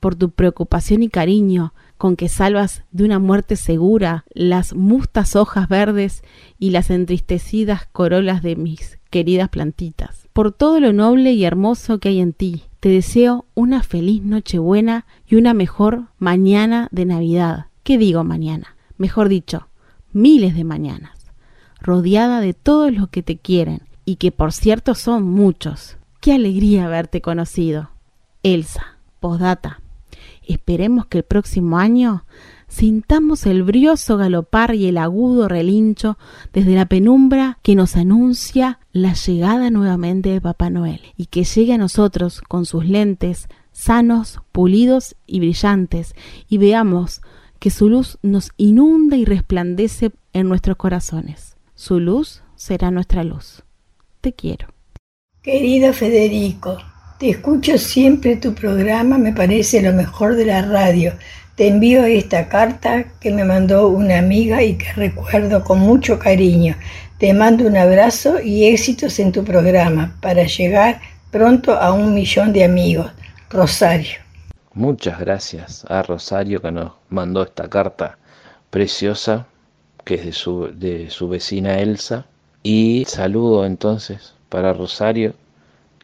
por 0.00 0.14
tu 0.14 0.30
preocupación 0.30 1.02
y 1.02 1.08
cariño 1.08 1.74
con 1.98 2.14
que 2.14 2.28
salvas 2.28 2.84
de 2.92 3.04
una 3.04 3.18
muerte 3.18 3.56
segura 3.56 4.24
las 4.32 4.72
mustas 4.72 5.34
hojas 5.34 5.68
verdes 5.68 6.22
y 6.58 6.70
las 6.70 6.90
entristecidas 6.90 7.88
corolas 7.90 8.40
de 8.40 8.54
mis 8.54 8.98
queridas 9.10 9.48
plantitas. 9.48 10.28
Por 10.32 10.52
todo 10.52 10.78
lo 10.78 10.92
noble 10.92 11.32
y 11.32 11.44
hermoso 11.44 11.98
que 11.98 12.10
hay 12.10 12.20
en 12.20 12.32
ti, 12.32 12.62
te 12.78 12.88
deseo 12.88 13.46
una 13.54 13.82
feliz 13.82 14.22
Nochebuena 14.22 15.06
y 15.26 15.34
una 15.34 15.54
mejor 15.54 16.04
mañana 16.18 16.86
de 16.92 17.04
Navidad. 17.04 17.67
¿Qué 17.88 17.96
digo 17.96 18.22
mañana? 18.22 18.76
Mejor 18.98 19.30
dicho, 19.30 19.68
miles 20.12 20.54
de 20.54 20.62
mañanas, 20.62 21.16
rodeada 21.80 22.42
de 22.42 22.52
todos 22.52 22.92
los 22.92 23.08
que 23.08 23.22
te 23.22 23.38
quieren 23.38 23.80
y 24.04 24.16
que 24.16 24.30
por 24.30 24.52
cierto 24.52 24.94
son 24.94 25.22
muchos. 25.24 25.96
Qué 26.20 26.34
alegría 26.34 26.84
haberte 26.84 27.22
conocido. 27.22 27.88
Elsa, 28.42 28.98
postdata. 29.20 29.80
Esperemos 30.46 31.06
que 31.06 31.16
el 31.16 31.24
próximo 31.24 31.78
año 31.78 32.26
sintamos 32.66 33.46
el 33.46 33.62
brioso 33.62 34.18
galopar 34.18 34.74
y 34.74 34.84
el 34.84 34.98
agudo 34.98 35.48
relincho 35.48 36.18
desde 36.52 36.74
la 36.74 36.84
penumbra 36.84 37.58
que 37.62 37.74
nos 37.74 37.96
anuncia 37.96 38.80
la 38.92 39.14
llegada 39.14 39.70
nuevamente 39.70 40.28
de 40.28 40.42
Papá 40.42 40.68
Noel 40.68 41.00
y 41.16 41.24
que 41.24 41.44
llegue 41.44 41.72
a 41.72 41.78
nosotros 41.78 42.42
con 42.42 42.66
sus 42.66 42.84
lentes 42.84 43.48
sanos, 43.72 44.42
pulidos 44.52 45.16
y 45.26 45.40
brillantes 45.40 46.14
y 46.50 46.58
veamos 46.58 47.22
que 47.58 47.70
su 47.70 47.88
luz 47.88 48.18
nos 48.22 48.50
inunda 48.56 49.16
y 49.16 49.24
resplandece 49.24 50.10
en 50.32 50.48
nuestros 50.48 50.76
corazones. 50.76 51.56
Su 51.74 52.00
luz 52.00 52.42
será 52.56 52.90
nuestra 52.90 53.24
luz. 53.24 53.62
Te 54.20 54.32
quiero. 54.32 54.68
Querido 55.42 55.92
Federico, 55.92 56.78
te 57.18 57.30
escucho 57.30 57.78
siempre 57.78 58.36
tu 58.36 58.54
programa, 58.54 59.18
me 59.18 59.32
parece 59.32 59.82
lo 59.82 59.92
mejor 59.92 60.36
de 60.36 60.44
la 60.44 60.62
radio. 60.62 61.12
Te 61.56 61.68
envío 61.68 62.04
esta 62.04 62.48
carta 62.48 63.04
que 63.20 63.32
me 63.32 63.44
mandó 63.44 63.88
una 63.88 64.18
amiga 64.18 64.62
y 64.62 64.76
que 64.76 64.92
recuerdo 64.92 65.64
con 65.64 65.80
mucho 65.80 66.18
cariño. 66.18 66.76
Te 67.18 67.32
mando 67.32 67.66
un 67.66 67.76
abrazo 67.76 68.40
y 68.40 68.66
éxitos 68.66 69.18
en 69.18 69.32
tu 69.32 69.42
programa 69.44 70.16
para 70.20 70.44
llegar 70.44 71.00
pronto 71.32 71.72
a 71.72 71.92
un 71.92 72.14
millón 72.14 72.52
de 72.52 72.62
amigos. 72.62 73.10
Rosario. 73.50 74.27
Muchas 74.78 75.18
gracias 75.18 75.84
a 75.88 76.04
Rosario 76.04 76.62
que 76.62 76.70
nos 76.70 76.92
mandó 77.08 77.42
esta 77.42 77.68
carta 77.68 78.16
preciosa 78.70 79.48
que 80.04 80.14
es 80.14 80.24
de 80.24 80.32
su, 80.32 80.70
de 80.72 81.10
su 81.10 81.28
vecina 81.28 81.80
Elsa. 81.80 82.26
Y 82.62 83.04
saludo 83.08 83.66
entonces 83.66 84.34
para 84.48 84.72
Rosario 84.72 85.34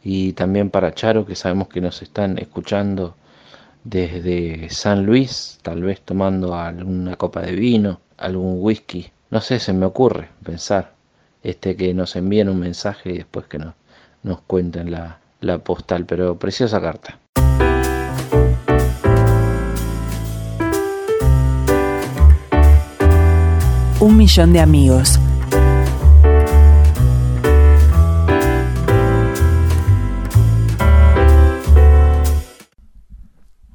y 0.03 0.33
también 0.33 0.71
para 0.71 0.93
Charo 0.93 1.25
que 1.25 1.35
sabemos 1.35 1.69
que 1.69 1.79
nos 1.79 2.01
están 2.01 2.37
escuchando 2.37 3.15
desde 3.85 4.69
San 4.69 5.05
Luis, 5.05 5.57
tal 5.61 5.81
vez 5.81 6.01
tomando 6.01 6.53
alguna 6.53 7.15
copa 7.15 7.43
de 7.43 7.53
vino, 7.53 8.01
algún 8.17 8.57
whisky. 8.59 9.09
No 9.31 9.39
sé, 9.39 9.59
se 9.59 9.71
me 9.71 9.85
ocurre 9.85 10.27
pensar 10.43 10.91
este 11.43 11.77
que 11.77 11.93
nos 11.93 12.17
envíen 12.17 12.49
un 12.49 12.59
mensaje 12.59 13.11
y 13.13 13.17
después 13.19 13.45
que 13.45 13.57
nos, 13.57 13.73
nos 14.23 14.41
cuenten 14.41 14.91
la, 14.91 15.21
la 15.39 15.59
postal, 15.59 16.05
pero 16.05 16.37
preciosa 16.37 16.81
carta. 16.81 17.19
Un 24.01 24.17
millón 24.17 24.51
de 24.51 24.59
amigos. 24.59 25.17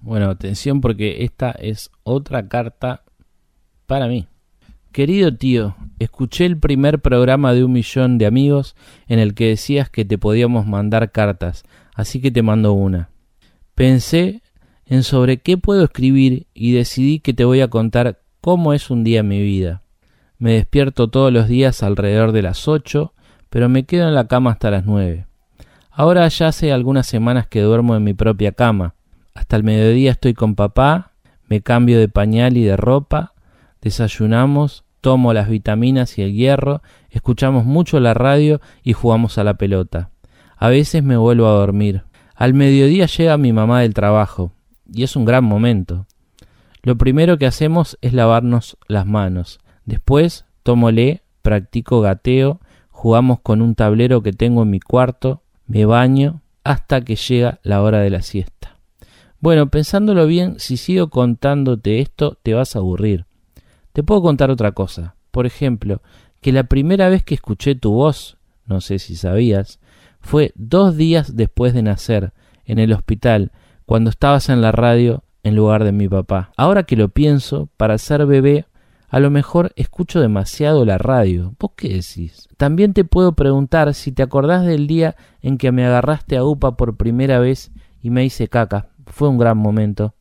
Bueno, 0.03 0.29
atención 0.29 0.83
porque 0.83 1.25
esta 1.25 1.53
es 1.53 1.91
otra 2.03 2.49
carta 2.49 3.03
para 3.87 4.09
mí. 4.09 4.27
Querido 4.93 5.35
tío, 5.35 5.75
escuché 5.99 6.45
el 6.45 6.59
primer 6.59 7.01
programa 7.01 7.55
de 7.55 7.65
un 7.65 7.73
millón 7.73 8.19
de 8.19 8.27
amigos 8.27 8.77
en 9.09 9.21
el 9.21 9.35
que 9.35 9.49
decías 9.49 9.89
que 9.89 10.05
te 10.05 10.19
podíamos 10.19 10.67
mandar 10.67 11.13
cartas, 11.13 11.65
así 11.95 12.21
que 12.21 12.31
te 12.31 12.43
mando 12.43 12.75
una. 12.75 13.09
Pensé 13.75 14.43
en 14.85 15.03
sobre 15.03 15.39
qué 15.39 15.57
puedo 15.57 15.85
escribir 15.85 16.47
y 16.53 16.73
decidí 16.73 17.21
que 17.21 17.33
te 17.33 17.45
voy 17.47 17.63
a 17.63 17.69
contar 17.69 18.21
cómo 18.43 18.75
es 18.75 18.91
un 18.91 19.03
día 19.03 19.21
en 19.21 19.29
mi 19.29 19.41
vida. 19.41 19.83
Me 20.41 20.55
despierto 20.55 21.09
todos 21.09 21.31
los 21.31 21.49
días 21.49 21.83
alrededor 21.83 22.33
de 22.33 22.41
las 22.41 22.67
ocho, 22.67 23.13
pero 23.51 23.69
me 23.69 23.85
quedo 23.85 24.09
en 24.09 24.15
la 24.15 24.27
cama 24.27 24.53
hasta 24.53 24.71
las 24.71 24.87
nueve. 24.87 25.27
Ahora 25.91 26.27
ya 26.29 26.49
hace 26.49 26.73
algunas 26.73 27.07
semanas 27.07 27.47
que 27.47 27.61
duermo 27.61 27.95
en 27.95 28.05
mi 28.05 28.15
propia 28.15 28.53
cama. 28.53 28.95
Hasta 29.35 29.57
el 29.57 29.65
mediodía 29.65 30.13
estoy 30.13 30.33
con 30.33 30.55
papá, 30.55 31.13
me 31.47 31.61
cambio 31.61 31.99
de 31.99 32.09
pañal 32.09 32.57
y 32.57 32.65
de 32.65 32.79
ropa, 32.79 33.35
desayunamos, 33.83 34.85
tomo 35.03 35.35
las 35.35 35.51
vitaminas 35.51 36.17
y 36.17 36.23
el 36.23 36.33
hierro, 36.33 36.81
escuchamos 37.11 37.67
mucho 37.67 38.01
la 38.01 38.15
radio 38.15 38.63
y 38.83 38.95
jugamos 38.95 39.37
a 39.37 39.45
la 39.45 39.59
pelota. 39.59 40.09
A 40.57 40.71
veces 40.71 41.03
me 41.03 41.19
vuelvo 41.19 41.49
a 41.49 41.53
dormir. 41.53 42.05
Al 42.35 42.55
mediodía 42.55 43.05
llega 43.05 43.37
mi 43.37 43.53
mamá 43.53 43.83
del 43.83 43.93
trabajo, 43.93 44.53
y 44.91 45.03
es 45.03 45.17
un 45.17 45.27
gran 45.27 45.45
momento. 45.45 46.07
Lo 46.83 46.97
primero 46.97 47.37
que 47.37 47.45
hacemos 47.45 47.99
es 48.01 48.15
lavarnos 48.15 48.79
las 48.89 49.05
manos. 49.05 49.61
Después 49.91 50.45
tómole, 50.63 51.23
practico 51.43 52.01
gateo, 52.01 52.61
jugamos 52.91 53.41
con 53.41 53.61
un 53.61 53.75
tablero 53.75 54.23
que 54.23 54.33
tengo 54.33 54.63
en 54.63 54.71
mi 54.71 54.79
cuarto, 54.79 55.43
me 55.67 55.85
baño 55.85 56.43
hasta 56.63 57.01
que 57.01 57.17
llega 57.17 57.59
la 57.65 57.83
hora 57.83 57.99
de 57.99 58.11
la 58.11 58.23
siesta. 58.23 58.77
Bueno, 59.41 59.69
pensándolo 59.69 60.29
bien, 60.29 60.61
si 60.61 60.77
sigo 60.77 61.11
contándote 61.11 61.99
esto, 61.99 62.39
te 62.41 62.55
vas 62.55 62.77
a 62.77 62.79
aburrir. 62.79 63.27
Te 63.93 64.05
puedo 64.05 64.23
contar 64.23 64.49
otra 64.53 64.71
cosa. 64.71 65.17
Por 65.33 65.45
ejemplo, 65.45 66.03
que 66.41 66.53
la 66.53 66.65
primera 66.65 67.09
vez 67.09 67.25
que 67.25 67.35
escuché 67.35 67.75
tu 67.75 67.91
voz, 67.91 68.39
no 68.67 68.81
sé 68.81 69.01
si 69.01 69.17
sabías, 69.17 69.81
fue 70.21 70.53
dos 70.55 70.97
días 70.97 71.35
después 71.35 71.75
de 71.75 71.83
nacer, 71.83 72.33
en 72.65 72.79
el 72.79 72.93
hospital, 72.93 73.51
cuando 73.87 74.11
estabas 74.11 74.51
en 74.51 74.61
la 74.61 74.71
radio 74.71 75.25
en 75.43 75.57
lugar 75.57 75.83
de 75.83 75.91
mi 75.91 76.07
papá. 76.09 76.53
Ahora 76.57 76.85
que 76.85 76.95
lo 76.95 77.09
pienso, 77.09 77.69
para 77.77 77.99
ser 77.99 78.25
bebé, 78.27 78.67
a 79.11 79.19
lo 79.19 79.31
mejor 79.31 79.73
escucho 79.75 80.21
demasiado 80.21 80.85
la 80.85 80.97
radio. 80.97 81.55
¿Vos 81.59 81.73
qué 81.77 81.89
decís? 81.89 82.49
También 82.57 82.95
te 82.95 83.05
puedo 83.05 83.33
preguntar 83.33 83.93
si 83.95 84.13
te 84.13 84.23
acordás 84.23 84.65
del 84.65 84.87
día 84.87 85.17
en 85.43 85.59
que 85.59 85.73
me 85.73 85.85
agarraste 85.85 86.37
a 86.37 86.45
UPA 86.45 86.77
por 86.77 86.97
primera 86.97 87.41
vez 87.41 87.73
y 88.01 88.11
me 88.11 88.25
hice 88.25 88.47
caca. 88.47 88.91
Fue 89.07 89.29
un 89.29 89.37
gran 89.37 89.59
momento. 89.59 90.15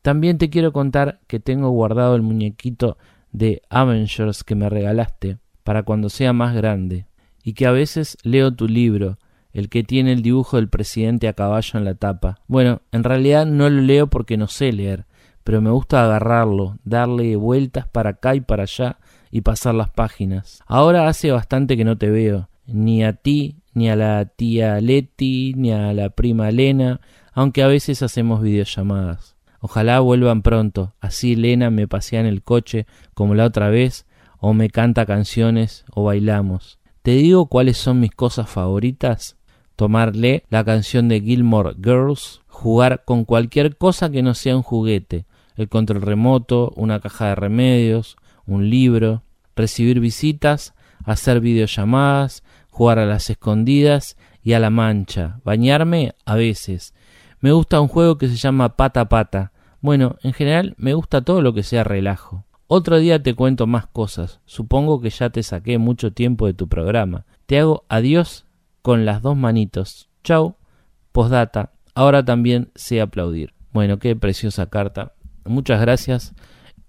También 0.00 0.38
te 0.38 0.48
quiero 0.48 0.72
contar 0.72 1.18
que 1.26 1.40
tengo 1.40 1.70
guardado 1.70 2.14
el 2.14 2.22
muñequito 2.22 2.96
de 3.32 3.62
Avengers 3.68 4.44
que 4.44 4.54
me 4.54 4.70
regalaste 4.70 5.38
para 5.64 5.82
cuando 5.82 6.08
sea 6.08 6.32
más 6.32 6.54
grande 6.54 7.06
y 7.42 7.54
que 7.54 7.66
a 7.66 7.72
veces 7.72 8.16
leo 8.22 8.54
tu 8.54 8.68
libro, 8.68 9.18
el 9.52 9.68
que 9.68 9.82
tiene 9.82 10.12
el 10.12 10.22
dibujo 10.22 10.56
del 10.56 10.68
presidente 10.68 11.26
a 11.26 11.32
caballo 11.32 11.78
en 11.78 11.84
la 11.84 11.94
tapa. 11.94 12.38
Bueno, 12.46 12.82
en 12.92 13.02
realidad 13.02 13.44
no 13.44 13.68
lo 13.68 13.80
leo 13.80 14.06
porque 14.06 14.36
no 14.36 14.46
sé 14.46 14.72
leer, 14.72 15.06
pero 15.46 15.60
me 15.62 15.70
gusta 15.70 16.02
agarrarlo, 16.02 16.76
darle 16.82 17.36
vueltas 17.36 17.86
para 17.86 18.10
acá 18.10 18.34
y 18.34 18.40
para 18.40 18.64
allá 18.64 18.98
y 19.30 19.42
pasar 19.42 19.76
las 19.76 19.90
páginas. 19.90 20.60
Ahora 20.66 21.06
hace 21.06 21.30
bastante 21.30 21.76
que 21.76 21.84
no 21.84 21.96
te 21.96 22.10
veo, 22.10 22.48
ni 22.66 23.04
a 23.04 23.12
ti, 23.12 23.54
ni 23.72 23.88
a 23.88 23.94
la 23.94 24.24
tía 24.24 24.80
Leti, 24.80 25.54
ni 25.56 25.70
a 25.70 25.92
la 25.92 26.10
prima 26.10 26.50
Lena, 26.50 27.00
aunque 27.32 27.62
a 27.62 27.68
veces 27.68 28.02
hacemos 28.02 28.42
videollamadas. 28.42 29.36
Ojalá 29.60 30.00
vuelvan 30.00 30.42
pronto, 30.42 30.94
así 31.00 31.36
Lena 31.36 31.70
me 31.70 31.86
pasea 31.86 32.18
en 32.18 32.26
el 32.26 32.42
coche 32.42 32.88
como 33.14 33.36
la 33.36 33.44
otra 33.44 33.70
vez, 33.70 34.04
o 34.38 34.52
me 34.52 34.68
canta 34.68 35.06
canciones 35.06 35.84
o 35.94 36.02
bailamos. 36.02 36.80
¿Te 37.02 37.12
digo 37.12 37.46
cuáles 37.46 37.76
son 37.76 38.00
mis 38.00 38.10
cosas 38.10 38.50
favoritas? 38.50 39.36
Tomarle 39.76 40.42
la 40.50 40.64
canción 40.64 41.06
de 41.06 41.20
Gilmore 41.20 41.76
Girls, 41.80 42.42
jugar 42.48 43.04
con 43.04 43.24
cualquier 43.24 43.76
cosa 43.76 44.10
que 44.10 44.24
no 44.24 44.34
sea 44.34 44.56
un 44.56 44.64
juguete, 44.64 45.24
el 45.56 45.68
control 45.68 46.02
remoto, 46.02 46.72
una 46.76 47.00
caja 47.00 47.28
de 47.28 47.34
remedios, 47.34 48.16
un 48.46 48.70
libro, 48.70 49.22
recibir 49.54 50.00
visitas, 50.00 50.74
hacer 51.04 51.40
videollamadas, 51.40 52.42
jugar 52.70 52.98
a 52.98 53.06
las 53.06 53.30
escondidas 53.30 54.16
y 54.42 54.52
a 54.52 54.60
la 54.60 54.70
mancha, 54.70 55.40
bañarme 55.44 56.14
a 56.24 56.34
veces, 56.34 56.94
me 57.40 57.52
gusta 57.52 57.80
un 57.80 57.88
juego 57.88 58.16
que 58.16 58.28
se 58.28 58.36
llama 58.36 58.76
Pata 58.76 59.08
Pata. 59.08 59.52
Bueno, 59.80 60.16
en 60.22 60.32
general 60.32 60.74
me 60.78 60.94
gusta 60.94 61.20
todo 61.20 61.42
lo 61.42 61.52
que 61.52 61.62
sea 61.62 61.84
relajo. 61.84 62.44
Otro 62.66 62.98
día 62.98 63.22
te 63.22 63.34
cuento 63.34 63.66
más 63.66 63.86
cosas. 63.86 64.40
Supongo 64.46 65.00
que 65.00 65.10
ya 65.10 65.30
te 65.30 65.42
saqué 65.42 65.78
mucho 65.78 66.12
tiempo 66.12 66.46
de 66.46 66.54
tu 66.54 66.66
programa. 66.68 67.26
Te 67.46 67.60
hago 67.60 67.84
adiós 67.88 68.46
con 68.82 69.04
las 69.04 69.22
dos 69.22 69.36
manitos. 69.36 70.08
Chau. 70.24 70.56
Postdata. 71.12 71.72
Ahora 71.94 72.24
también 72.24 72.70
sé 72.74 73.00
aplaudir. 73.00 73.54
Bueno, 73.72 73.98
qué 73.98 74.16
preciosa 74.16 74.66
carta. 74.66 75.12
Muchas 75.46 75.80
gracias, 75.80 76.34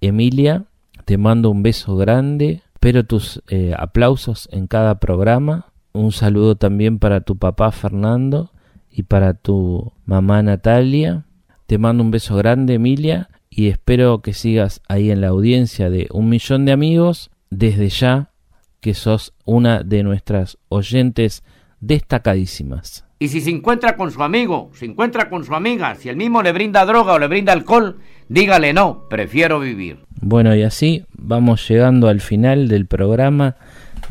Emilia. 0.02 0.66
Te 1.06 1.18
mando 1.18 1.50
un 1.50 1.64
beso 1.64 1.96
grande. 1.96 2.62
Espero 2.74 3.06
tus 3.06 3.42
eh, 3.48 3.74
aplausos 3.78 4.50
en 4.52 4.68
cada 4.68 5.00
programa. 5.00 5.68
Un 5.94 6.12
saludo 6.12 6.56
también 6.56 7.00
para 7.00 7.22
tu 7.22 7.38
papá 7.38 7.72
Fernando 7.72 8.52
y 8.92 9.04
para 9.04 9.34
tu 9.34 9.94
mamá 10.06 10.44
Natalia. 10.44 11.26
Te 11.66 11.78
mando 11.78 12.04
un 12.04 12.12
beso 12.12 12.36
grande, 12.36 12.76
Emilia, 12.76 13.30
y 13.50 13.68
espero 13.68 14.22
que 14.22 14.34
sigas 14.34 14.82
ahí 14.88 15.10
en 15.10 15.22
la 15.22 15.30
audiencia 15.30 15.90
de 15.90 16.08
un 16.12 16.30
millón 16.30 16.66
de 16.66 16.72
amigos 16.72 17.32
desde 17.50 17.90
ya, 17.90 18.32
que 18.80 18.94
sos 18.94 19.34
una 19.44 19.82
de 19.84 20.04
nuestras 20.04 20.60
oyentes 20.70 21.44
destacadísimas. 21.80 23.07
Y 23.20 23.30
si 23.30 23.42
se 23.42 23.50
encuentra 23.50 23.96
con 23.96 24.12
su 24.12 24.22
amigo, 24.22 24.70
se 24.76 24.86
encuentra 24.86 25.30
con 25.30 25.44
su 25.44 25.56
amiga, 25.56 25.96
si 25.96 26.08
el 26.08 26.16
mismo 26.16 26.44
le 26.44 26.52
brinda 26.52 26.86
droga 26.86 27.14
o 27.14 27.20
le 27.20 27.28
brinda 27.28 27.52
alcohol, 27.52 27.98
dígale 28.30 28.74
no, 28.74 29.06
prefiero 29.10 29.60
vivir. 29.60 30.00
Bueno, 30.22 30.56
y 30.56 30.62
así 30.62 31.04
vamos 31.14 31.68
llegando 31.68 32.10
al 32.10 32.22
final 32.22 32.68
del 32.68 32.86
programa. 32.86 33.56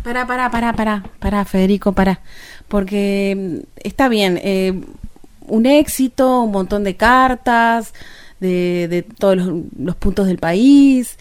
Para, 0.03 0.27
para, 0.27 0.51
para, 0.51 0.73
para, 0.73 1.05
para, 1.21 1.45
Federico, 1.45 1.93
para. 1.93 2.21
Porque 2.67 3.37
mm, 3.37 3.67
está 3.77 4.09
bien, 4.09 4.41
eh, 4.43 4.81
un 5.47 5.67
éxito, 5.67 6.43
un 6.43 6.53
montón 6.53 6.83
de 6.83 6.97
cartas 6.97 7.95
de, 8.41 8.89
de 8.89 9.03
todos 9.03 9.37
los, 9.37 9.49
los, 9.79 9.97
puntos 9.97 10.27
del 10.27 10.39
país, 10.39 11.17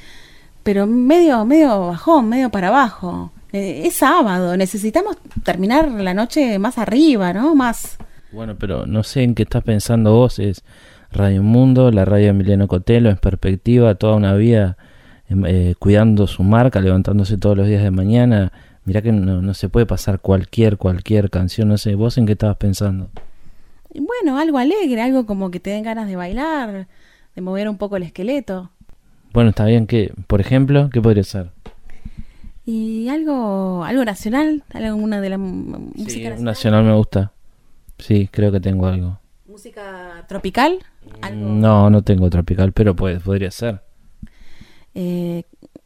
pero 0.64 0.88
medio, 0.88 1.46
medio 1.46 1.88
bajón, 1.88 2.30
medio 2.30 2.50
para 2.50 2.70
abajo. 2.70 3.32
Eh, 3.56 3.88
es 3.88 3.96
sábado, 3.96 4.58
necesitamos 4.58 5.16
terminar 5.46 5.90
la 5.90 6.14
noche 6.14 6.60
más 6.60 6.78
arriba, 6.78 7.32
¿no? 7.32 7.56
Más... 7.56 7.98
Bueno, 8.34 8.58
pero 8.60 8.86
no 8.86 9.02
sé 9.04 9.24
en 9.24 9.34
qué 9.34 9.44
estás 9.44 9.64
pensando 9.64 10.14
vos, 10.14 10.40
es 10.40 10.66
Radio 11.10 11.42
Mundo, 11.42 11.90
la 11.90 12.04
radio 12.04 12.26
de 12.26 12.30
Emiliano 12.32 12.68
Cotelo, 12.68 13.10
en 13.10 13.16
perspectiva, 13.16 13.96
toda 13.96 14.18
una 14.18 14.34
vida 14.34 14.76
em, 15.30 15.46
eh, 15.46 15.76
cuidando 15.80 16.28
su 16.28 16.44
marca, 16.44 16.82
levantándose 16.82 17.38
todos 17.38 17.56
los 17.56 17.66
días 17.66 17.82
de 17.82 17.92
mañana. 17.92 18.52
Mirá 18.84 19.02
que 19.02 19.14
no, 19.14 19.42
no 19.42 19.54
se 19.54 19.70
puede 19.70 19.86
pasar 19.86 20.20
cualquier, 20.20 20.76
cualquier 20.76 21.30
canción, 21.30 21.70
no 21.70 21.78
sé, 21.78 21.96
vos 21.96 22.18
en 22.18 22.26
qué 22.26 22.34
estabas 22.34 22.58
pensando. 22.58 23.10
Bueno, 23.94 24.38
algo 24.38 24.58
alegre, 24.58 25.02
algo 25.02 25.26
como 25.26 25.50
que 25.50 25.62
te 25.62 25.70
den 25.70 25.84
ganas 25.84 26.10
de 26.10 26.18
bailar, 26.18 26.90
de 27.34 27.42
mover 27.42 27.70
un 27.70 27.78
poco 27.78 27.96
el 27.96 28.04
esqueleto. 28.04 28.72
Bueno, 29.32 29.52
está 29.52 29.64
bien 29.64 29.88
que, 29.88 30.12
por 30.28 30.42
ejemplo, 30.42 30.90
¿qué 30.92 31.02
podría 31.02 31.24
ser? 31.24 31.52
Y 32.66 33.10
algo, 33.10 33.84
algo 33.84 34.04
nacional, 34.06 34.64
alguna 34.74 35.22
de 35.22 35.30
la 35.30 35.38
música 35.38 36.10
sí, 36.10 36.18
nacional. 36.24 36.44
nacional 36.44 36.84
me 36.86 36.94
gusta. 36.96 37.32
Sí, 38.00 38.28
creo 38.32 38.52
que 38.52 38.60
tengo 38.60 38.88
algo. 38.88 39.20
¿Música 39.48 40.26
tropical? 40.28 40.80
¿Algo? 41.22 41.46
No, 41.48 41.90
no 41.90 42.02
tengo 42.02 42.30
tropical, 42.30 42.72
pero 42.74 42.96
puede, 42.96 43.20
podría 43.20 43.52
ser. 43.52 43.82
Eh, 44.96 45.44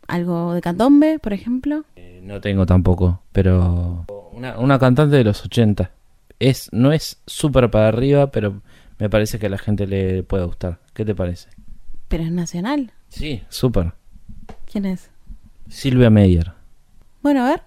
¿Algo 0.07 0.53
de 0.53 0.61
candombe, 0.61 1.19
por 1.19 1.33
ejemplo? 1.33 1.83
Eh, 1.95 2.21
no 2.23 2.39
tengo 2.41 2.65
tampoco, 2.65 3.21
pero 3.31 4.05
una, 4.31 4.57
una 4.57 4.79
cantante 4.79 5.17
de 5.17 5.23
los 5.23 5.43
80. 5.43 5.91
Es, 6.39 6.69
no 6.71 6.93
es 6.93 7.21
súper 7.27 7.69
para 7.69 7.89
arriba, 7.89 8.31
pero 8.31 8.61
me 8.97 9.09
parece 9.09 9.37
que 9.37 9.47
a 9.47 9.49
la 9.49 9.57
gente 9.57 9.85
le 9.85 10.23
puede 10.23 10.45
gustar. 10.45 10.79
¿Qué 10.93 11.03
te 11.05 11.13
parece? 11.13 11.49
¿Pero 12.07 12.23
es 12.23 12.31
nacional? 12.31 12.91
Sí, 13.09 13.43
súper. 13.49 13.91
¿Quién 14.71 14.85
es? 14.85 15.11
Silvia 15.67 16.09
Meyer. 16.09 16.53
Bueno, 17.21 17.45
a 17.45 17.49
ver. 17.49 17.61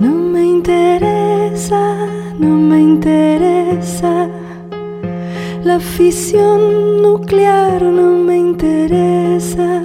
No 0.00 0.10
me 0.10 0.42
interesa, 0.46 2.06
no 2.38 2.48
me 2.48 2.80
interesa. 2.80 4.28
La 5.64 5.78
fisión 5.78 7.02
nuclear 7.02 7.82
no 7.82 8.16
me 8.16 8.38
interesa. 8.38 9.82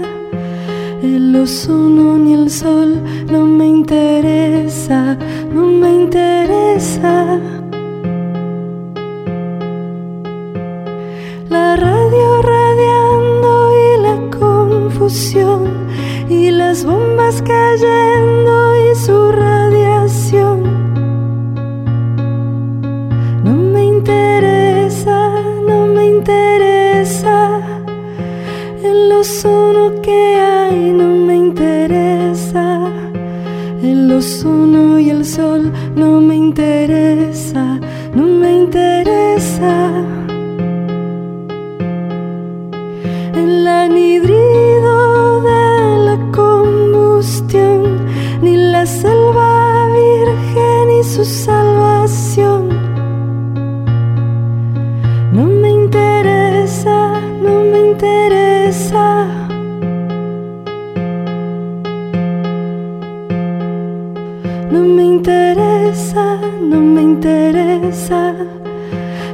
El 1.03 1.35
ozono 1.35 2.17
ni 2.17 2.33
el 2.33 2.49
sol 2.49 3.01
no 3.29 3.45
me 3.45 3.65
interesa, 3.67 5.17
no 5.53 5.65
me 5.65 5.89
interesa. 5.89 7.60
Y 16.29 16.51
las 16.51 16.85
bombas 16.85 17.41
cayendo 17.41 18.75
y 18.77 18.95
su 18.95 19.31
radiación. 19.33 20.63
No 23.43 23.55
me 23.55 23.83
interesa, 23.83 25.33
no 25.67 25.85
me 25.87 26.07
interesa. 26.07 27.59
El 28.81 29.11
ozono 29.11 30.01
que 30.01 30.35
hay 30.35 30.91
no 30.91 31.09
me 31.27 31.35
interesa. 31.35 32.79
El 33.83 34.09
ozono 34.13 34.97
y 34.97 35.09
el 35.09 35.25
sol 35.25 35.73
no 35.93 36.21
me 36.21 36.35
interesa, 36.35 37.81
no 38.15 38.23
me 38.27 38.51
interesa. 38.63 40.10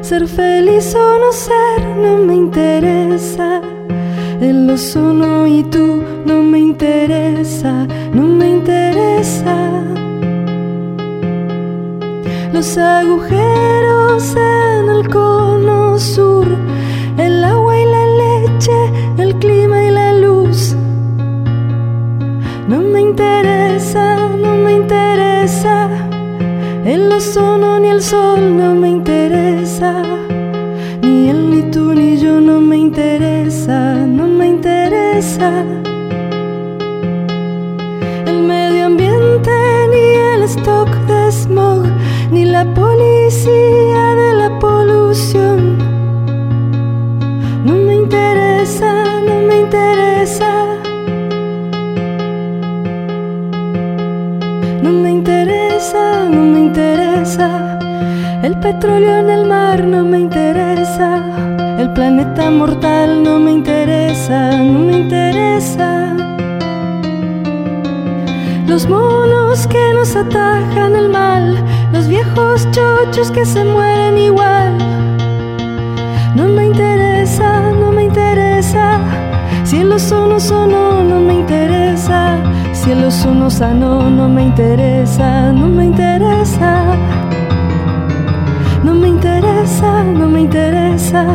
Ser 0.07 0.25
feliz 0.25 0.95
o 0.95 1.19
no 1.19 1.33
ser, 1.33 1.85
no 1.97 2.15
me 2.15 2.33
interesa. 2.33 3.59
El 4.39 4.73
y 4.73 5.26
el 70.95 71.09
mal, 71.09 71.57
los 71.91 72.07
viejos 72.07 72.67
chochos 72.71 73.31
que 73.31 73.45
se 73.45 73.63
mueren 73.63 74.17
igual. 74.17 74.77
No 76.35 76.47
me 76.47 76.65
interesa, 76.67 77.71
no 77.71 77.91
me 77.91 78.03
interesa. 78.03 78.99
Si 79.63 79.77
el 79.77 79.91
ozono 79.91 80.39
sonó, 80.39 81.03
no 81.03 81.19
me 81.19 81.33
interesa. 81.33 82.37
Si 82.73 82.91
el 82.91 83.03
ozono 83.03 83.49
sanó, 83.49 84.09
no 84.09 84.29
me 84.29 84.43
interesa, 84.43 85.51
no 85.51 85.67
me 85.67 85.85
interesa. 85.85 86.83
No 88.83 88.93
me 88.93 89.07
interesa, 89.09 90.03
no 90.03 90.27
me 90.27 90.41
interesa. 90.41 91.25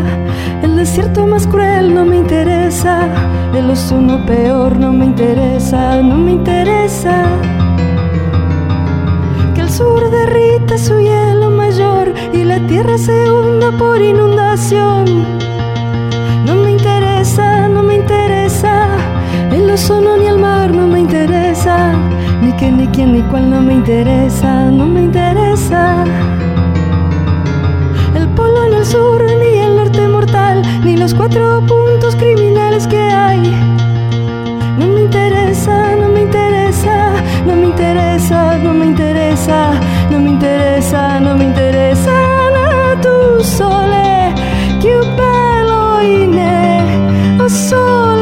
El 0.63 0.77
desierto 0.77 1.27
más 1.27 1.47
cruel 1.47 1.95
no 1.95 2.05
me 2.05 2.17
interesa. 2.17 3.09
El 3.55 3.71
ozono 3.71 4.25
peor 4.25 4.77
no 4.77 4.93
me 4.93 5.07
interesa, 5.07 6.01
no 6.01 6.17
me 6.17 6.33
interesa. 6.33 7.25
Sur 9.83 10.09
derrita 10.11 10.79
su 10.79 11.01
hielo 11.01 11.51
mayor 11.51 12.15
y 12.33 12.45
la 12.45 12.61
tierra 12.69 12.97
se 12.97 13.33
hunda 13.33 13.73
por 13.73 14.01
inundación. 14.01 15.05
No 16.47 16.55
me 16.55 16.71
interesa, 16.71 17.67
no 17.67 17.83
me 17.83 17.97
interesa. 17.97 18.87
El 19.51 19.69
ozono 19.69 20.17
ni 20.19 20.27
el 20.27 20.39
mar 20.39 20.71
no 20.73 20.87
me 20.87 21.01
interesa. 21.01 21.95
Ni 22.41 22.53
que 22.53 22.71
ni 22.71 22.87
quién 22.95 23.13
ni 23.13 23.23
cuál 23.23 23.51
no 23.51 23.61
me 23.61 23.75
interesa, 23.75 24.71
no 24.71 24.87
me 24.87 25.01
interesa. 25.03 26.05
El 28.15 28.29
polo 28.37 28.63
en 28.67 28.75
el 28.75 28.87
sur, 28.87 29.21
ni 29.21 29.59
el 29.59 29.75
norte 29.75 30.07
mortal, 30.07 30.63
ni 30.85 30.97
los 30.97 31.13
cuatro 31.13 31.61
puntos 31.67 32.15
criminales 32.15 32.87
que 32.87 33.01
hay. 33.01 33.41
No 34.79 34.87
me 34.87 35.01
interesa, 35.01 35.97
no 35.97 36.09
me 36.09 36.21
interesa, 36.23 37.15
no 37.45 37.57
me 37.57 37.67
interesa. 37.67 38.13
Un 38.65 38.83
Não 40.09 40.21
me 40.21 40.31
interessa, 40.31 41.19
não 41.19 41.37
me 41.37 41.47
interessa 41.47 42.11
na 42.53 42.95
do 42.95 43.43
sole 43.43 44.33
que 44.81 44.95
o 44.95 45.05
belo 45.17 46.01
ine 46.01 47.43
o 47.45 47.49
sole 47.49 48.22